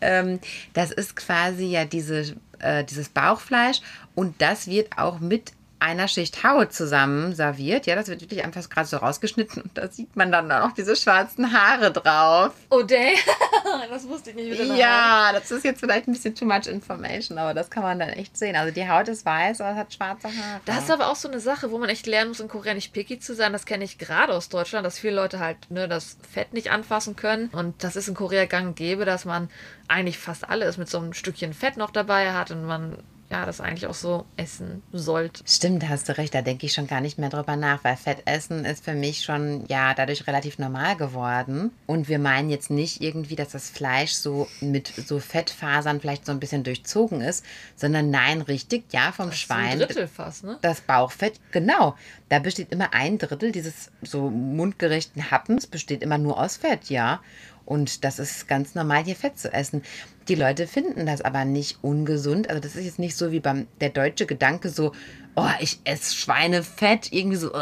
Ähm, 0.00 0.40
das 0.74 0.90
ist 0.90 1.16
quasi 1.16 1.64
ja 1.66 1.84
diese, 1.84 2.36
äh, 2.58 2.84
dieses 2.84 3.08
Bauchfleisch 3.08 3.80
und 4.14 4.40
das 4.42 4.66
wird 4.66 4.98
auch 4.98 5.20
mit 5.20 5.52
einer 5.80 6.08
Schicht 6.08 6.44
Haut 6.44 6.72
zusammen 6.72 7.34
serviert. 7.34 7.86
Ja, 7.86 7.94
das 7.94 8.08
wird 8.08 8.20
wirklich 8.20 8.44
einfach 8.44 8.68
gerade 8.68 8.86
so 8.86 8.98
rausgeschnitten 8.98 9.62
und 9.62 9.76
da 9.76 9.88
sieht 9.88 10.14
man 10.14 10.30
dann 10.30 10.52
auch 10.52 10.72
diese 10.72 10.94
schwarzen 10.94 11.52
Haare 11.52 11.90
drauf. 11.90 12.52
Oh, 12.70 12.82
dang. 12.86 13.14
das 13.88 14.08
wusste 14.08 14.30
ich 14.30 14.36
nicht. 14.36 14.52
Wieder 14.52 14.74
Ja, 14.76 15.32
das 15.32 15.50
ist 15.50 15.64
jetzt 15.64 15.80
vielleicht 15.80 16.06
ein 16.06 16.12
bisschen 16.12 16.34
too 16.34 16.44
much 16.44 16.66
information, 16.66 17.38
aber 17.38 17.54
das 17.54 17.70
kann 17.70 17.82
man 17.82 17.98
dann 17.98 18.10
echt 18.10 18.36
sehen. 18.36 18.56
Also 18.56 18.72
die 18.72 18.88
Haut 18.88 19.08
ist 19.08 19.24
weiß, 19.24 19.60
aber 19.60 19.70
es 19.70 19.76
hat 19.76 19.94
schwarze 19.94 20.28
Haare. 20.28 20.60
Das 20.66 20.84
ist 20.84 20.90
aber 20.90 21.08
auch 21.08 21.16
so 21.16 21.28
eine 21.28 21.40
Sache, 21.40 21.70
wo 21.70 21.78
man 21.78 21.88
echt 21.88 22.06
lernen 22.06 22.28
muss, 22.28 22.40
in 22.40 22.48
Korea 22.48 22.74
nicht 22.74 22.92
picky 22.92 23.18
zu 23.18 23.34
sein. 23.34 23.52
Das 23.52 23.64
kenne 23.64 23.84
ich 23.84 23.98
gerade 23.98 24.34
aus 24.34 24.48
Deutschland, 24.50 24.84
dass 24.84 24.98
viele 24.98 25.16
Leute 25.16 25.40
halt 25.40 25.70
ne, 25.70 25.88
das 25.88 26.18
Fett 26.30 26.52
nicht 26.52 26.70
anfassen 26.70 27.16
können. 27.16 27.48
Und 27.48 27.82
das 27.82 27.96
ist 27.96 28.08
in 28.08 28.14
Korea 28.14 28.44
gang 28.44 28.68
und 28.68 28.76
gäbe, 28.76 29.04
dass 29.04 29.24
man 29.24 29.48
eigentlich 29.88 30.18
fast 30.18 30.48
alles 30.48 30.76
mit 30.76 30.88
so 30.88 30.98
einem 30.98 31.14
Stückchen 31.14 31.54
Fett 31.54 31.76
noch 31.76 31.90
dabei 31.90 32.32
hat 32.32 32.50
und 32.50 32.64
man 32.66 32.98
ja, 33.30 33.46
das 33.46 33.60
eigentlich 33.60 33.86
auch 33.86 33.94
so 33.94 34.26
essen 34.36 34.82
sollte. 34.92 35.42
Stimmt, 35.46 35.88
hast 35.88 36.08
du 36.08 36.18
recht, 36.18 36.34
da 36.34 36.42
denke 36.42 36.66
ich 36.66 36.72
schon 36.72 36.88
gar 36.88 37.00
nicht 37.00 37.16
mehr 37.16 37.28
drüber 37.28 37.54
nach, 37.54 37.84
weil 37.84 37.96
Fettessen 37.96 38.64
ist 38.64 38.84
für 38.84 38.94
mich 38.94 39.22
schon 39.22 39.64
ja 39.68 39.94
dadurch 39.94 40.26
relativ 40.26 40.58
normal 40.58 40.96
geworden. 40.96 41.70
Und 41.86 42.08
wir 42.08 42.18
meinen 42.18 42.50
jetzt 42.50 42.70
nicht 42.70 43.00
irgendwie, 43.00 43.36
dass 43.36 43.50
das 43.50 43.70
Fleisch 43.70 44.12
so 44.12 44.48
mit 44.60 44.88
so 44.88 45.20
Fettfasern 45.20 46.00
vielleicht 46.00 46.26
so 46.26 46.32
ein 46.32 46.40
bisschen 46.40 46.64
durchzogen 46.64 47.20
ist, 47.20 47.44
sondern 47.76 48.10
nein, 48.10 48.40
richtig, 48.42 48.92
ja, 48.92 49.12
vom 49.12 49.30
Das 49.30 49.38
Schwein. 49.38 49.72
Ein 49.72 49.78
Drittel 49.78 50.08
fast, 50.08 50.42
ne? 50.42 50.58
Das 50.62 50.80
Bauchfett, 50.80 51.34
genau. 51.52 51.94
Da 52.28 52.40
besteht 52.40 52.72
immer 52.72 52.92
ein 52.94 53.18
Drittel 53.18 53.52
dieses 53.52 53.92
so 54.02 54.28
mundgerechten 54.28 55.30
Happens, 55.30 55.68
besteht 55.68 56.02
immer 56.02 56.18
nur 56.18 56.40
aus 56.40 56.56
Fett, 56.56 56.90
ja. 56.90 57.20
Und 57.64 58.02
das 58.04 58.18
ist 58.18 58.48
ganz 58.48 58.74
normal, 58.74 59.04
hier 59.04 59.14
Fett 59.14 59.38
zu 59.38 59.52
essen. 59.52 59.82
Die 60.30 60.36
Leute 60.36 60.68
finden 60.68 61.06
das 61.06 61.22
aber 61.22 61.44
nicht 61.44 61.78
ungesund. 61.82 62.48
Also 62.48 62.60
das 62.60 62.76
ist 62.76 62.84
jetzt 62.84 63.00
nicht 63.00 63.16
so 63.16 63.32
wie 63.32 63.40
beim 63.40 63.66
der 63.80 63.88
deutsche 63.88 64.26
Gedanke 64.26 64.68
so, 64.68 64.92
oh, 65.34 65.48
ich 65.58 65.80
esse 65.82 66.14
Schweinefett, 66.14 67.12
irgendwie 67.12 67.36
so, 67.36 67.52
uh, 67.52 67.58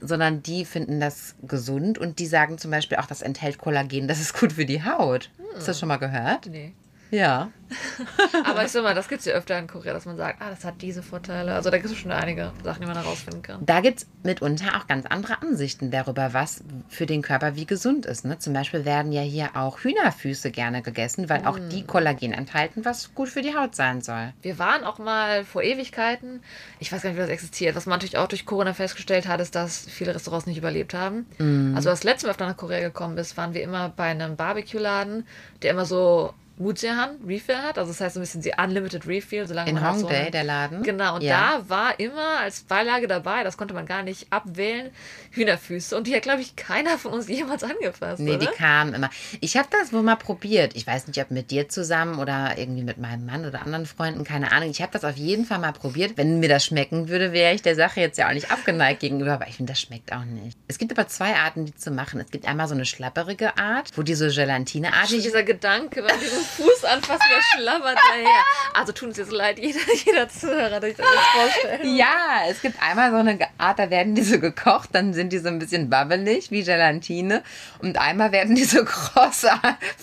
sondern 0.00 0.42
die 0.42 0.64
finden 0.64 0.98
das 0.98 1.34
gesund 1.42 1.98
und 1.98 2.18
die 2.18 2.24
sagen 2.26 2.56
zum 2.56 2.70
Beispiel 2.70 2.96
auch, 2.96 3.04
das 3.04 3.20
enthält 3.20 3.58
Kollagen, 3.58 4.08
das 4.08 4.18
ist 4.18 4.32
gut 4.32 4.54
für 4.54 4.64
die 4.64 4.82
Haut. 4.82 5.28
Hast 5.56 5.64
du 5.64 5.66
das 5.66 5.78
schon 5.78 5.88
mal 5.88 5.98
gehört? 5.98 6.46
Nee. 6.46 6.72
Ja. 7.10 7.50
Aber 8.44 8.64
ich 8.64 8.70
sag 8.70 8.84
mal, 8.84 8.94
das 8.94 9.08
gibt 9.08 9.20
es 9.20 9.26
ja 9.26 9.34
öfter 9.34 9.58
in 9.58 9.66
Korea, 9.66 9.92
dass 9.92 10.06
man 10.06 10.16
sagt, 10.16 10.40
ah, 10.40 10.50
das 10.50 10.64
hat 10.64 10.82
diese 10.82 11.02
Vorteile. 11.02 11.54
Also 11.54 11.70
da 11.70 11.78
gibt 11.78 11.90
es 11.90 11.98
schon 11.98 12.12
einige 12.12 12.52
Sachen, 12.62 12.82
die 12.82 12.86
man 12.86 12.96
herausfinden 12.96 13.42
kann. 13.42 13.66
Da 13.66 13.80
gibt 13.80 13.98
es 13.98 14.06
mitunter 14.22 14.76
auch 14.76 14.86
ganz 14.86 15.04
andere 15.06 15.42
Ansichten 15.42 15.90
darüber, 15.90 16.32
was 16.32 16.62
für 16.88 17.06
den 17.06 17.22
Körper 17.22 17.56
wie 17.56 17.66
gesund 17.66 18.06
ist. 18.06 18.24
Ne? 18.24 18.38
Zum 18.38 18.52
Beispiel 18.52 18.84
werden 18.84 19.10
ja 19.10 19.22
hier 19.22 19.50
auch 19.54 19.80
Hühnerfüße 19.80 20.50
gerne 20.52 20.82
gegessen, 20.82 21.28
weil 21.28 21.44
auch 21.44 21.58
die 21.58 21.84
Kollagen 21.84 22.32
enthalten, 22.32 22.84
was 22.84 23.14
gut 23.14 23.28
für 23.28 23.42
die 23.42 23.56
Haut 23.56 23.74
sein 23.74 24.00
soll. 24.00 24.32
Wir 24.42 24.58
waren 24.58 24.84
auch 24.84 24.98
mal 24.98 25.44
vor 25.44 25.62
Ewigkeiten, 25.62 26.42
ich 26.78 26.92
weiß 26.92 27.02
gar 27.02 27.10
nicht, 27.10 27.16
wie 27.16 27.22
das 27.22 27.30
existiert. 27.30 27.74
Was 27.74 27.86
man 27.86 27.96
natürlich 27.96 28.18
auch 28.18 28.28
durch 28.28 28.46
Corona 28.46 28.74
festgestellt 28.74 29.26
hat, 29.26 29.40
ist, 29.40 29.54
dass 29.54 29.86
viele 29.86 30.14
Restaurants 30.14 30.46
nicht 30.46 30.58
überlebt 30.58 30.94
haben. 30.94 31.26
Also 31.74 31.90
das 31.90 32.04
letzte 32.04 32.26
Mal, 32.26 32.30
als 32.30 32.38
du 32.38 32.44
nach 32.44 32.56
Korea 32.56 32.80
gekommen 32.80 33.16
bist, 33.16 33.36
waren 33.36 33.54
wir 33.54 33.62
immer 33.62 33.88
bei 33.88 34.04
einem 34.04 34.36
Barbecue-Laden, 34.36 35.26
der 35.62 35.70
immer 35.72 35.84
so 35.84 36.32
Mujehan 36.58 37.16
Refill 37.26 37.56
hat. 37.58 37.78
Also 37.78 37.90
das 37.92 38.00
heißt 38.00 38.14
so 38.14 38.20
ein 38.20 38.22
bisschen 38.22 38.40
die 38.42 38.52
Unlimited 38.56 39.06
Refill, 39.06 39.46
solange 39.46 39.68
In 39.70 39.74
man 39.76 39.84
halt 39.84 39.96
so 39.98 40.02
Hongdae, 40.06 40.20
eine- 40.22 40.30
der 40.30 40.44
Laden. 40.44 40.82
Genau, 40.82 41.16
und 41.16 41.22
Ja. 41.22 41.58
da 41.58 41.68
war 41.68 42.00
immer 42.00 42.38
als 42.40 42.60
Beilage 42.62 43.06
dabei, 43.06 43.44
das 43.44 43.56
konnte 43.56 43.74
man 43.74 43.86
gar 43.86 44.02
nicht 44.02 44.26
abwählen, 44.30 44.90
Hühnerfüße. 45.32 45.96
Und 45.96 46.06
die 46.06 46.14
hat, 46.14 46.22
glaube 46.22 46.40
ich, 46.40 46.56
keiner 46.56 46.98
von 46.98 47.12
uns 47.12 47.28
jemals 47.28 47.62
angefasst. 47.62 48.20
Nee, 48.20 48.36
die 48.38 48.46
oder? 48.46 48.56
kamen 48.56 48.94
immer. 48.94 49.10
Ich 49.40 49.56
habe 49.56 49.68
das 49.70 49.92
wohl 49.92 50.02
mal 50.02 50.16
probiert. 50.16 50.74
Ich 50.76 50.86
weiß 50.86 51.06
nicht, 51.08 51.20
ob 51.20 51.30
mit 51.30 51.50
dir 51.50 51.68
zusammen 51.68 52.18
oder 52.18 52.54
irgendwie 52.56 52.82
mit 52.84 52.98
meinem 52.98 53.26
Mann 53.26 53.44
oder 53.44 53.62
anderen 53.62 53.86
Freunden, 53.86 54.24
keine 54.24 54.52
Ahnung. 54.52 54.70
Ich 54.70 54.80
habe 54.80 54.92
das 54.92 55.04
auf 55.04 55.16
jeden 55.16 55.44
Fall 55.44 55.58
mal 55.58 55.72
probiert. 55.72 56.16
Wenn 56.16 56.40
mir 56.40 56.48
das 56.48 56.64
schmecken 56.64 57.08
würde, 57.08 57.32
wäre 57.32 57.54
ich 57.54 57.62
der 57.62 57.74
Sache 57.76 58.00
jetzt 58.00 58.16
ja 58.18 58.28
auch 58.28 58.32
nicht 58.32 58.50
abgeneigt 58.50 59.00
gegenüber, 59.00 59.34
aber 59.34 59.48
ich 59.48 59.56
finde, 59.56 59.72
das 59.72 59.80
schmeckt 59.80 60.12
auch 60.12 60.24
nicht. 60.24 60.56
Es 60.68 60.78
gibt 60.78 60.92
aber 60.96 61.06
zwei 61.08 61.34
Arten, 61.36 61.66
die 61.66 61.74
zu 61.74 61.90
machen. 61.90 62.20
Es 62.20 62.30
gibt 62.30 62.46
einmal 62.46 62.66
so 62.68 62.74
eine 62.74 62.86
schlapperige 62.86 63.58
Art, 63.58 63.90
wo 63.96 64.02
die 64.02 64.14
so 64.14 64.26
gelatineartig 64.28 65.22
Dieser 65.22 65.42
Gedanke, 65.42 66.02
man 66.02 66.12
diesen 66.20 66.45
Fuß 66.46 66.84
anfasst, 66.84 67.22
der 67.30 67.42
schlabbert 67.42 67.98
daher. 68.10 68.42
Also 68.74 68.92
tut 68.92 69.08
uns 69.08 69.18
jetzt 69.18 69.32
leid, 69.32 69.58
jeder, 69.58 69.80
jeder 70.04 70.28
Zuhörer, 70.28 70.80
der 70.80 70.90
sich 70.90 70.96
das 70.96 71.06
jetzt 71.06 71.26
vorstellen. 71.26 71.96
Ja, 71.96 72.44
es 72.48 72.62
gibt 72.62 72.80
einmal 72.82 73.10
so 73.10 73.16
eine 73.16 73.38
Art, 73.58 73.78
da 73.78 73.90
werden 73.90 74.14
die 74.14 74.22
so 74.22 74.38
gekocht, 74.38 74.90
dann 74.92 75.14
sind 75.14 75.32
die 75.32 75.38
so 75.38 75.48
ein 75.48 75.58
bisschen 75.58 75.90
babbelig 75.90 76.50
wie 76.50 76.62
Gelatine 76.62 77.42
und 77.80 77.98
einmal 77.98 78.32
werden 78.32 78.54
die 78.54 78.64
so 78.64 78.84
kross 78.84 79.46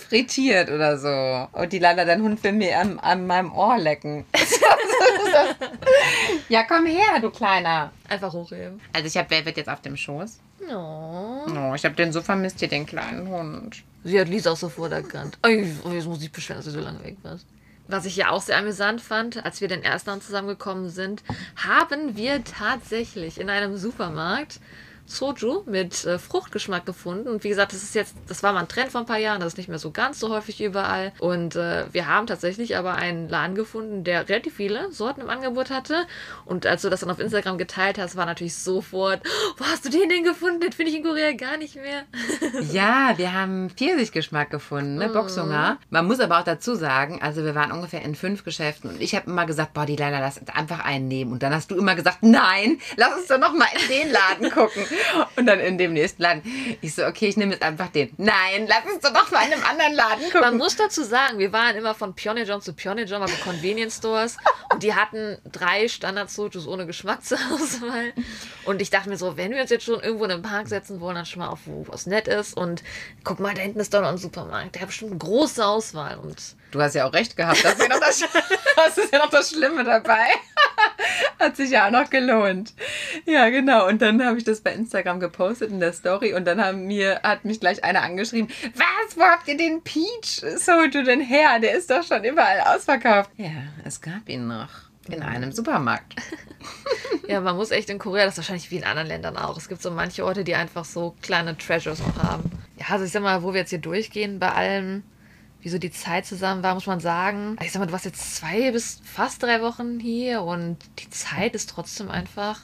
frittiert 0.07 0.69
oder 0.69 0.97
so. 0.97 1.47
Und 1.57 1.73
die 1.73 1.79
leider 1.79 2.05
dein 2.05 2.21
Hund 2.21 2.43
will 2.43 2.53
mir 2.53 2.77
an, 2.77 2.99
an 2.99 3.27
meinem 3.27 3.53
Ohr 3.53 3.77
lecken. 3.77 4.25
ja, 6.49 6.63
komm 6.63 6.85
her, 6.85 7.19
du 7.21 7.29
Kleiner. 7.29 7.91
Einfach 8.13 8.31
hochheben. 8.33 8.79
Also 8.93 9.07
ich 9.07 9.17
habe 9.17 9.29
Velvet 9.31 9.57
jetzt 9.57 9.69
auf 9.69 9.81
dem 9.81 9.97
Schoß. 9.97 10.39
No. 10.69 11.45
Oh, 11.47 11.73
ich 11.73 11.83
habe 11.83 11.95
den 11.95 12.13
so 12.13 12.21
vermisst 12.21 12.59
hier, 12.59 12.67
den 12.67 12.85
kleinen 12.85 13.27
Hund. 13.27 13.83
Sie 14.03 14.19
hat 14.19 14.27
Lisa 14.27 14.51
auch 14.51 14.57
sofort 14.57 14.91
erkannt. 14.91 15.39
Oh, 15.43 15.47
jetzt 15.47 15.83
muss 15.83 16.21
ich 16.21 16.31
beschweren, 16.31 16.59
dass 16.59 16.65
sie 16.65 16.71
so 16.71 16.79
lange 16.79 17.03
weg 17.03 17.17
war. 17.23 17.39
Was 17.87 18.05
ich 18.05 18.15
ja 18.15 18.29
auch 18.29 18.41
sehr 18.41 18.57
amüsant 18.59 19.01
fand, 19.01 19.43
als 19.43 19.61
wir 19.61 19.67
den 19.67 19.81
ersten 19.81 20.11
Mal 20.11 20.19
zusammengekommen 20.19 20.89
sind, 20.89 21.23
haben 21.55 22.15
wir 22.15 22.43
tatsächlich 22.43 23.39
in 23.39 23.49
einem 23.49 23.77
Supermarkt 23.77 24.59
Soju 25.05 25.63
mit 25.65 26.05
äh, 26.05 26.17
Fruchtgeschmack 26.17 26.85
gefunden. 26.85 27.27
Und 27.27 27.43
wie 27.43 27.49
gesagt, 27.49 27.73
das 27.73 27.83
ist 27.83 27.95
jetzt, 27.95 28.15
das 28.27 28.43
war 28.43 28.53
mal 28.53 28.61
ein 28.61 28.67
Trend 28.67 28.91
vor 28.91 29.01
ein 29.01 29.05
paar 29.05 29.17
Jahren, 29.17 29.39
das 29.39 29.53
ist 29.53 29.57
nicht 29.57 29.69
mehr 29.69 29.79
so 29.79 29.91
ganz 29.91 30.19
so 30.19 30.29
häufig 30.29 30.61
überall. 30.61 31.11
Und 31.19 31.55
äh, 31.55 31.85
wir 31.91 32.07
haben 32.07 32.27
tatsächlich 32.27 32.77
aber 32.77 32.95
einen 32.95 33.29
Laden 33.29 33.55
gefunden, 33.55 34.03
der 34.03 34.27
relativ 34.29 34.55
viele 34.55 34.91
Sorten 34.91 35.21
im 35.21 35.29
Angebot 35.29 35.69
hatte. 35.69 36.05
Und 36.45 36.65
als 36.65 36.81
du 36.81 36.89
das 36.89 37.01
dann 37.01 37.11
auf 37.11 37.19
Instagram 37.19 37.57
geteilt 37.57 37.97
hast, 37.97 38.15
war 38.15 38.25
natürlich 38.25 38.55
sofort, 38.55 39.21
wo 39.57 39.65
hast 39.65 39.85
du 39.85 39.89
den 39.89 40.09
denn 40.09 40.23
gefunden? 40.23 40.61
Den 40.61 40.71
finde 40.71 40.91
ich 40.91 40.97
in 40.97 41.03
Korea 41.03 41.33
gar 41.33 41.57
nicht 41.57 41.75
mehr. 41.75 42.03
Ja, 42.71 43.13
wir 43.17 43.33
haben 43.33 43.69
Pfirsichgeschmack 43.69 44.49
gefunden, 44.49 44.95
ne? 44.95 45.09
Boxhunger. 45.09 45.77
Man 45.89 46.07
muss 46.07 46.19
aber 46.19 46.39
auch 46.39 46.43
dazu 46.43 46.75
sagen, 46.75 47.21
also 47.21 47.43
wir 47.43 47.55
waren 47.55 47.71
ungefähr 47.71 48.01
in 48.01 48.15
fünf 48.15 48.43
Geschäften 48.43 48.89
und 48.89 49.01
ich 49.01 49.15
habe 49.15 49.29
immer 49.29 49.45
gesagt, 49.45 49.73
boah, 49.73 49.85
die 49.85 49.95
Leila, 49.95 50.19
lass 50.19 50.37
uns 50.37 50.49
einfach 50.49 50.79
einen 50.83 51.07
nehmen. 51.07 51.33
Und 51.33 51.43
dann 51.43 51.53
hast 51.53 51.71
du 51.71 51.75
immer 51.75 51.95
gesagt, 51.95 52.19
nein, 52.21 52.79
lass 52.95 53.15
uns 53.15 53.27
doch 53.27 53.37
noch 53.37 53.53
mal 53.53 53.67
in 53.81 53.89
den 53.89 54.11
Laden 54.11 54.49
gucken. 54.49 54.83
Und 55.35 55.45
dann 55.45 55.59
in 55.59 55.77
dem 55.77 55.93
nächsten 55.93 56.21
Laden. 56.21 56.41
Ich 56.81 56.95
so, 56.95 57.05
okay, 57.05 57.27
ich 57.27 57.37
nehme 57.37 57.53
jetzt 57.53 57.63
einfach 57.63 57.89
den. 57.89 58.13
Nein, 58.17 58.67
lass 58.67 58.85
uns 58.91 59.01
doch 59.01 59.13
noch 59.13 59.31
mal 59.31 59.45
in 59.45 59.53
einem 59.53 59.63
anderen 59.63 59.93
Laden 59.93 60.23
Man 60.33 60.43
gucken. 60.43 60.57
muss 60.57 60.75
dazu 60.75 61.03
sagen, 61.03 61.39
wir 61.39 61.51
waren 61.51 61.75
immer 61.75 61.95
von 61.95 62.13
Pioneer 62.13 62.59
zu 62.59 62.73
Pioneer 62.73 63.11
also 63.11 63.35
Convenience 63.43 63.97
Stores 63.97 64.37
und 64.71 64.83
die 64.83 64.93
hatten 64.93 65.37
drei 65.51 65.87
Standard-Sojus 65.87 66.67
ohne 66.67 66.85
Geschmack 66.85 67.23
zur 67.25 67.37
Auswahl. 67.53 68.13
Und 68.65 68.81
ich 68.81 68.89
dachte 68.89 69.09
mir 69.09 69.17
so, 69.17 69.37
wenn 69.37 69.51
wir 69.51 69.61
uns 69.61 69.69
jetzt 69.69 69.85
schon 69.85 70.01
irgendwo 70.01 70.25
in 70.25 70.31
den 70.31 70.41
Park 70.41 70.67
setzen 70.67 70.99
wollen, 70.99 71.15
dann 71.15 71.25
schon 71.25 71.39
mal 71.39 71.49
auf, 71.49 71.59
wo 71.65 71.85
was 71.87 72.05
nett 72.05 72.27
ist. 72.27 72.55
Und 72.55 72.83
guck 73.23 73.39
mal, 73.39 73.53
da 73.53 73.61
hinten 73.61 73.79
ist 73.79 73.93
doch 73.93 74.01
noch 74.01 74.09
ein 74.09 74.17
Supermarkt. 74.17 74.75
Der 74.75 74.81
hat 74.81 74.89
bestimmt 74.89 75.11
eine 75.11 75.19
große 75.19 75.65
Auswahl. 75.65 76.17
Und 76.17 76.37
Du 76.73 76.81
hast 76.81 76.95
ja 76.95 77.07
auch 77.07 77.13
recht 77.13 77.37
gehabt. 77.37 77.63
Das 77.63 77.73
ist 77.73 77.81
ja 77.83 77.87
noch 77.87 77.99
das, 77.99 78.19
das, 78.95 79.11
ja 79.11 79.19
noch 79.19 79.29
das 79.29 79.51
Schlimme 79.51 79.83
dabei. 79.83 80.25
Hat 81.39 81.55
sich 81.55 81.69
ja 81.69 81.85
auch 81.85 81.91
noch 81.91 82.09
gelohnt. 82.09 82.73
Ja, 83.25 83.49
genau. 83.49 83.87
Und 83.87 84.01
dann 84.01 84.25
habe 84.25 84.39
ich 84.39 84.43
das 84.43 84.61
bei 84.61 84.73
Instagram 84.73 85.19
gepostet 85.19 85.69
in 85.69 85.79
der 85.79 85.93
Story 85.93 86.33
und 86.33 86.45
dann 86.45 86.59
haben 86.59 86.87
mir, 86.87 87.19
hat 87.21 87.45
mich 87.45 87.59
gleich 87.59 87.83
einer 87.83 88.01
angeschrieben, 88.01 88.49
was, 88.73 89.15
wo 89.15 89.21
habt 89.21 89.47
ihr 89.47 89.55
den 89.55 89.83
Peach 89.83 90.43
Soju 90.57 91.03
denn 91.03 91.21
her? 91.21 91.59
Der 91.61 91.77
ist 91.77 91.91
doch 91.91 92.01
schon 92.01 92.23
überall 92.23 92.61
ausverkauft. 92.61 93.29
Ja, 93.37 93.51
es 93.85 94.01
gab 94.01 94.27
ihn 94.27 94.47
noch. 94.47 94.69
In 95.09 95.21
einem 95.21 95.51
Supermarkt. 95.51 96.15
ja, 97.27 97.39
man 97.41 97.55
muss 97.55 97.69
echt 97.69 97.89
in 97.89 97.99
Korea, 97.99 98.25
das 98.25 98.33
ist 98.33 98.37
wahrscheinlich 98.37 98.71
wie 98.71 98.77
in 98.77 98.85
anderen 98.85 99.09
Ländern 99.09 99.37
auch. 99.37 99.57
Es 99.57 99.67
gibt 99.67 99.81
so 99.81 99.91
manche 99.91 100.25
Orte, 100.25 100.43
die 100.43 100.55
einfach 100.55 100.85
so 100.85 101.13
kleine 101.21 101.55
Treasures 101.57 101.99
noch 101.99 102.23
haben. 102.23 102.49
Ja, 102.79 102.85
also 102.89 103.05
ich 103.05 103.11
sag 103.11 103.21
mal, 103.21 103.43
wo 103.43 103.53
wir 103.53 103.59
jetzt 103.59 103.69
hier 103.69 103.79
durchgehen, 103.79 104.39
bei 104.39 104.53
allem, 104.53 105.03
wie 105.63 105.69
so 105.69 105.77
die 105.77 105.91
Zeit 105.91 106.25
zusammen 106.25 106.61
war, 106.61 106.73
muss 106.75 106.87
man 106.87 106.99
sagen, 106.99 107.55
ich 107.61 107.71
sag 107.71 107.79
mal, 107.79 107.85
du 107.85 107.93
warst 107.93 108.05
jetzt 108.05 108.35
zwei 108.35 108.71
bis 108.71 109.01
fast 109.03 109.41
drei 109.41 109.61
Wochen 109.61 109.99
hier 109.99 110.43
und 110.43 110.77
die 110.99 111.09
Zeit 111.09 111.55
ist 111.55 111.69
trotzdem 111.69 112.11
einfach. 112.11 112.61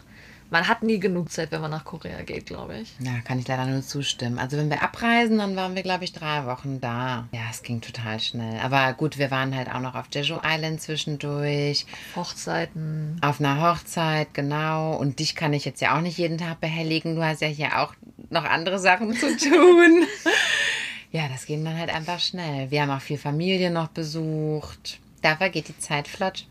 Man 0.52 0.68
hat 0.68 0.82
nie 0.82 1.00
genug 1.00 1.32
Zeit, 1.32 1.52
wenn 1.52 1.62
man 1.62 1.70
nach 1.70 1.86
Korea 1.86 2.24
geht, 2.24 2.48
glaube 2.48 2.80
ich. 2.80 2.96
Ja, 3.00 3.20
kann 3.24 3.38
ich 3.38 3.48
leider 3.48 3.68
nur 3.68 3.84
zustimmen. 3.84 4.40
Also 4.40 4.58
wenn 4.58 4.70
wir 4.70 4.82
abreisen, 4.82 5.38
dann 5.38 5.56
waren 5.56 5.76
wir, 5.76 5.84
glaube 5.84 6.04
ich, 6.04 6.12
drei 6.12 6.48
Wochen 6.48 6.82
da. 6.82 7.28
Ja, 7.32 7.42
es 7.52 7.62
ging 7.62 7.82
total 7.82 8.20
schnell. 8.20 8.60
Aber 8.60 8.94
gut, 8.94 9.20
wir 9.20 9.30
waren 9.30 9.56
halt 9.56 9.70
auch 9.70 9.80
noch 9.80 9.94
auf 9.94 10.08
Jeju 10.12 10.40
Island 10.44 10.82
zwischendurch. 10.82 11.86
Hochzeiten. 12.16 13.20
Auf 13.22 13.40
einer 13.40 13.62
Hochzeit, 13.62 14.34
genau. 14.34 14.96
Und 14.96 15.20
dich 15.20 15.36
kann 15.36 15.54
ich 15.54 15.66
jetzt 15.66 15.82
ja 15.82 15.96
auch 15.96 16.02
nicht 16.02 16.18
jeden 16.18 16.40
Tag 16.40 16.60
behelligen. 16.60 17.16
Du 17.16 17.24
hast 17.24 17.42
ja 17.42 17.48
hier 17.48 17.80
auch 17.80 17.94
noch 18.32 18.44
andere 18.44 18.80
Sachen 18.80 19.14
zu 19.14 19.38
tun. 19.38 20.08
ja, 21.12 21.28
das 21.28 21.46
ging 21.46 21.64
dann 21.66 21.78
halt 21.78 21.90
einfach 21.94 22.20
schnell. 22.20 22.70
Wir 22.72 22.84
haben 22.84 22.92
auch 22.92 23.02
viel 23.02 23.18
Familie 23.18 23.72
noch 23.72 23.88
besucht. 23.90 25.00
Da 25.22 25.36
vergeht 25.36 25.68
die 25.68 25.78
Zeit 25.78 26.08
flott. 26.08 26.46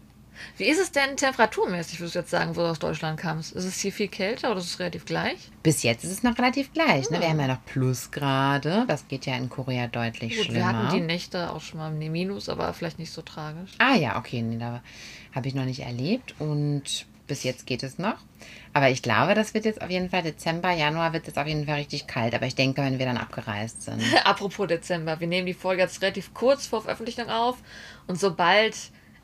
Wie 0.56 0.64
ist 0.64 0.78
es 0.78 0.92
denn 0.92 1.16
temperaturmäßig, 1.16 2.00
würdest 2.00 2.14
du 2.14 2.18
jetzt 2.20 2.30
sagen, 2.30 2.54
wo 2.56 2.60
du 2.60 2.68
aus 2.68 2.78
Deutschland 2.78 3.18
kamst? 3.18 3.52
Ist 3.52 3.64
es 3.64 3.80
hier 3.80 3.92
viel 3.92 4.08
kälter 4.08 4.50
oder 4.50 4.60
ist 4.60 4.66
es 4.66 4.78
relativ 4.78 5.04
gleich? 5.04 5.50
Bis 5.62 5.82
jetzt 5.82 6.04
ist 6.04 6.12
es 6.12 6.22
noch 6.22 6.38
relativ 6.38 6.72
gleich. 6.72 7.10
Ne? 7.10 7.20
Wir 7.20 7.28
haben 7.28 7.40
ja 7.40 7.48
noch 7.48 7.64
Plusgrade. 7.64 8.84
Das 8.86 9.08
geht 9.08 9.26
ja 9.26 9.36
in 9.36 9.48
Korea 9.48 9.88
deutlich 9.88 10.36
Gut, 10.36 10.46
schlimmer. 10.46 10.58
wir 10.58 10.66
hatten 10.66 10.96
die 10.96 11.00
Nächte 11.02 11.52
auch 11.52 11.60
schon 11.60 11.78
mal 11.78 11.90
im 11.90 12.12
Minus, 12.12 12.48
aber 12.48 12.72
vielleicht 12.72 12.98
nicht 12.98 13.12
so 13.12 13.22
tragisch. 13.22 13.72
Ah 13.78 13.96
ja, 13.96 14.16
okay, 14.16 14.42
nee, 14.42 14.58
da 14.58 14.82
habe 15.34 15.48
ich 15.48 15.54
noch 15.54 15.64
nicht 15.64 15.80
erlebt 15.80 16.34
und 16.38 17.06
bis 17.26 17.42
jetzt 17.42 17.66
geht 17.66 17.82
es 17.82 17.98
noch. 17.98 18.16
Aber 18.78 18.90
ich 18.90 19.02
glaube, 19.02 19.34
das 19.34 19.54
wird 19.54 19.64
jetzt 19.64 19.82
auf 19.82 19.90
jeden 19.90 20.08
Fall 20.08 20.22
Dezember, 20.22 20.70
Januar 20.70 21.12
wird 21.12 21.26
es 21.26 21.36
auf 21.36 21.48
jeden 21.48 21.66
Fall 21.66 21.78
richtig 21.78 22.06
kalt. 22.06 22.32
Aber 22.32 22.46
ich 22.46 22.54
denke, 22.54 22.80
wenn 22.80 23.00
wir 23.00 23.06
dann 23.06 23.16
abgereist 23.16 23.82
sind. 23.82 24.00
Apropos 24.24 24.68
Dezember, 24.68 25.18
wir 25.18 25.26
nehmen 25.26 25.48
die 25.48 25.54
Folge 25.54 25.82
jetzt 25.82 26.00
relativ 26.00 26.32
kurz 26.32 26.68
vor 26.68 26.82
Veröffentlichung 26.82 27.28
auf 27.28 27.56
und 28.06 28.20
sobald 28.20 28.76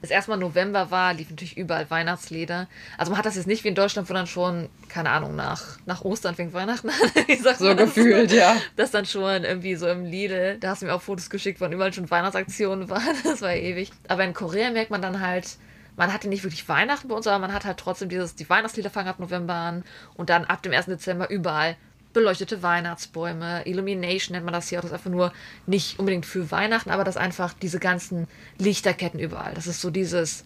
es 0.03 0.11
erstmal 0.11 0.39
November 0.39 0.91
war, 0.91 1.15
lief 1.15 1.31
natürlich 1.31 1.57
überall 1.57 1.89
Weihnachtslieder. 1.89 2.67
Also 2.99 3.13
man 3.13 3.19
hat 3.19 3.27
das 3.27 3.37
jetzt 3.37 3.47
nicht 3.47 3.63
wie 3.63 3.69
in 3.69 3.77
Deutschland, 3.77 4.11
wo 4.11 4.15
dann 4.15 4.27
schon, 4.27 4.71
keine 4.89 5.11
Ahnung, 5.11 5.37
nach, 5.37 5.79
nach 5.87 6.03
Ostern 6.03 6.35
fängt 6.35 6.53
Weihnachten 6.53 6.89
an. 6.89 6.97
So 7.57 7.75
das? 7.75 7.95
gefühlt, 7.95 8.33
ja. 8.33 8.57
Das 8.75 8.91
dann 8.91 9.07
schon 9.07 9.45
irgendwie 9.45 9.77
so 9.77 9.87
im 9.87 10.05
Lidl, 10.05 10.59
da 10.59 10.71
hast 10.71 10.83
du 10.83 10.87
mir 10.87 10.95
auch 10.95 11.01
Fotos 11.01 11.31
geschickt, 11.31 11.61
wann 11.61 11.71
überall 11.71 11.93
schon 11.93 12.11
Weihnachtsaktionen 12.11 12.89
waren. 12.91 13.17
Das 13.23 13.41
war 13.41 13.55
ewig. 13.55 13.93
Aber 14.09 14.25
in 14.25 14.35
Korea 14.35 14.73
merkt 14.73 14.91
man 14.91 15.01
dann 15.01 15.21
halt, 15.21 15.59
man 15.97 16.13
hatte 16.13 16.29
nicht 16.29 16.43
wirklich 16.43 16.69
Weihnachten 16.69 17.09
bei 17.09 17.15
uns, 17.15 17.27
aber 17.27 17.39
man 17.39 17.53
hat 17.53 17.65
halt 17.65 17.79
trotzdem 17.79 18.09
dieses, 18.09 18.35
die 18.35 18.49
Weihnachtslieder 18.49 18.91
fangen 18.91 19.09
ab 19.09 19.19
November 19.19 19.55
an 19.55 19.85
und 20.15 20.31
dann 20.31 20.45
ab 20.45 20.63
dem 20.63 20.73
1. 20.73 20.87
Dezember 20.87 21.31
überall 21.31 21.77
beleuchtete 22.13 22.63
Weihnachtsbäume, 22.63 23.67
Illumination 23.67 24.35
nennt 24.35 24.45
man 24.45 24.55
das 24.55 24.69
hier 24.69 24.79
auch, 24.79 24.83
das 24.83 24.93
ist 24.93 24.97
einfach 24.97 25.11
nur 25.11 25.33
nicht 25.67 25.99
unbedingt 25.99 26.25
für 26.25 26.51
Weihnachten, 26.51 26.91
aber 26.91 27.05
das 27.05 27.17
einfach 27.17 27.53
diese 27.55 27.81
ganzen 27.81 28.29
Lichterketten 28.59 29.21
überall. 29.21 29.53
Das 29.55 29.67
ist 29.67 29.81
so 29.81 29.91
dieses, 29.91 30.45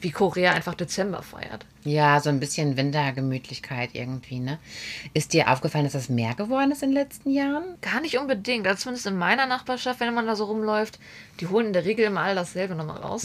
wie 0.00 0.10
Korea 0.10 0.52
einfach 0.52 0.74
Dezember 0.74 1.22
feiert. 1.22 1.66
Ja, 1.84 2.20
so 2.20 2.28
ein 2.28 2.38
bisschen 2.38 2.76
Wintergemütlichkeit 2.76 3.90
irgendwie, 3.94 4.38
ne? 4.38 4.58
Ist 5.14 5.32
dir 5.32 5.50
aufgefallen, 5.50 5.84
dass 5.84 5.94
das 5.94 6.08
mehr 6.08 6.34
geworden 6.34 6.70
ist 6.70 6.82
in 6.82 6.90
den 6.90 6.98
letzten 6.98 7.30
Jahren? 7.30 7.64
Gar 7.80 8.00
nicht 8.00 8.18
unbedingt. 8.18 8.66
Also 8.68 8.82
zumindest 8.82 9.06
in 9.06 9.18
meiner 9.18 9.46
Nachbarschaft, 9.46 9.98
wenn 9.98 10.14
man 10.14 10.26
da 10.26 10.36
so 10.36 10.44
rumläuft, 10.44 11.00
die 11.40 11.48
holen 11.48 11.66
in 11.68 11.72
der 11.72 11.84
Regel 11.84 12.06
immer 12.06 12.20
all 12.20 12.36
dasselbe 12.36 12.76
nochmal 12.76 12.98
raus. 12.98 13.24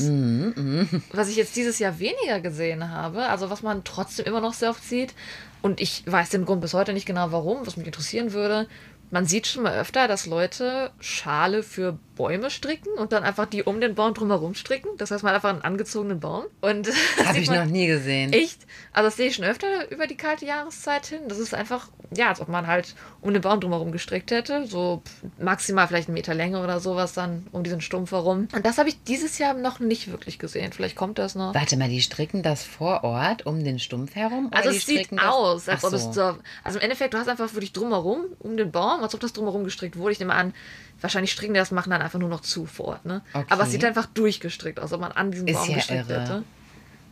Was 1.12 1.30
ich 1.30 1.36
jetzt 1.36 1.56
dieses 1.56 1.78
Jahr 1.78 2.00
weniger 2.00 2.40
gesehen 2.42 2.90
habe, 2.90 3.28
also 3.28 3.52
was 3.52 3.62
man 3.62 3.84
trotzdem 3.84 4.26
immer 4.26 4.42
noch 4.42 4.54
sehr 4.54 4.72
oft 4.72 4.84
sieht, 4.84 5.14
und 5.62 5.80
ich 5.82 6.04
weiß 6.06 6.30
den 6.30 6.46
Grund 6.46 6.62
bis 6.62 6.74
heute 6.74 6.94
nicht 6.94 7.06
genau 7.06 7.32
warum, 7.32 7.66
was 7.66 7.78
mich 7.78 7.86
interessieren 7.86 8.32
würde. 8.32 8.68
Man 9.12 9.26
sieht 9.26 9.48
schon 9.48 9.64
mal 9.64 9.78
öfter, 9.78 10.08
dass 10.08 10.26
Leute 10.26 10.92
Schale 11.00 11.64
für 11.64 11.98
Bäume 12.18 12.50
stricken 12.50 12.94
und 12.98 13.12
dann 13.12 13.24
einfach 13.24 13.46
die 13.46 13.64
um 13.64 13.80
den 13.80 13.96
Baum 13.96 14.14
drumherum 14.14 14.56
stricken. 14.56 14.90
Das 14.98 15.12
heißt, 15.12 15.24
man 15.24 15.30
hat 15.32 15.36
einfach 15.38 15.50
einen 15.50 15.62
angezogenen 15.62 16.20
Baum. 16.20 16.46
Und 16.62 16.88
das 17.18 17.26
Habe 17.26 17.40
ich 17.40 17.50
noch 17.50 17.66
nie 17.66 17.88
gesehen. 17.88 18.34
Echt? 18.34 18.60
Also 18.92 19.08
das 19.08 19.18
sehe 19.18 19.28
ich 19.28 19.36
schon 19.36 19.46
öfter 19.46 19.90
über 19.92 20.08
die 20.08 20.18
kalte 20.18 20.46
Jahreszeit 20.46 21.06
hin. 21.06 21.20
Das 21.28 21.38
ist 21.38 21.54
einfach, 21.54 21.88
ja, 22.16 22.30
als 22.30 22.42
ob 22.42 22.50
man 22.50 22.68
halt 22.68 22.96
um 23.22 23.32
den 23.34 23.42
Baum 23.42 23.62
drumherum 23.62 23.92
gestrickt 23.92 24.32
hätte. 24.32 24.66
So 24.66 25.04
maximal 25.38 25.88
vielleicht 25.88 26.08
einen 26.10 26.16
Meter 26.16 26.34
Länge 26.34 26.62
oder 26.64 26.80
sowas 26.80 27.14
dann 27.14 27.48
um 27.52 27.64
diesen 27.64 27.82
Stumpf 27.82 28.12
herum. 28.12 28.48
Und 28.54 28.66
das 28.66 28.78
habe 28.78 28.90
ich 28.90 29.02
dieses 29.04 29.38
Jahr 29.38 29.54
noch 29.54 29.80
nicht 29.80 30.12
wirklich 30.12 30.40
gesehen. 30.40 30.74
Vielleicht 30.74 30.96
kommt 30.96 31.20
das 31.20 31.36
noch. 31.36 31.54
Warte 31.54 31.78
mal, 31.78 31.90
die 31.90 32.02
stricken 32.02 32.42
das 32.42 32.64
vor 32.64 33.04
Ort 33.04 33.46
um 33.46 33.64
den 33.64 33.78
Stumpf 33.80 34.16
herum? 34.16 34.50
Also 34.52 34.70
es 34.70 34.86
sieht 34.86 35.12
aus, 35.22 35.70
als 35.70 35.84
ob 35.84 35.94
es 35.94 36.04
so. 36.04 36.12
so, 36.12 36.38
also 36.64 36.80
im 36.80 36.84
Endeffekt, 36.84 37.14
du 37.14 37.20
hast 37.20 37.30
einfach 37.30 37.54
wirklich 37.54 37.74
drumherum, 37.74 38.26
um 38.40 38.58
den 38.58 38.72
Baum, 38.72 39.04
als 39.04 39.14
ob 39.14 39.22
das 39.22 39.34
drumherum 39.34 39.64
gestrickt 39.64 39.98
wurde. 39.98 40.14
Ich 40.14 40.20
nehme 40.20 40.34
an, 40.34 40.54
wahrscheinlich 41.02 41.32
stricken 41.32 41.54
die 41.54 41.60
das, 41.60 41.72
machen 41.72 41.90
dann 41.92 42.02
einfach 42.02 42.20
nur 42.20 42.30
noch 42.30 42.42
zu 42.42 42.66
vor 42.66 42.86
Ort, 42.90 43.06
ne? 43.06 43.22
Okay. 43.34 43.46
Aber 43.50 43.64
es 43.64 43.72
sieht 43.72 43.84
einfach 43.86 44.06
durchgestrickt 44.08 44.80
aus, 44.80 44.94
ob 44.94 45.02
man 45.02 45.12
an 45.12 45.32
diesem 45.32 45.48
Ist 45.48 45.56
Baum 45.56 45.70
ja 45.70 45.76
gestrickt 45.76 46.10
irre. 46.10 46.22
hätte. 46.22 46.44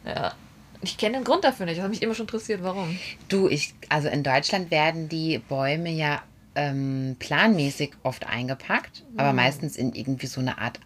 Ja. 0.06 0.34
Ich 0.82 0.98
kenne 0.98 1.18
den 1.18 1.24
Grund 1.24 1.44
dafür 1.44 1.66
nicht. 1.66 1.78
Das 1.78 1.84
hat 1.84 1.90
mich 1.92 2.02
immer 2.04 2.14
schon 2.14 2.26
interessiert, 2.26 2.62
warum. 2.62 2.98
Du, 3.28 3.48
ich, 3.48 3.74
also 3.90 4.08
in 4.08 4.22
Deutschland 4.24 4.70
werden 4.72 5.10
die 5.10 5.40
Bäume 5.40 5.90
ja 5.90 6.22
ähm, 6.56 7.16
planmäßig 7.20 7.92
oft 8.04 8.28
eingepackt, 8.28 9.04
aber 9.18 9.32
Mhm. 9.32 9.36
meistens 9.38 9.76
in 9.78 9.94
irgendwie 9.94 10.28
so 10.28 10.40
eine 10.42 10.58
Art 10.60 10.80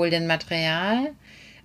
Alufolienmaterial, 0.00 1.12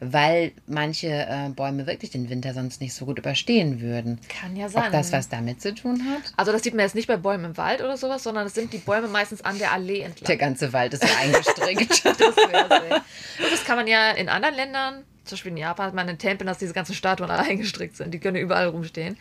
weil 0.02 0.52
manche 0.66 1.08
äh, 1.08 1.50
Bäume 1.56 1.86
wirklich 1.86 2.10
den 2.10 2.28
Winter 2.30 2.56
sonst 2.56 2.82
nicht 2.82 2.96
so 2.96 3.06
gut 3.06 3.20
überstehen 3.20 3.82
würden. 3.82 4.20
Kann 4.28 4.56
ja 4.56 4.68
sein. 4.68 4.86
Ob 4.86 4.92
das 4.92 5.12
was 5.14 5.30
damit 5.30 5.62
zu 5.62 5.76
tun 5.76 6.02
hat? 6.10 6.34
Also 6.36 6.52
das 6.52 6.64
sieht 6.64 6.74
man 6.74 6.84
jetzt 6.84 6.96
nicht 6.96 7.08
bei 7.08 7.18
Bäumen 7.18 7.46
im 7.46 7.58
Wald 7.58 7.82
oder 7.82 7.96
sowas, 7.98 8.24
sondern 8.24 8.48
es 8.48 8.56
sind 8.56 8.74
die 8.74 8.80
Bäume 8.80 9.08
meistens 9.08 9.46
an 9.46 9.60
der 9.60 9.72
Allee 9.72 10.02
entlang. 10.02 10.26
Der 10.26 10.38
ganze 10.38 10.74
Wald 10.74 10.96
ist 10.96 11.04
so 11.08 11.16
eingestrickt. 11.16 12.04
Das, 12.04 12.18
das 12.18 13.64
kann 13.64 13.78
man 13.78 13.86
ja 13.86 14.10
in 14.12 14.28
anderen 14.28 14.56
Ländern, 14.56 15.04
zum 15.24 15.36
Beispiel 15.36 15.52
in 15.52 15.58
Japan 15.58 15.86
hat 15.86 15.94
man 15.94 16.10
in 16.10 16.18
Tempeln, 16.18 16.48
dass 16.48 16.58
diese 16.58 16.74
ganzen 16.74 16.96
Statuen 16.96 17.30
alle 17.30 17.44
eingestrickt 17.48 17.96
sind. 17.96 18.12
Die 18.12 18.20
können 18.20 18.38
überall 18.38 18.68
rumstehen. 18.68 19.18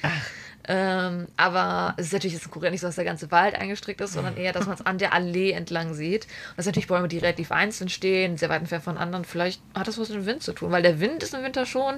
Ähm, 0.73 1.27
aber 1.37 1.95
es 1.97 2.07
ist 2.07 2.13
natürlich 2.13 2.35
jetzt 2.35 2.45
in 2.47 2.53
Korea 2.53 2.71
nicht 2.71 2.81
so, 2.81 2.87
dass 2.87 2.95
der 2.95 3.05
ganze 3.05 3.33
Wald 3.33 3.57
eingestrickt 3.57 4.01
ist, 4.01 4.13
sondern 4.13 4.37
eher, 4.37 4.53
dass 4.53 4.67
man 4.67 4.77
es 4.77 4.87
an 4.87 4.99
der 4.99 5.13
Allee 5.13 5.51
entlang 5.51 5.95
sieht. 5.95 6.27
Und 6.27 6.59
das 6.59 6.65
sind 6.65 6.73
natürlich 6.77 6.87
Bäume, 6.87 7.09
die 7.09 7.19
relativ 7.19 7.51
einzeln 7.51 7.89
stehen, 7.89 8.37
sehr 8.37 8.51
weit 8.51 8.61
entfernt 8.61 8.85
von 8.85 8.97
anderen. 8.97 9.25
Vielleicht 9.25 9.61
hat 9.75 9.89
das 9.89 9.99
was 9.99 10.11
mit 10.11 10.19
dem 10.19 10.27
Wind 10.27 10.45
zu 10.45 10.53
tun, 10.53 10.71
weil 10.71 10.83
der 10.83 11.01
Wind 11.01 11.25
ist 11.25 11.35
im 11.35 11.43
Winter 11.43 11.67
schon 11.67 11.97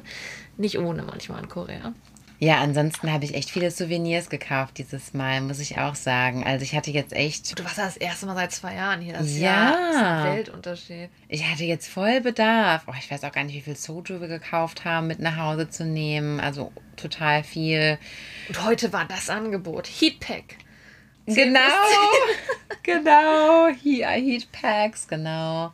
nicht 0.56 0.78
ohne 0.78 1.02
manchmal 1.02 1.42
in 1.42 1.50
Korea. 1.50 1.92
Ja, 2.38 2.60
ansonsten 2.60 3.12
habe 3.12 3.24
ich 3.24 3.34
echt 3.34 3.50
viele 3.50 3.70
Souvenirs 3.70 4.28
gekauft 4.28 4.78
dieses 4.78 5.14
Mal, 5.14 5.42
muss 5.42 5.60
ich 5.60 5.78
auch 5.78 5.94
sagen. 5.94 6.42
Also 6.42 6.64
ich 6.64 6.74
hatte 6.74 6.90
jetzt 6.90 7.12
echt, 7.12 7.56
Du 7.56 7.62
warst 7.62 7.78
ja 7.78 7.84
das 7.84 7.96
erste 7.96 8.26
Mal 8.26 8.34
seit 8.34 8.50
zwei 8.50 8.74
Jahren 8.74 9.00
hier. 9.00 9.12
Das 9.12 9.38
Ja. 9.38 9.48
ja 9.48 9.70
das 9.70 9.94
ist 9.94 10.02
ein 10.02 10.24
Weltunterschied. 10.24 11.10
ich 11.28 11.48
hatte 11.48 11.62
jetzt 11.62 11.88
voll 11.88 12.20
Bedarf. 12.20 12.82
Oh, 12.88 12.94
ich 12.98 13.08
weiß 13.08 13.22
auch 13.22 13.30
gar 13.32 13.44
nicht, 13.44 13.54
wie 13.54 13.60
viel 13.60 13.76
Soju 13.76 14.20
wir 14.20 14.26
gekauft 14.26 14.84
haben, 14.84 15.06
mit 15.06 15.20
nach 15.20 15.36
Hause 15.36 15.68
zu 15.68 15.84
nehmen. 15.84 16.40
Also 16.40 16.72
total 16.96 17.44
viel. 17.44 17.98
Und 18.49 18.64
heute 18.64 18.93
war 18.93 19.05
das 19.07 19.30
Angebot. 19.30 19.86
Heatpack. 19.86 20.57
Genau, 21.26 21.61
genau. 22.82 23.68
He 23.68 24.05
Heat 24.05 24.51
Packs, 24.51 25.07
genau. 25.07 25.72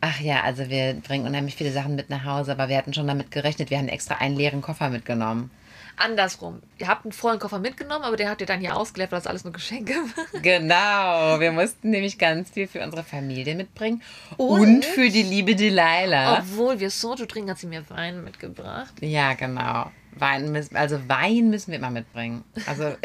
Ach 0.00 0.20
ja, 0.20 0.42
also 0.44 0.70
wir 0.70 0.94
bringen 0.94 1.26
unheimlich 1.26 1.56
viele 1.56 1.72
Sachen 1.72 1.94
mit 1.94 2.08
nach 2.08 2.24
Hause, 2.24 2.52
aber 2.52 2.68
wir 2.70 2.78
hatten 2.78 2.94
schon 2.94 3.06
damit 3.06 3.30
gerechnet. 3.30 3.68
Wir 3.68 3.78
haben 3.78 3.88
extra 3.88 4.14
einen 4.14 4.36
leeren 4.36 4.62
Koffer 4.62 4.88
mitgenommen. 4.88 5.50
Andersrum. 5.98 6.62
Ihr 6.78 6.86
habt 6.86 7.04
einen 7.04 7.12
vollen 7.12 7.40
Koffer 7.40 7.58
mitgenommen, 7.58 8.04
aber 8.04 8.16
den 8.16 8.28
habt 8.28 8.40
ihr 8.40 8.46
dann 8.46 8.60
hier 8.60 8.76
ausgeleert, 8.76 9.10
weil 9.10 9.18
das 9.18 9.26
alles 9.26 9.42
nur 9.44 9.52
Geschenke 9.52 9.92
waren. 9.94 10.42
Genau, 10.42 11.40
wir 11.40 11.50
mussten 11.50 11.90
nämlich 11.90 12.18
ganz 12.18 12.50
viel 12.50 12.68
für 12.68 12.80
unsere 12.82 13.02
Familie 13.02 13.56
mitbringen 13.56 14.00
und, 14.36 14.60
Und? 14.60 14.84
für 14.84 15.10
die 15.10 15.24
liebe 15.24 15.56
Delilah. 15.56 16.38
Obwohl 16.38 16.78
wir 16.78 16.90
Soju 16.90 17.26
trinken, 17.26 17.50
hat 17.50 17.58
sie 17.58 17.66
mir 17.66 17.88
Wein 17.90 18.22
mitgebracht. 18.22 18.94
Ja, 19.00 19.34
genau. 19.34 19.90
Wein 20.16 20.52
müssen, 20.52 20.76
also 20.76 20.98
Wein 21.08 21.50
müssen 21.50 21.70
wir 21.70 21.78
immer 21.78 21.90
mitbringen. 21.90 22.44
Also 22.66 22.96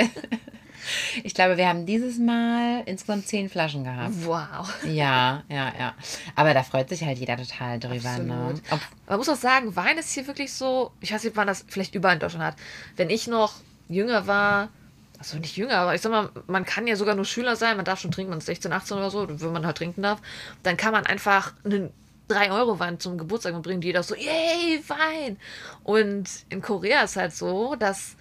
ich 1.23 1.33
glaube, 1.33 1.57
wir 1.57 1.67
haben 1.67 1.85
dieses 1.85 2.17
Mal 2.17 2.83
insgesamt 2.85 3.27
zehn 3.27 3.49
Flaschen 3.49 3.83
gehabt. 3.83 4.13
Wow. 4.25 4.73
Ja, 4.85 5.43
ja, 5.49 5.73
ja. 5.79 5.93
Aber 6.35 6.53
da 6.53 6.63
freut 6.63 6.89
sich 6.89 7.03
halt 7.03 7.17
jeder 7.17 7.37
total 7.37 7.79
drüber. 7.79 8.17
Ne? 8.19 8.55
Ob, 8.71 8.79
Man 9.07 9.17
muss 9.17 9.29
auch 9.29 9.35
sagen, 9.35 9.75
Wein 9.75 9.97
ist 9.97 10.13
hier 10.13 10.27
wirklich 10.27 10.53
so, 10.53 10.91
ich 11.01 11.13
weiß 11.13 11.23
nicht, 11.23 11.31
ob 11.31 11.37
man 11.37 11.47
das 11.47 11.65
vielleicht 11.67 11.95
überall 11.95 12.15
in 12.15 12.19
Deutschland 12.19 12.45
hat. 12.45 12.55
Wenn 12.95 13.09
ich 13.09 13.27
noch 13.27 13.55
jünger 13.89 14.27
war, 14.27 14.69
also 15.19 15.37
nicht 15.37 15.55
jünger, 15.55 15.77
aber 15.77 15.95
ich 15.95 16.01
sag 16.01 16.11
mal, 16.11 16.29
man 16.47 16.65
kann 16.65 16.85
ja 16.85 16.95
sogar 16.95 17.15
nur 17.15 17.25
Schüler 17.25 17.55
sein, 17.55 17.77
man 17.77 17.85
darf 17.85 18.01
schon 18.01 18.11
trinken, 18.11 18.31
man 18.31 18.39
ist 18.39 18.47
16, 18.47 18.73
18 18.73 18.97
oder 18.97 19.09
so, 19.09 19.27
wenn 19.29 19.53
man 19.53 19.65
halt 19.65 19.77
trinken 19.77 20.01
darf, 20.01 20.19
dann 20.63 20.75
kann 20.75 20.91
man 20.91 21.05
einfach 21.05 21.53
einen 21.63 21.91
3-Euro-Wein 22.29 22.99
zum 22.99 23.17
Geburtstag 23.17 23.53
mitbringen, 23.53 23.81
die 23.81 23.87
jeder 23.87 24.03
so, 24.03 24.15
yay, 24.15 24.81
Wein! 24.87 25.37
Und 25.83 26.29
in 26.49 26.61
Korea 26.61 27.03
ist 27.03 27.15
halt 27.15 27.33
so, 27.33 27.75
dass 27.75 28.15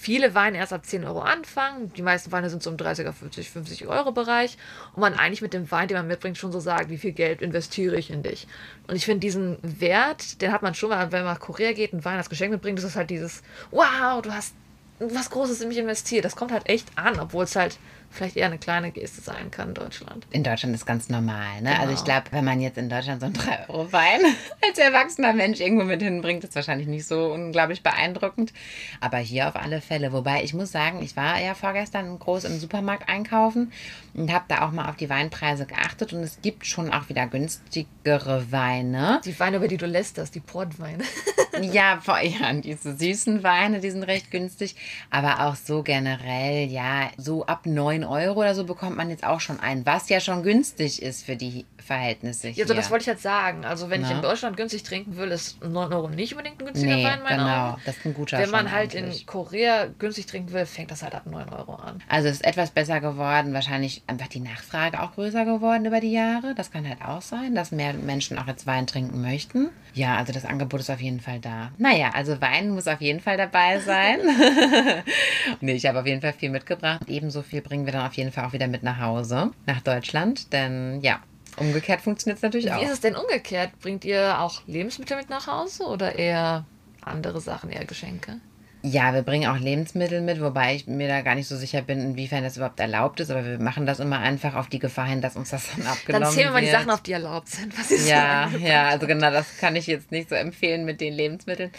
viele 0.00 0.34
Weine 0.34 0.58
erst 0.58 0.72
ab 0.72 0.86
10 0.86 1.04
Euro 1.04 1.20
anfangen. 1.20 1.92
Die 1.94 2.02
meisten 2.02 2.32
Weine 2.32 2.48
sind 2.48 2.62
so 2.62 2.70
im 2.70 2.76
30er, 2.76 3.12
40, 3.12 3.50
50 3.50 3.86
Euro 3.86 4.12
Bereich. 4.12 4.56
Und 4.94 5.00
man 5.00 5.14
eigentlich 5.14 5.42
mit 5.42 5.52
dem 5.52 5.70
Wein, 5.70 5.88
den 5.88 5.96
man 5.96 6.06
mitbringt, 6.06 6.38
schon 6.38 6.52
so 6.52 6.60
sagt, 6.60 6.88
wie 6.88 6.96
viel 6.96 7.12
Geld 7.12 7.42
investiere 7.42 7.96
ich 7.96 8.10
in 8.10 8.22
dich. 8.22 8.46
Und 8.86 8.96
ich 8.96 9.04
finde 9.04 9.20
diesen 9.20 9.58
Wert, 9.62 10.40
den 10.40 10.52
hat 10.52 10.62
man 10.62 10.74
schon 10.74 10.90
wenn 10.90 11.10
man 11.10 11.24
nach 11.24 11.40
Korea 11.40 11.72
geht, 11.72 11.92
einen 11.92 12.04
Wein 12.04 12.16
als 12.16 12.30
Geschenk 12.30 12.52
mitbringt, 12.52 12.78
das 12.78 12.86
ist 12.86 12.96
halt 12.96 13.10
dieses, 13.10 13.42
wow, 13.70 14.22
du 14.22 14.32
hast 14.32 14.54
was 15.00 15.30
Großes 15.30 15.60
in 15.60 15.68
mich 15.68 15.78
investiert. 15.78 16.24
Das 16.24 16.34
kommt 16.34 16.52
halt 16.52 16.68
echt 16.68 16.88
an, 16.96 17.20
obwohl 17.20 17.44
es 17.44 17.54
halt 17.54 17.78
vielleicht 18.10 18.36
eher 18.36 18.46
eine 18.46 18.58
kleine 18.58 18.90
Geste 18.90 19.20
sein 19.20 19.50
kann 19.50 19.68
in 19.68 19.74
Deutschland. 19.74 20.26
in 20.30 20.42
Deutschland 20.42 20.74
ist 20.74 20.86
ganz 20.86 21.08
normal. 21.08 21.60
Ne? 21.62 21.78
Also 21.78 21.92
ich 21.92 22.00
Genau. 22.04 22.04
glaube, 22.20 22.26
wenn 22.32 22.44
man 22.44 22.60
jetzt 22.60 22.78
in 22.78 22.88
Deutschland 22.88 23.20
so 23.20 23.26
einen 23.26 23.34
3-Euro-Wein 23.36 24.20
als 24.66 24.78
erwachsener 24.78 25.32
Mensch 25.32 25.60
irgendwo 25.60 25.84
mit 25.84 26.02
hinbringt, 26.02 26.42
ist 26.44 26.54
wahrscheinlich 26.54 26.88
nicht 26.88 27.06
so 27.06 27.32
unglaublich 27.32 27.82
beeindruckend. 27.82 28.52
Aber 29.00 29.18
hier 29.18 29.48
auf 29.48 29.56
alle 29.56 29.80
Fälle. 29.80 30.12
Wobei 30.12 30.42
ich 30.42 30.54
muss 30.54 30.72
sagen, 30.72 31.02
ich 31.02 31.16
war 31.16 31.38
ja 31.40 31.54
vorgestern 31.54 32.18
groß 32.18 32.44
im 32.44 32.58
Supermarkt 32.58 33.08
einkaufen 33.08 33.72
und 34.14 34.32
habe 34.32 34.44
da 34.48 34.66
auch 34.66 34.72
mal 34.72 34.88
auf 34.88 34.96
die 34.96 35.10
Weinpreise 35.10 35.66
geachtet. 35.66 36.12
Und 36.12 36.22
es 36.22 36.40
gibt 36.40 36.66
schon 36.66 36.92
auch 36.92 37.08
wieder 37.08 37.26
günstigere 37.26 38.50
Weine. 38.50 39.20
Die 39.24 39.38
Weine, 39.38 39.56
über 39.58 39.68
die 39.68 39.76
du 39.76 39.86
lästerst, 39.86 40.34
die 40.34 40.40
Portweine. 40.40 41.04
Ja, 41.60 41.98
vor, 42.00 42.20
ja, 42.20 42.52
diese 42.52 42.96
süßen 42.96 43.42
Weine, 43.42 43.80
die 43.80 43.90
sind 43.90 44.04
recht 44.04 44.30
günstig. 44.30 44.76
Aber 45.10 45.40
auch 45.46 45.56
so 45.56 45.82
generell, 45.82 46.68
ja, 46.68 47.10
so 47.16 47.46
ab 47.46 47.66
9 47.66 47.97
Euro 48.04 48.40
oder 48.40 48.54
so 48.54 48.64
bekommt 48.64 48.96
man 48.96 49.10
jetzt 49.10 49.24
auch 49.24 49.40
schon 49.40 49.60
einen, 49.60 49.86
was 49.86 50.08
ja 50.08 50.20
schon 50.20 50.42
günstig 50.42 51.02
ist 51.02 51.24
für 51.24 51.36
die 51.36 51.64
Verhältnisse 51.88 52.48
hier. 52.48 52.58
Ja, 52.58 52.64
also 52.64 52.74
das 52.74 52.90
wollte 52.90 53.02
ich 53.02 53.08
halt 53.08 53.20
sagen. 53.20 53.64
Also 53.64 53.90
wenn 53.90 54.02
ich 54.02 54.08
Na? 54.10 54.16
in 54.16 54.22
Deutschland 54.22 54.56
günstig 54.56 54.82
trinken 54.84 55.16
will, 55.16 55.30
ist 55.30 55.62
9 55.64 55.92
Euro 55.92 56.08
nicht 56.08 56.32
unbedingt 56.34 56.60
ein 56.60 56.66
günstiger 56.66 56.94
Nee, 56.94 57.04
Wein, 57.04 57.18
in 57.18 57.24
meinen 57.24 57.38
genau. 57.38 57.68
Augen. 57.70 57.82
Das 57.84 57.96
ist 57.96 58.04
ein 58.06 58.14
guter 58.14 58.38
Wenn 58.38 58.50
man 58.50 58.70
halt 58.70 58.94
eigentlich. 58.94 59.20
in 59.22 59.26
Korea 59.26 59.86
günstig 59.98 60.26
trinken 60.26 60.52
will, 60.52 60.66
fängt 60.66 60.90
das 60.90 61.02
halt 61.02 61.14
ab 61.14 61.26
9 61.26 61.48
Euro 61.48 61.74
an. 61.74 62.00
Also 62.08 62.28
es 62.28 62.36
ist 62.36 62.44
etwas 62.44 62.70
besser 62.70 63.00
geworden, 63.00 63.52
wahrscheinlich 63.54 64.02
einfach 64.06 64.28
die 64.28 64.40
Nachfrage 64.40 65.02
auch 65.02 65.14
größer 65.14 65.44
geworden 65.44 65.86
über 65.86 66.00
die 66.00 66.12
Jahre. 66.12 66.54
Das 66.54 66.70
kann 66.70 66.88
halt 66.88 67.02
auch 67.02 67.22
sein, 67.22 67.54
dass 67.54 67.72
mehr 67.72 67.94
Menschen 67.94 68.38
auch 68.38 68.46
jetzt 68.46 68.66
Wein 68.66 68.86
trinken 68.86 69.20
möchten. 69.20 69.70
Ja, 69.94 70.16
also 70.16 70.32
das 70.32 70.44
Angebot 70.44 70.80
ist 70.80 70.90
auf 70.90 71.00
jeden 71.00 71.20
Fall 71.20 71.40
da. 71.40 71.72
Naja, 71.78 72.10
also 72.14 72.40
Wein 72.40 72.70
muss 72.70 72.86
auf 72.86 73.00
jeden 73.00 73.20
Fall 73.20 73.36
dabei 73.36 73.80
sein. 73.80 74.20
nee, 75.60 75.72
ich 75.72 75.86
habe 75.86 76.00
auf 76.00 76.06
jeden 76.06 76.20
Fall 76.20 76.32
viel 76.34 76.50
mitgebracht. 76.50 77.00
Ebenso 77.06 77.42
viel 77.42 77.62
bringen 77.62 77.86
wir 77.86 77.92
dann 77.92 78.06
auf 78.06 78.14
jeden 78.14 78.30
Fall 78.30 78.44
auch 78.44 78.52
wieder 78.52 78.68
mit 78.68 78.82
nach 78.82 79.00
Hause, 79.00 79.50
nach 79.66 79.80
Deutschland. 79.80 80.52
Denn 80.52 81.00
ja, 81.00 81.20
umgekehrt 81.60 82.00
funktioniert 82.00 82.38
es 82.38 82.42
natürlich 82.42 82.66
Wie 82.66 82.70
auch. 82.72 82.82
ist 82.82 82.90
es 82.90 83.00
denn 83.00 83.16
umgekehrt? 83.16 83.78
Bringt 83.80 84.04
ihr 84.04 84.40
auch 84.40 84.62
Lebensmittel 84.66 85.16
mit 85.16 85.30
nach 85.30 85.46
Hause 85.46 85.84
oder 85.84 86.16
eher 86.16 86.64
andere 87.02 87.40
Sachen, 87.40 87.70
eher 87.70 87.84
Geschenke? 87.84 88.40
Ja, 88.82 89.12
wir 89.12 89.22
bringen 89.22 89.48
auch 89.50 89.58
Lebensmittel 89.58 90.20
mit, 90.20 90.40
wobei 90.40 90.76
ich 90.76 90.86
mir 90.86 91.08
da 91.08 91.22
gar 91.22 91.34
nicht 91.34 91.48
so 91.48 91.56
sicher 91.56 91.82
bin, 91.82 92.00
inwiefern 92.00 92.44
das 92.44 92.56
überhaupt 92.56 92.78
erlaubt 92.78 93.18
ist. 93.20 93.30
Aber 93.30 93.44
wir 93.44 93.58
machen 93.58 93.86
das 93.86 93.98
immer 93.98 94.20
einfach 94.20 94.54
auf 94.54 94.68
die 94.68 94.78
Gefahr 94.78 95.06
hin, 95.06 95.20
dass 95.20 95.36
uns 95.36 95.50
das 95.50 95.68
dann 95.74 95.86
abgenommen 95.86 96.22
Dann 96.22 96.32
zählen 96.32 96.48
wir 96.48 96.52
mal 96.52 96.60
die 96.60 96.66
wird. 96.66 96.76
Sachen 96.76 96.90
auf, 96.90 97.02
die 97.02 97.12
erlaubt 97.12 97.48
sind. 97.48 97.76
Was 97.78 97.90
ist 97.90 98.08
Ja, 98.08 98.48
ja, 98.60 98.88
also 98.88 99.06
genau, 99.06 99.30
das 99.30 99.58
kann 99.58 99.74
ich 99.74 99.86
jetzt 99.88 100.12
nicht 100.12 100.28
so 100.28 100.36
empfehlen 100.36 100.84
mit 100.84 101.00
den 101.00 101.12
Lebensmitteln. 101.12 101.72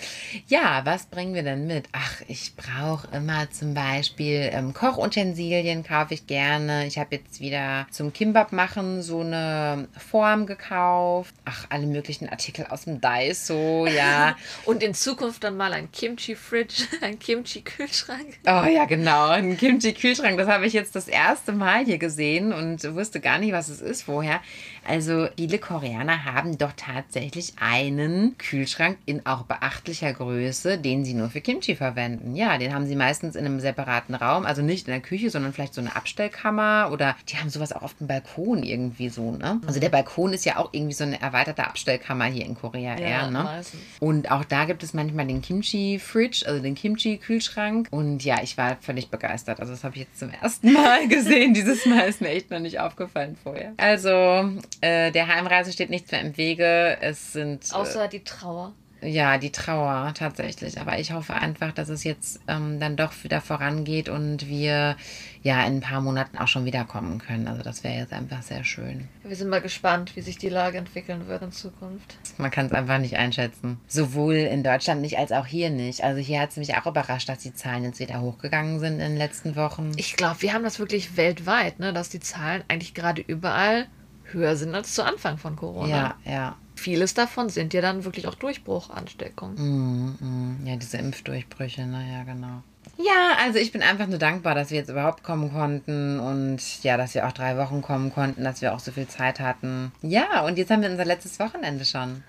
Ja, 0.47 0.81
was 0.83 1.05
bringen 1.05 1.33
wir 1.33 1.43
denn 1.43 1.67
mit? 1.67 1.85
Ach, 1.93 2.21
ich 2.27 2.53
brauche 2.55 3.07
immer 3.15 3.49
zum 3.49 3.73
Beispiel 3.73 4.49
ähm, 4.51 4.73
Kochutensilien, 4.73 5.83
kaufe 5.83 6.13
ich 6.13 6.27
gerne. 6.27 6.85
Ich 6.85 6.97
habe 6.97 7.15
jetzt 7.15 7.39
wieder 7.39 7.87
zum 7.91 8.11
Kimbab 8.11 8.51
machen 8.51 9.01
so 9.01 9.21
eine 9.21 9.87
Form 9.97 10.45
gekauft. 10.45 11.33
Ach, 11.45 11.65
alle 11.69 11.85
möglichen 11.85 12.27
Artikel 12.27 12.65
aus 12.69 12.83
dem 12.83 12.99
Daiso, 12.99 13.87
ja. 13.87 14.35
Und 14.65 14.83
in 14.83 14.93
Zukunft 14.93 15.43
dann 15.43 15.55
mal 15.55 15.73
ein 15.73 15.91
Kimchi-Fridge, 15.91 16.88
ein 17.01 17.19
Kimchi-Kühlschrank. 17.19 18.39
Oh 18.45 18.65
ja, 18.65 18.85
genau. 18.85 19.27
Ein 19.29 19.57
Kimchi-Kühlschrank, 19.57 20.37
das 20.37 20.47
habe 20.47 20.65
ich 20.65 20.73
jetzt 20.73 20.95
das 20.95 21.07
erste 21.07 21.51
Mal 21.51 21.85
hier 21.85 21.97
gesehen 21.97 22.53
und 22.53 22.83
wusste 22.95 23.19
gar 23.19 23.37
nicht, 23.39 23.53
was 23.53 23.69
es 23.69 23.81
ist 23.81 24.03
vorher. 24.03 24.41
Also 24.89 25.27
viele 25.37 25.59
Koreaner 25.59 26.25
haben 26.25 26.57
doch 26.57 26.71
tatsächlich 26.75 27.53
einen 27.59 28.35
Kühlschrank 28.39 28.97
in 29.05 29.23
auch 29.23 29.43
beachtlicher 29.43 30.11
Größe, 30.11 30.79
den 30.79 31.05
sie 31.05 31.13
nur 31.13 31.29
für 31.29 31.41
Kimchi 31.41 31.75
verwenden. 31.75 32.35
Ja, 32.35 32.57
den 32.57 32.73
haben 32.73 32.87
sie 32.87 32.95
meistens 32.95 33.35
in 33.35 33.45
einem 33.45 33.59
separaten 33.59 34.15
Raum, 34.15 34.47
also 34.47 34.63
nicht 34.63 34.87
in 34.87 34.93
der 34.93 35.01
Küche, 35.01 35.29
sondern 35.29 35.53
vielleicht 35.53 35.75
so 35.75 35.81
eine 35.81 35.95
Abstellkammer 35.95 36.89
oder 36.91 37.15
die 37.29 37.37
haben 37.37 37.51
sowas 37.51 37.71
auch 37.71 37.83
auf 37.83 37.93
dem 37.97 38.07
Balkon 38.07 38.63
irgendwie 38.63 39.09
so, 39.09 39.31
ne? 39.31 39.61
Also 39.67 39.79
der 39.79 39.89
Balkon 39.89 40.33
ist 40.33 40.43
ja 40.45 40.57
auch 40.57 40.69
irgendwie 40.71 40.95
so 40.95 41.03
eine 41.03 41.21
erweiterte 41.21 41.67
Abstellkammer 41.67 42.25
hier 42.25 42.47
in 42.47 42.55
Korea 42.55 42.97
eher, 42.97 43.29
ne? 43.29 43.43
meistens. 43.43 43.81
Und 43.99 44.31
auch 44.31 44.43
da 44.43 44.65
gibt 44.65 44.81
es 44.81 44.95
manchmal 44.95 45.27
den 45.27 45.43
Kimchi-Fridge, 45.43 46.45
also 46.47 46.63
den 46.63 46.73
Kimchi-Kühlschrank. 46.73 47.89
Und 47.91 48.25
ja, 48.25 48.41
ich 48.41 48.57
war 48.57 48.77
völlig 48.81 49.11
begeistert. 49.11 49.59
Also 49.59 49.71
das 49.71 49.83
habe 49.83 49.97
ich 49.97 50.01
jetzt 50.01 50.17
zum 50.17 50.31
ersten 50.31 50.73
Mal 50.73 51.07
gesehen. 51.09 51.53
Dieses 51.53 51.85
Mal 51.85 52.09
ist 52.09 52.21
mir 52.21 52.29
echt 52.29 52.49
noch 52.49 52.59
nicht 52.59 52.79
aufgefallen 52.79 53.37
vorher. 53.43 53.73
Also 53.77 54.49
äh, 54.81 55.11
der 55.11 55.27
Heimreise 55.27 55.71
steht 55.71 55.89
nichts 55.89 56.11
mehr 56.11 56.21
im 56.21 56.37
Wege. 56.37 56.97
Es 57.01 57.33
sind... 57.33 57.73
Außer 57.73 58.07
die 58.07 58.23
Trauer. 58.23 58.73
Ja, 59.01 59.37
die 59.37 59.51
Trauer 59.51 60.13
tatsächlich. 60.13 60.79
Aber 60.79 60.99
ich 60.99 61.13
hoffe 61.13 61.33
einfach, 61.33 61.71
dass 61.71 61.89
es 61.89 62.03
jetzt 62.03 62.41
ähm, 62.47 62.79
dann 62.79 62.97
doch 62.97 63.13
wieder 63.23 63.39
vorangeht 63.39 64.09
und 64.09 64.47
wir 64.47 64.97
ja 65.41 65.65
in 65.65 65.77
ein 65.77 65.81
paar 65.81 66.01
Monaten 66.01 66.37
auch 66.37 66.49
schon 66.49 66.65
wiederkommen 66.65 67.19
können. 67.19 67.47
Also 67.47 67.63
das 67.63 67.83
wäre 67.83 67.95
jetzt 67.95 68.11
einfach 68.11 68.41
sehr 68.41 68.65
schön. 68.65 69.07
Wir 69.23 69.35
sind 69.37 69.49
mal 69.49 69.61
gespannt, 69.61 70.15
wie 70.15 70.21
sich 70.21 70.37
die 70.37 70.49
Lage 70.49 70.77
entwickeln 70.77 71.27
wird 71.27 71.41
in 71.41 71.51
Zukunft. 71.53 72.17
Man 72.37 72.51
kann 72.51 72.65
es 72.65 72.73
einfach 72.73 72.97
nicht 72.97 73.15
einschätzen. 73.15 73.79
Sowohl 73.87 74.35
in 74.35 74.63
Deutschland 74.63 75.01
nicht 75.01 75.17
als 75.17 75.31
auch 75.31 75.45
hier 75.45 75.69
nicht. 75.69 76.03
Also 76.03 76.19
hier 76.19 76.41
hat 76.41 76.51
es 76.51 76.57
mich 76.57 76.75
auch 76.75 76.85
überrascht, 76.85 77.29
dass 77.29 77.39
die 77.39 77.53
Zahlen 77.53 77.85
jetzt 77.85 78.01
wieder 78.01 78.19
hochgegangen 78.19 78.79
sind 78.79 78.93
in 78.93 79.11
den 79.11 79.17
letzten 79.17 79.55
Wochen. 79.55 79.91
Ich 79.95 80.17
glaube, 80.17 80.41
wir 80.41 80.53
haben 80.53 80.63
das 80.63 80.79
wirklich 80.79 81.15
weltweit, 81.15 81.79
ne, 81.79 81.93
dass 81.93 82.09
die 82.09 82.19
Zahlen 82.19 82.63
eigentlich 82.67 82.93
gerade 82.93 83.21
überall 83.21 83.87
höher 84.33 84.55
sind 84.55 84.73
als 84.75 84.93
zu 84.93 85.03
Anfang 85.03 85.37
von 85.37 85.55
Corona. 85.55 85.89
ja, 85.89 86.31
ja. 86.31 86.55
Vieles 86.75 87.13
davon 87.13 87.49
sind 87.49 87.73
ja 87.73 87.81
dann 87.81 88.05
wirklich 88.05 88.25
auch 88.27 88.35
Durchbruchansteckungen. 88.35 89.57
Mm, 89.57 90.63
mm. 90.63 90.65
Ja, 90.65 90.77
diese 90.77 90.97
Impfdurchbrüche, 90.97 91.85
naja, 91.85 92.23
genau. 92.23 92.63
Ja, 92.97 93.37
also 93.41 93.59
ich 93.59 93.71
bin 93.71 93.81
einfach 93.81 94.07
nur 94.07 94.17
dankbar, 94.17 94.55
dass 94.55 94.71
wir 94.71 94.77
jetzt 94.77 94.89
überhaupt 94.89 95.23
kommen 95.23 95.53
konnten 95.53 96.19
und 96.19 96.83
ja, 96.83 96.97
dass 96.97 97.15
wir 97.15 97.27
auch 97.27 97.31
drei 97.31 97.57
Wochen 97.57 97.81
kommen 97.81 98.13
konnten, 98.13 98.43
dass 98.43 98.61
wir 98.61 98.73
auch 98.73 98.79
so 98.79 98.91
viel 98.91 99.07
Zeit 99.07 99.39
hatten. 99.39 99.93
Ja, 100.01 100.45
und 100.45 100.57
jetzt 100.57 100.69
haben 100.69 100.81
wir 100.81 100.89
unser 100.89 101.05
letztes 101.05 101.39
Wochenende 101.39 101.85
schon. 101.85 102.23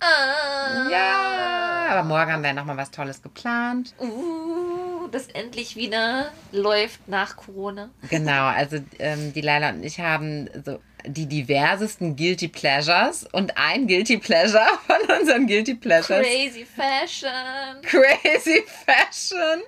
Ah. 0.00 0.90
Ja, 0.90 1.86
aber 1.90 2.02
morgen 2.02 2.32
haben 2.32 2.42
wir 2.42 2.52
nochmal 2.54 2.78
was 2.78 2.90
Tolles 2.90 3.22
geplant. 3.22 3.94
Uh, 3.98 5.08
das 5.08 5.28
endlich 5.28 5.76
wieder 5.76 6.30
läuft 6.50 7.08
nach 7.08 7.36
Corona. 7.36 7.90
Genau, 8.08 8.46
also 8.46 8.78
ähm, 8.98 9.32
die 9.34 9.40
Leila 9.42 9.70
und 9.70 9.84
ich 9.84 10.00
haben 10.00 10.48
so 10.64 10.78
die 11.06 11.26
diversesten 11.26 12.16
Guilty 12.16 12.48
Pleasures 12.48 13.26
und 13.32 13.56
ein 13.56 13.86
Guilty 13.86 14.18
Pleasure 14.18 14.66
von 14.86 15.18
unseren 15.18 15.46
Guilty 15.46 15.74
Pleasures. 15.74 16.26
Crazy 16.26 16.64
Fashion. 16.64 17.82
Crazy 17.82 18.64
Fashion. 18.84 19.62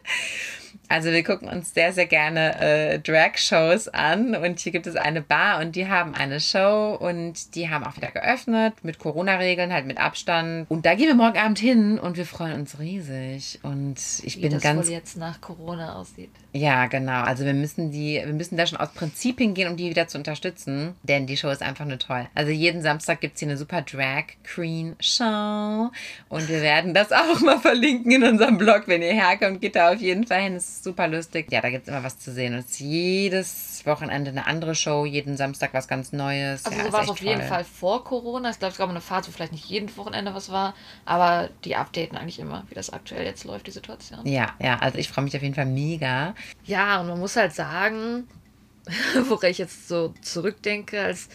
Also 0.88 1.10
wir 1.10 1.22
gucken 1.22 1.48
uns 1.48 1.74
sehr, 1.74 1.92
sehr 1.92 2.06
gerne 2.06 2.60
äh, 2.60 2.98
Drag-Shows 2.98 3.88
an 3.88 4.34
und 4.34 4.58
hier 4.58 4.72
gibt 4.72 4.86
es 4.86 4.96
eine 4.96 5.20
Bar 5.20 5.60
und 5.60 5.76
die 5.76 5.86
haben 5.86 6.14
eine 6.14 6.40
Show 6.40 6.96
und 6.98 7.54
die 7.54 7.68
haben 7.68 7.84
auch 7.84 7.96
wieder 7.96 8.10
geöffnet 8.10 8.74
mit 8.82 8.98
Corona-Regeln, 8.98 9.72
halt 9.72 9.86
mit 9.86 9.98
Abstand. 9.98 10.70
Und 10.70 10.86
da 10.86 10.94
gehen 10.94 11.08
wir 11.08 11.14
morgen 11.14 11.38
Abend 11.38 11.58
hin 11.58 11.98
und 11.98 12.16
wir 12.16 12.24
freuen 12.24 12.54
uns 12.54 12.78
riesig 12.78 13.58
und 13.62 13.96
ich 14.22 14.36
Wie 14.38 14.42
bin 14.42 14.52
das 14.52 14.62
ganz 14.62 14.86
wohl 14.86 14.92
jetzt 14.92 15.16
nach 15.16 15.40
Corona 15.40 15.96
aussieht. 15.96 16.30
ja, 16.52 16.86
genau. 16.86 17.22
Also 17.22 17.44
wir 17.44 17.54
müssen 17.54 17.90
die, 17.90 18.22
wir 18.24 18.32
müssen 18.32 18.56
da 18.56 18.66
schon 18.66 18.78
aus 18.78 18.92
Prinzip 18.92 19.38
hingehen, 19.38 19.68
um 19.68 19.76
die 19.76 19.90
wieder 19.90 20.08
zu 20.08 20.16
unterstützen, 20.16 20.94
denn 21.02 21.26
die 21.26 21.36
Show 21.36 21.50
ist 21.50 21.62
einfach 21.62 21.84
nur 21.84 21.98
toll. 21.98 22.26
Also 22.34 22.50
jeden 22.50 22.80
Samstag 22.82 23.20
gibt 23.20 23.34
es 23.34 23.40
hier 23.40 23.48
eine 23.48 23.58
super 23.58 23.82
Drag 23.82 24.24
Queen 24.42 24.96
Show 25.00 25.90
und 26.30 26.48
wir 26.48 26.62
werden 26.62 26.94
das 26.94 27.12
auch 27.12 27.40
mal 27.40 27.58
verlinken 27.58 28.10
in 28.12 28.24
unserem 28.24 28.56
Blog, 28.56 28.84
wenn 28.86 29.02
ihr 29.02 29.12
herkommt, 29.12 29.60
geht 29.60 29.76
da 29.76 29.92
auf 29.92 30.00
jeden 30.00 30.26
Fall 30.26 30.40
hin. 30.40 30.56
Es 30.56 30.77
ist 30.78 30.84
super 30.84 31.08
lustig. 31.08 31.50
Ja, 31.50 31.60
da 31.60 31.70
gibt 31.70 31.82
es 31.82 31.88
immer 31.88 32.04
was 32.04 32.18
zu 32.18 32.32
sehen. 32.32 32.54
Und 32.54 32.60
es 32.60 32.70
ist 32.70 32.80
jedes 32.80 33.82
Wochenende 33.84 34.30
eine 34.30 34.46
andere 34.46 34.74
Show, 34.74 35.04
jeden 35.04 35.36
Samstag 35.36 35.74
was 35.74 35.88
ganz 35.88 36.12
Neues. 36.12 36.64
Also 36.64 36.78
ja, 36.78 36.86
so 36.86 36.92
war 36.92 37.02
es 37.02 37.08
auf 37.08 37.20
jeden 37.20 37.40
toll. 37.40 37.48
Fall 37.48 37.64
vor 37.64 38.04
Corona. 38.04 38.50
Ich 38.50 38.58
glaube, 38.58 38.72
es 38.72 38.78
gab 38.78 38.88
eine 38.88 39.00
Phase, 39.00 39.28
wo 39.28 39.32
vielleicht 39.32 39.52
nicht 39.52 39.66
jeden 39.66 39.94
Wochenende 39.96 40.34
was 40.34 40.50
war, 40.50 40.74
aber 41.04 41.50
die 41.64 41.76
updaten 41.76 42.16
eigentlich 42.16 42.38
immer, 42.38 42.64
wie 42.68 42.74
das 42.74 42.90
aktuell 42.90 43.24
jetzt 43.24 43.44
läuft, 43.44 43.66
die 43.66 43.72
Situation. 43.72 44.24
Ja, 44.24 44.54
ja, 44.60 44.78
also 44.78 44.98
ich 44.98 45.08
freue 45.08 45.24
mich 45.24 45.36
auf 45.36 45.42
jeden 45.42 45.54
Fall 45.54 45.66
mega. 45.66 46.34
Ja, 46.64 47.00
und 47.00 47.08
man 47.08 47.18
muss 47.18 47.36
halt 47.36 47.54
sagen, 47.54 48.28
woran 49.28 49.50
ich 49.50 49.58
jetzt 49.58 49.88
so 49.88 50.14
zurückdenke, 50.22 51.02
als 51.02 51.28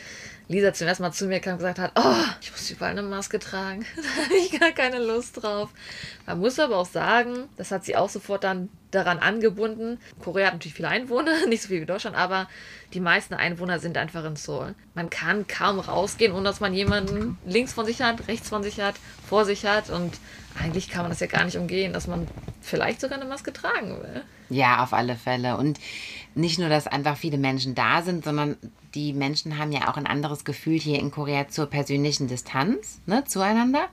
Lisa 0.47 0.73
zum 0.73 0.87
ersten 0.87 1.03
Mal 1.03 1.11
zu 1.11 1.25
mir 1.25 1.39
kam 1.39 1.53
und 1.53 1.59
gesagt 1.59 1.79
hat, 1.79 1.91
oh, 1.95 2.31
ich 2.41 2.51
muss 2.51 2.69
überall 2.69 2.91
eine 2.91 3.01
Maske 3.01 3.39
tragen. 3.39 3.85
da 3.95 4.23
habe 4.23 4.35
ich 4.35 4.59
gar 4.59 4.71
keine 4.71 4.99
Lust 4.99 5.41
drauf. 5.41 5.69
Man 6.25 6.39
muss 6.39 6.59
aber 6.59 6.77
auch 6.77 6.85
sagen, 6.85 7.49
das 7.57 7.71
hat 7.71 7.85
sie 7.85 7.95
auch 7.95 8.09
sofort 8.09 8.43
dann 8.43 8.69
daran 8.91 9.19
angebunden. 9.19 9.99
Korea 10.21 10.47
hat 10.47 10.53
natürlich 10.53 10.75
viele 10.75 10.89
Einwohner, 10.89 11.45
nicht 11.47 11.63
so 11.63 11.69
viel 11.69 11.81
wie 11.81 11.85
Deutschland, 11.85 12.17
aber 12.17 12.47
die 12.93 12.99
meisten 12.99 13.33
Einwohner 13.33 13.79
sind 13.79 13.97
einfach 13.97 14.23
in 14.25 14.35
Seoul. 14.35 14.75
Man 14.93 15.09
kann 15.09 15.47
kaum 15.47 15.79
rausgehen, 15.79 16.33
ohne 16.33 16.43
dass 16.43 16.59
man 16.59 16.73
jemanden 16.73 17.37
links 17.45 17.73
von 17.73 17.85
sich 17.85 18.01
hat, 18.01 18.27
rechts 18.27 18.49
von 18.49 18.63
sich 18.63 18.79
hat, 18.79 18.95
vor 19.27 19.45
sich 19.45 19.65
hat 19.65 19.89
und 19.89 20.13
eigentlich 20.61 20.89
kann 20.89 21.01
man 21.01 21.09
das 21.09 21.19
ja 21.19 21.27
gar 21.27 21.45
nicht 21.45 21.57
umgehen, 21.57 21.93
dass 21.93 22.05
man 22.07 22.27
vielleicht 22.61 23.01
sogar 23.01 23.19
eine 23.19 23.27
Maske 23.27 23.51
tragen 23.53 23.99
will. 24.01 24.23
Ja, 24.49 24.83
auf 24.83 24.93
alle 24.93 25.15
Fälle. 25.15 25.57
Und 25.57 25.79
nicht 26.35 26.59
nur, 26.59 26.69
dass 26.69 26.87
einfach 26.87 27.17
viele 27.17 27.37
Menschen 27.37 27.75
da 27.75 28.01
sind, 28.01 28.23
sondern 28.23 28.57
die 28.95 29.13
Menschen 29.13 29.57
haben 29.57 29.71
ja 29.71 29.89
auch 29.89 29.97
ein 29.97 30.05
anderes 30.05 30.45
Gefühl 30.45 30.79
hier 30.79 30.99
in 30.99 31.11
Korea 31.11 31.47
zur 31.47 31.65
persönlichen 31.65 32.27
Distanz 32.27 32.99
ne, 33.05 33.23
zueinander. 33.25 33.87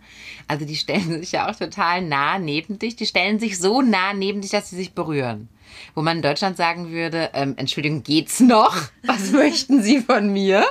Also 0.47 0.65
die 0.65 0.77
stellen 0.77 1.21
sich 1.21 1.33
ja 1.33 1.51
auch 1.51 1.57
total 1.57 2.03
nah 2.03 2.39
neben 2.39 2.79
dich. 2.79 2.97
Die 2.97 3.07
stellen 3.07 3.39
sich 3.39 3.59
so 3.59 3.83
nah 3.83 4.13
neben 4.13 4.41
dich, 4.41 4.51
dass 4.51 4.71
sie 4.71 4.77
sich 4.77 4.93
berühren. 4.93 5.49
Wo 5.95 6.03
man 6.03 6.19
in 6.19 6.23
Deutschland 6.23 6.57
sagen 6.57 6.91
würde, 6.91 7.31
ähm, 7.35 7.55
Entschuldigung, 7.57 8.03
geht's 8.03 8.41
noch? 8.41 8.77
Was 9.03 9.33
möchten 9.33 9.83
Sie 9.83 10.01
von 10.01 10.33
mir? 10.33 10.65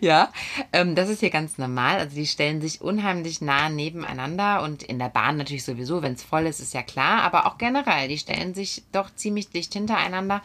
Ja, 0.00 0.30
ähm, 0.72 0.94
das 0.94 1.08
ist 1.08 1.20
hier 1.20 1.30
ganz 1.30 1.58
normal. 1.58 1.98
Also 1.98 2.16
die 2.16 2.26
stellen 2.26 2.60
sich 2.60 2.80
unheimlich 2.80 3.40
nah 3.40 3.68
nebeneinander 3.68 4.62
und 4.62 4.82
in 4.82 4.98
der 4.98 5.08
Bahn 5.08 5.36
natürlich 5.36 5.64
sowieso, 5.64 6.02
wenn 6.02 6.14
es 6.14 6.22
voll 6.22 6.46
ist, 6.46 6.60
ist 6.60 6.74
ja 6.74 6.82
klar, 6.82 7.22
aber 7.22 7.46
auch 7.46 7.58
generell, 7.58 8.08
die 8.08 8.18
stellen 8.18 8.54
sich 8.54 8.82
doch 8.92 9.14
ziemlich 9.14 9.50
dicht 9.50 9.72
hintereinander. 9.72 10.42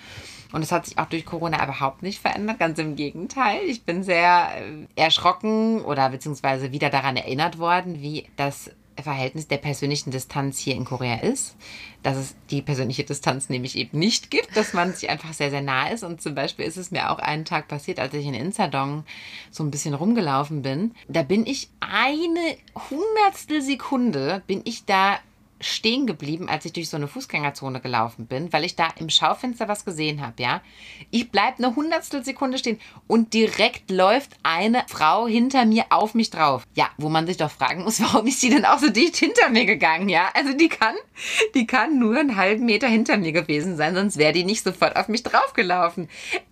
Und 0.52 0.64
es 0.64 0.72
hat 0.72 0.86
sich 0.86 0.98
auch 0.98 1.06
durch 1.06 1.26
Corona 1.26 1.64
überhaupt 1.64 2.04
nicht 2.04 2.20
verändert, 2.20 2.60
ganz 2.60 2.78
im 2.78 2.96
Gegenteil. 2.96 3.62
Ich 3.66 3.84
bin 3.84 4.04
sehr 4.04 4.50
äh, 4.56 5.02
erschrocken 5.02 5.82
oder 5.82 6.10
beziehungsweise 6.10 6.72
wieder 6.72 6.90
daran 6.90 7.16
erinnert 7.16 7.58
worden, 7.58 8.02
wie 8.02 8.28
das 8.36 8.70
Verhältnis 9.04 9.48
der 9.48 9.58
persönlichen 9.58 10.12
Distanz 10.12 10.60
hier 10.60 10.76
in 10.76 10.86
Korea 10.86 11.16
ist. 11.16 11.56
Dass 12.04 12.18
es 12.18 12.36
die 12.50 12.62
persönliche 12.62 13.04
Distanz 13.04 13.50
nämlich 13.50 13.76
eben 13.76 14.00
nicht 14.00 14.32
gibt, 14.32 14.56
dass 14.58 14.74
man 14.74 14.94
sich 14.94 15.10
einfach 15.10 15.34
sehr, 15.34 15.50
sehr 15.50 15.62
nah 15.62 15.88
ist. 15.88 16.04
Und 16.04 16.22
zum 16.22 16.36
Beispiel 16.36 16.66
ist 16.66 16.78
es 16.78 16.92
mir 16.92 17.12
auch 17.12 17.20
einen 17.20 17.46
Tag 17.46 17.68
passiert, 17.68 18.00
als 18.00 18.14
ich 18.14 18.26
in 18.26 18.34
Insadong 18.34 19.04
so 19.52 19.64
ein 19.64 19.72
bisschen 19.72 19.94
rumgelaufen 19.94 20.62
bin. 20.62 20.94
Da 21.08 21.24
bin 21.24 21.46
ich 21.46 21.70
eine 21.80 22.58
Hundertstel 22.90 23.62
Sekunde, 23.62 24.42
bin 24.48 24.62
ich 24.66 24.86
da 24.86 25.20
stehen 25.62 26.08
geblieben, 26.08 26.50
als 26.50 26.66
ich 26.66 26.74
durch 26.74 26.90
so 26.90 26.98
eine 26.98 27.08
Fußgängerzone 27.08 27.80
gelaufen 27.82 28.28
bin, 28.28 28.52
weil 28.52 28.66
ich 28.66 28.76
da 28.76 28.90
im 29.00 29.10
Schaufenster 29.10 29.68
was 29.68 29.86
gesehen 29.86 30.22
habe, 30.22 30.42
ja. 30.42 30.62
Ich 31.10 31.32
bleib 31.32 31.58
eine 31.58 31.76
Hundertstel 31.76 32.24
Sekunde 32.24 32.58
stehen 32.58 32.80
und 33.08 33.34
direkt 33.34 33.92
läuft 33.92 34.32
eine 34.44 34.84
Frau 34.88 35.28
hinter 35.28 35.66
mir 35.66 35.86
auf 35.90 36.14
mich 36.14 36.30
drauf. 36.30 36.64
Ja, 36.76 36.90
wo 36.98 37.10
man 37.10 37.28
sich 37.28 37.38
doch 37.38 37.52
fragen 37.52 37.84
muss, 37.84 38.02
warum 38.02 38.28
ist 38.28 38.42
sie 38.42 38.50
denn 38.50 38.66
auch 38.66 38.80
so 38.80 38.90
dicht 38.90 39.16
hinter 39.18 39.50
mir 39.50 39.66
gegangen, 39.66 40.10
ja? 40.10 40.30
Also 40.34 40.54
die 40.54 40.70
kann, 40.70 40.96
die 41.56 41.68
kann 41.68 42.00
nur 42.00 42.20
einen 42.20 42.36
halben 42.36 42.66
Meter 42.66 42.88
hinter 42.88 43.18
mir 43.18 43.32
gewesen 43.32 43.78
sein, 43.78 43.96
sonst 43.96 44.18
wäre 44.18 44.34
die 44.34 44.44
nicht 44.44 44.64
sofort 44.64 44.96
auf 44.96 45.08
mich 45.08 45.24
draufgelaufen. 45.24 46.10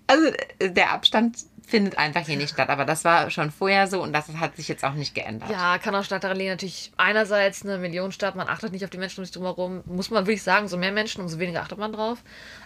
Also 0.08 0.28
äh, 0.60 0.72
der 0.72 0.92
Abstand 0.92 1.38
findet 1.70 1.98
einfach 1.98 2.26
hier 2.26 2.38
nicht 2.38 2.50
statt. 2.50 2.70
Aber 2.70 2.86
das 2.86 3.06
war 3.06 3.30
schon 3.30 3.52
vorher 3.52 3.88
so 3.88 4.02
und 4.02 4.14
das 4.14 4.28
hat 4.30 4.56
sich 4.56 4.68
jetzt 4.68 4.84
auch 4.84 4.94
nicht 4.94 5.16
geändert. 5.16 5.50
Ja, 5.50 5.78
kann 5.78 5.96
auch 5.96 6.04
Stadt 6.04 6.22
Berlin 6.22 6.50
natürlich 6.50 6.92
einerseits 6.98 7.64
eine 7.64 7.78
Millionenstadt, 7.78 8.36
man 8.36 8.48
achtet 8.48 8.72
nicht 8.72 8.84
auf 8.84 8.90
die 8.90 8.98
Menschen 8.98 9.20
um 9.20 9.26
sich 9.26 9.34
drumherum. 9.34 9.84
Muss 9.86 10.10
man 10.10 10.26
wirklich 10.26 10.44
sagen, 10.44 10.68
so 10.68 10.78
mehr 10.78 10.92
Menschen, 10.92 11.22
umso 11.22 11.40
weniger 11.40 11.62
achtet 11.62 11.78
man 11.78 11.94
drauf. 11.94 12.20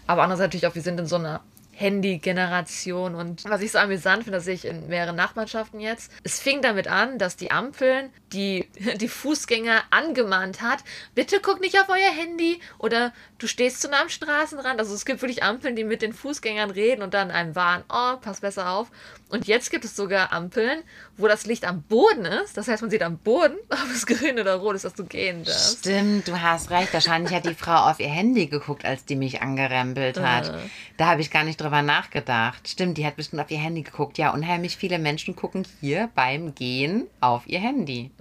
Aber 0.07 0.23
andererseits 0.23 0.47
natürlich 0.47 0.67
auch, 0.67 0.75
wir 0.75 0.81
sind 0.81 0.99
in 0.99 1.05
so 1.05 1.17
einer 1.17 1.41
Handy-Generation. 1.73 3.15
Und 3.15 3.43
was 3.45 3.61
ich 3.61 3.71
so 3.71 3.79
amüsant 3.79 4.23
finde, 4.23 4.37
das 4.37 4.45
sehe 4.45 4.53
ich 4.53 4.65
in 4.65 4.87
mehreren 4.87 5.15
Nachbarschaften 5.15 5.79
jetzt. 5.79 6.11
Es 6.23 6.39
fing 6.39 6.61
damit 6.61 6.87
an, 6.87 7.17
dass 7.17 7.35
die 7.35 7.51
Ampeln 7.51 8.09
die, 8.31 8.69
die 8.95 9.07
Fußgänger 9.07 9.81
angemahnt 9.89 10.61
hat, 10.61 10.83
bitte 11.15 11.39
guck 11.41 11.59
nicht 11.61 11.79
auf 11.79 11.89
euer 11.89 12.11
Handy 12.11 12.59
oder 12.77 13.13
du 13.43 13.47
stehst 13.47 13.81
zu 13.81 13.89
nah 13.89 14.01
am 14.01 14.09
Straßenrand. 14.09 14.79
Also 14.79 14.95
es 14.95 15.05
gibt 15.05 15.21
wirklich 15.21 15.43
Ampeln, 15.43 15.75
die 15.75 15.83
mit 15.83 16.01
den 16.01 16.13
Fußgängern 16.13 16.71
reden 16.71 17.01
und 17.01 17.13
dann 17.13 17.29
einem 17.29 17.55
warnen, 17.55 17.83
oh, 17.89 18.15
pass 18.21 18.39
besser 18.39 18.71
auf. 18.71 18.89
Und 19.29 19.47
jetzt 19.47 19.71
gibt 19.71 19.83
es 19.83 19.95
sogar 19.95 20.31
Ampeln, 20.31 20.83
wo 21.17 21.27
das 21.27 21.45
Licht 21.45 21.65
am 21.65 21.81
Boden 21.81 22.23
ist. 22.23 22.55
Das 22.55 22.67
heißt, 22.67 22.83
man 22.83 22.91
sieht 22.91 23.01
am 23.01 23.17
Boden, 23.17 23.57
ob 23.69 23.91
es 23.91 24.05
grün 24.05 24.39
oder 24.39 24.55
rot 24.55 24.75
ist, 24.75 24.85
dass 24.85 24.93
du 24.93 25.05
gehen 25.05 25.43
darfst. 25.43 25.79
Stimmt, 25.79 26.27
du 26.27 26.39
hast 26.39 26.69
recht. 26.69 26.93
Wahrscheinlich 26.93 27.33
hat 27.33 27.45
die 27.45 27.55
Frau 27.55 27.89
auf 27.89 27.99
ihr 27.99 28.09
Handy 28.09 28.45
geguckt, 28.45 28.85
als 28.85 29.05
die 29.05 29.15
mich 29.15 29.41
angerempelt 29.41 30.19
hat. 30.19 30.49
Äh. 30.49 30.57
Da 30.97 31.07
habe 31.07 31.21
ich 31.21 31.31
gar 31.31 31.43
nicht 31.43 31.59
drüber 31.59 31.81
nachgedacht. 31.81 32.67
Stimmt, 32.67 32.97
die 32.99 33.05
hat 33.05 33.15
bestimmt 33.15 33.41
auf 33.41 33.49
ihr 33.49 33.57
Handy 33.57 33.81
geguckt. 33.81 34.19
Ja, 34.19 34.29
unheimlich 34.31 34.77
viele 34.77 34.99
Menschen 34.99 35.35
gucken 35.35 35.65
hier 35.81 36.09
beim 36.13 36.53
Gehen 36.53 37.07
auf 37.19 37.47
ihr 37.47 37.59
Handy. 37.59 38.11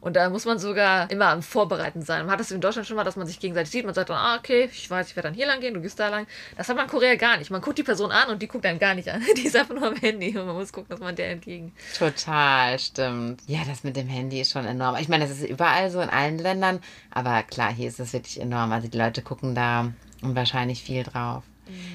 Und 0.00 0.16
da 0.16 0.28
muss 0.28 0.44
man 0.44 0.58
sogar 0.58 1.10
immer 1.10 1.28
am 1.28 1.42
Vorbereiten 1.42 2.02
sein. 2.02 2.26
Man 2.26 2.32
hat 2.32 2.40
das 2.40 2.50
in 2.50 2.60
Deutschland 2.60 2.86
schon 2.86 2.96
mal, 2.96 3.04
dass 3.04 3.16
man 3.16 3.26
sich 3.26 3.40
gegenseitig 3.40 3.70
sieht. 3.70 3.86
Man 3.86 3.94
sagt 3.94 4.10
dann, 4.10 4.18
ah, 4.18 4.36
okay, 4.36 4.59
ich 4.64 4.90
weiß, 4.90 5.08
ich 5.08 5.16
werde 5.16 5.28
dann 5.28 5.34
hier 5.34 5.46
lang 5.46 5.60
gehen, 5.60 5.74
du 5.74 5.80
gehst 5.80 5.98
da 5.98 6.08
lang. 6.08 6.26
Das 6.56 6.68
hat 6.68 6.76
man 6.76 6.86
in 6.86 6.90
Korea 6.90 7.14
gar 7.16 7.36
nicht. 7.38 7.50
Man 7.50 7.60
guckt 7.60 7.78
die 7.78 7.82
Person 7.82 8.10
an 8.10 8.28
und 8.28 8.42
die 8.42 8.48
guckt 8.48 8.66
einem 8.66 8.78
gar 8.78 8.94
nicht 8.94 9.08
an. 9.08 9.22
Die 9.36 9.46
ist 9.46 9.56
einfach 9.56 9.74
nur 9.74 9.86
am 9.86 9.96
Handy 9.96 10.36
und 10.36 10.46
man 10.46 10.56
muss 10.56 10.72
gucken, 10.72 10.90
dass 10.90 11.00
man 11.00 11.14
der 11.16 11.30
entgegen. 11.30 11.72
Total, 11.96 12.78
stimmt. 12.78 13.42
Ja, 13.46 13.60
das 13.66 13.84
mit 13.84 13.96
dem 13.96 14.08
Handy 14.08 14.40
ist 14.40 14.52
schon 14.52 14.66
enorm. 14.66 14.96
Ich 14.96 15.08
meine, 15.08 15.26
das 15.26 15.38
ist 15.38 15.48
überall 15.48 15.90
so 15.90 16.00
in 16.00 16.10
allen 16.10 16.38
Ländern, 16.38 16.80
aber 17.10 17.42
klar, 17.42 17.72
hier 17.72 17.88
ist 17.88 18.00
es 18.00 18.12
wirklich 18.12 18.40
enorm. 18.40 18.72
Also 18.72 18.88
die 18.88 18.98
Leute 18.98 19.22
gucken 19.22 19.54
da 19.54 19.92
wahrscheinlich 20.22 20.82
viel 20.82 21.02
drauf. 21.04 21.44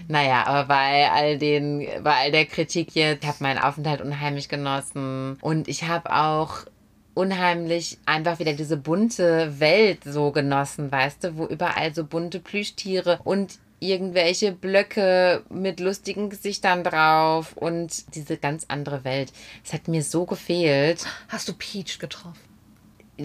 Naja, 0.07 0.45
aber 0.45 0.67
bei 0.67 1.11
all 1.11 1.37
den, 1.37 1.85
bei 2.03 2.15
all 2.15 2.31
der 2.31 2.45
Kritik 2.45 2.95
jetzt, 2.95 3.23
ich 3.23 3.29
habe 3.29 3.43
meinen 3.43 3.59
Aufenthalt 3.59 4.01
unheimlich 4.01 4.49
genossen 4.49 5.37
und 5.41 5.67
ich 5.67 5.83
habe 5.83 6.13
auch 6.13 6.65
unheimlich 7.15 7.97
einfach 8.05 8.37
wieder 8.37 8.53
diese 8.53 8.77
bunte 8.77 9.59
Welt 9.59 10.03
so 10.03 10.31
genossen, 10.31 10.91
weißt 10.91 11.23
du, 11.23 11.37
wo 11.37 11.45
überall 11.47 11.95
so 11.95 12.03
bunte 12.03 12.39
Plüschtiere 12.39 13.19
und 13.23 13.57
irgendwelche 13.79 14.51
Blöcke 14.51 15.43
mit 15.49 15.79
lustigen 15.79 16.29
Gesichtern 16.29 16.83
drauf 16.83 17.57
und 17.57 18.15
diese 18.15 18.37
ganz 18.37 18.65
andere 18.67 19.03
Welt. 19.03 19.33
Es 19.63 19.73
hat 19.73 19.87
mir 19.87 20.03
so 20.03 20.25
gefehlt. 20.25 21.05
Hast 21.29 21.47
du 21.47 21.53
Peach 21.53 21.99
getroffen? 21.99 22.54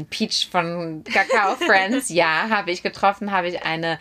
Peach 0.08 0.48
von 0.50 1.02
Kakao 1.04 1.56
Friends, 1.56 2.08
ja, 2.08 2.48
habe 2.48 2.70
ich 2.70 2.82
getroffen, 2.82 3.32
habe 3.32 3.48
ich 3.48 3.62
eine, 3.64 3.98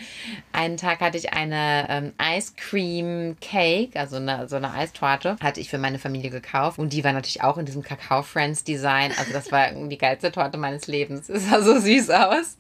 einen 0.52 0.78
Tag 0.78 1.00
hatte 1.00 1.18
ich 1.18 1.34
eine 1.34 1.88
ähm, 1.90 2.14
Ice 2.22 2.54
Cream 2.56 3.38
Cake, 3.42 4.00
also 4.00 4.18
eine, 4.18 4.48
so 4.48 4.56
eine 4.56 4.72
Eistorte, 4.72 5.38
hatte 5.42 5.60
ich 5.60 5.70
für 5.70 5.78
meine 5.78 6.00
Familie 6.00 6.30
gekauft. 6.30 6.80
Und 6.80 6.94
die 6.94 7.04
war 7.04 7.14
natürlich 7.14 7.42
auch 7.42 7.58
in 7.58 7.66
diesem 7.66 7.84
Kakao 7.84 8.22
Friends 8.22 8.64
Design, 8.64 9.12
also 9.18 9.34
das 9.34 9.52
war 9.52 9.72
die 9.72 9.98
geilste 9.98 10.32
Torte 10.32 10.58
meines 10.58 10.88
Lebens, 10.88 11.30
es 11.30 11.50
sah 11.50 11.62
so 11.62 11.80
süß 11.80 12.10
aus. 12.12 12.58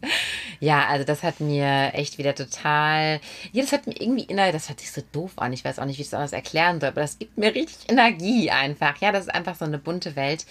Ja, 0.59 0.87
also 0.87 1.05
das 1.05 1.23
hat 1.23 1.39
mir 1.39 1.93
echt 1.93 2.17
wieder 2.17 2.35
total, 2.35 3.21
ja, 3.51 3.61
das 3.61 3.71
hat 3.71 3.87
mir 3.87 3.99
irgendwie 3.99 4.23
innerlich, 4.23 4.53
das 4.53 4.69
hört 4.69 4.79
sich 4.79 4.91
so 4.91 5.01
doof 5.11 5.33
an, 5.37 5.53
ich 5.53 5.63
weiß 5.63 5.79
auch 5.79 5.85
nicht, 5.85 5.97
wie 5.97 6.01
ich 6.01 6.07
es 6.07 6.13
anders 6.13 6.33
erklären 6.33 6.79
soll, 6.79 6.89
aber 6.89 7.01
das 7.01 7.19
gibt 7.19 7.37
mir 7.37 7.53
richtig 7.53 7.89
Energie 7.89 8.49
einfach, 8.51 8.97
ja, 8.97 9.11
das 9.11 9.27
ist 9.27 9.33
einfach 9.33 9.55
so 9.55 9.65
eine 9.65 9.77
bunte 9.77 10.15
Welt, 10.15 10.45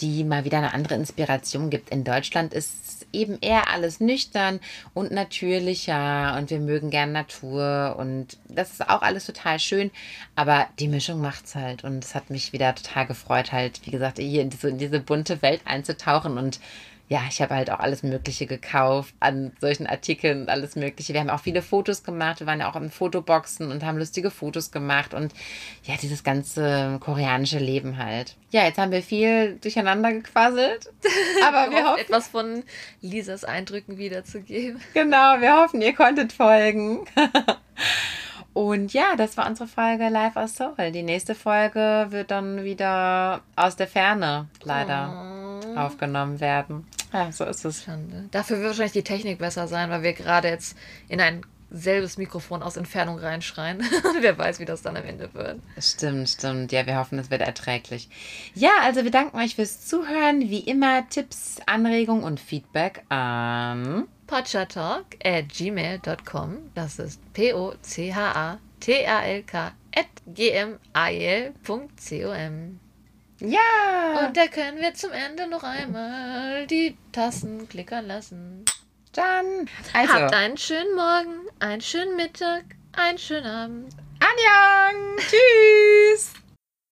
die 0.00 0.24
mal 0.24 0.44
wieder 0.44 0.58
eine 0.58 0.74
andere 0.74 0.94
Inspiration 0.94 1.70
gibt. 1.70 1.90
In 1.90 2.04
Deutschland 2.04 2.23
ist 2.32 3.06
eben 3.12 3.38
eher 3.40 3.70
alles 3.70 4.00
nüchtern 4.00 4.60
und 4.92 5.12
natürlicher 5.12 6.36
und 6.36 6.50
wir 6.50 6.58
mögen 6.58 6.90
gern 6.90 7.12
Natur 7.12 7.96
und 7.98 8.38
das 8.48 8.72
ist 8.72 8.88
auch 8.88 9.02
alles 9.02 9.26
total 9.26 9.58
schön, 9.58 9.90
aber 10.34 10.66
die 10.78 10.88
Mischung 10.88 11.20
macht's 11.20 11.54
halt 11.54 11.84
und 11.84 12.04
es 12.04 12.14
hat 12.14 12.30
mich 12.30 12.52
wieder 12.52 12.74
total 12.74 13.06
gefreut, 13.06 13.52
halt, 13.52 13.80
wie 13.84 13.90
gesagt, 13.90 14.18
hier 14.18 14.42
in 14.42 14.50
diese, 14.50 14.68
in 14.68 14.78
diese 14.78 15.00
bunte 15.00 15.42
Welt 15.42 15.62
einzutauchen 15.64 16.38
und 16.38 16.60
ja, 17.08 17.20
ich 17.28 17.42
habe 17.42 17.54
halt 17.54 17.70
auch 17.70 17.80
alles 17.80 18.02
Mögliche 18.02 18.46
gekauft 18.46 19.14
an 19.20 19.52
solchen 19.60 19.86
Artikeln 19.86 20.42
und 20.42 20.48
alles 20.48 20.74
Mögliche. 20.74 21.12
Wir 21.12 21.20
haben 21.20 21.28
auch 21.28 21.40
viele 21.40 21.60
Fotos 21.60 22.02
gemacht. 22.02 22.40
Wir 22.40 22.46
waren 22.46 22.60
ja 22.60 22.70
auch 22.70 22.76
in 22.76 22.90
Fotoboxen 22.90 23.70
und 23.70 23.84
haben 23.84 23.98
lustige 23.98 24.30
Fotos 24.30 24.70
gemacht 24.70 25.12
und 25.12 25.34
ja, 25.84 25.94
dieses 26.00 26.24
ganze 26.24 26.98
koreanische 27.00 27.58
Leben 27.58 27.98
halt. 27.98 28.36
Ja, 28.50 28.64
jetzt 28.64 28.78
haben 28.78 28.90
wir 28.92 29.02
viel 29.02 29.56
durcheinander 29.60 30.12
gequasselt, 30.12 30.90
aber 31.46 31.70
wir 31.70 31.84
hoffen, 31.84 32.00
etwas 32.00 32.28
von 32.28 32.62
Lisas 33.02 33.44
Eindrücken 33.44 33.98
wiederzugeben. 33.98 34.80
genau, 34.94 35.40
wir 35.40 35.56
hoffen, 35.58 35.82
ihr 35.82 35.94
konntet 35.94 36.32
folgen. 36.32 37.04
Und 38.54 38.92
ja, 38.94 39.16
das 39.16 39.36
war 39.36 39.48
unsere 39.48 39.68
Folge 39.68 40.08
Live 40.08 40.36
aus 40.36 40.56
Seoul. 40.56 40.92
Die 40.92 41.02
nächste 41.02 41.34
Folge 41.34 42.06
wird 42.10 42.30
dann 42.30 42.62
wieder 42.62 43.40
aus 43.56 43.74
der 43.74 43.88
Ferne 43.88 44.46
leider 44.62 45.60
aufgenommen 45.76 46.40
werden. 46.40 46.86
Ja, 47.12 47.32
so 47.32 47.44
ist 47.44 47.64
es. 47.64 47.82
Schande. 47.82 48.28
Dafür 48.30 48.58
wird 48.58 48.68
wahrscheinlich 48.68 48.92
die 48.92 49.02
Technik 49.02 49.38
besser 49.38 49.66
sein, 49.66 49.90
weil 49.90 50.02
wir 50.02 50.12
gerade 50.12 50.48
jetzt 50.48 50.76
in 51.08 51.20
ein 51.20 51.42
selbes 51.70 52.16
Mikrofon 52.16 52.62
aus 52.62 52.76
Entfernung 52.76 53.18
reinschreien. 53.18 53.82
Wer 54.20 54.38
weiß, 54.38 54.60
wie 54.60 54.64
das 54.64 54.82
dann 54.82 54.96
am 54.96 55.04
Ende 55.04 55.34
wird. 55.34 55.58
Stimmt, 55.78 56.28
stimmt. 56.28 56.70
Ja, 56.70 56.86
wir 56.86 56.96
hoffen, 56.96 57.18
es 57.18 57.30
wird 57.30 57.40
erträglich. 57.40 58.08
Ja, 58.54 58.70
also 58.82 59.02
wir 59.02 59.10
danken 59.10 59.36
euch 59.36 59.56
fürs 59.56 59.84
Zuhören. 59.84 60.40
Wie 60.40 60.60
immer 60.60 61.08
Tipps, 61.08 61.56
Anregungen 61.66 62.22
und 62.22 62.38
Feedback 62.38 63.02
an. 63.08 64.04
Potchatalk 64.26 65.04
at 65.24 65.48
gmail.com. 65.48 66.70
Das 66.74 66.98
ist 66.98 67.20
P-O-C-H-A-T-A-L-K 67.34 68.12
at 69.96 70.06
gmail.com. 70.26 70.80
Ja, 73.40 74.26
Und 74.26 74.36
da 74.36 74.46
können 74.46 74.78
wir 74.80 74.94
zum 74.94 75.10
Ende 75.12 75.46
noch 75.48 75.62
einmal 75.64 76.66
die 76.66 76.96
Tassen 77.12 77.68
klickern 77.68 78.06
lassen. 78.06 78.64
dann. 79.12 79.68
Also, 79.92 80.12
Habt 80.14 80.34
einen 80.34 80.56
schönen 80.56 80.94
Morgen, 80.94 81.48
einen 81.60 81.80
schönen 81.82 82.16
Mittag, 82.16 82.64
einen 82.92 83.18
schönen 83.18 83.46
Abend. 83.46 83.92
Anjang. 84.20 85.16
Tschüss. 85.18 86.32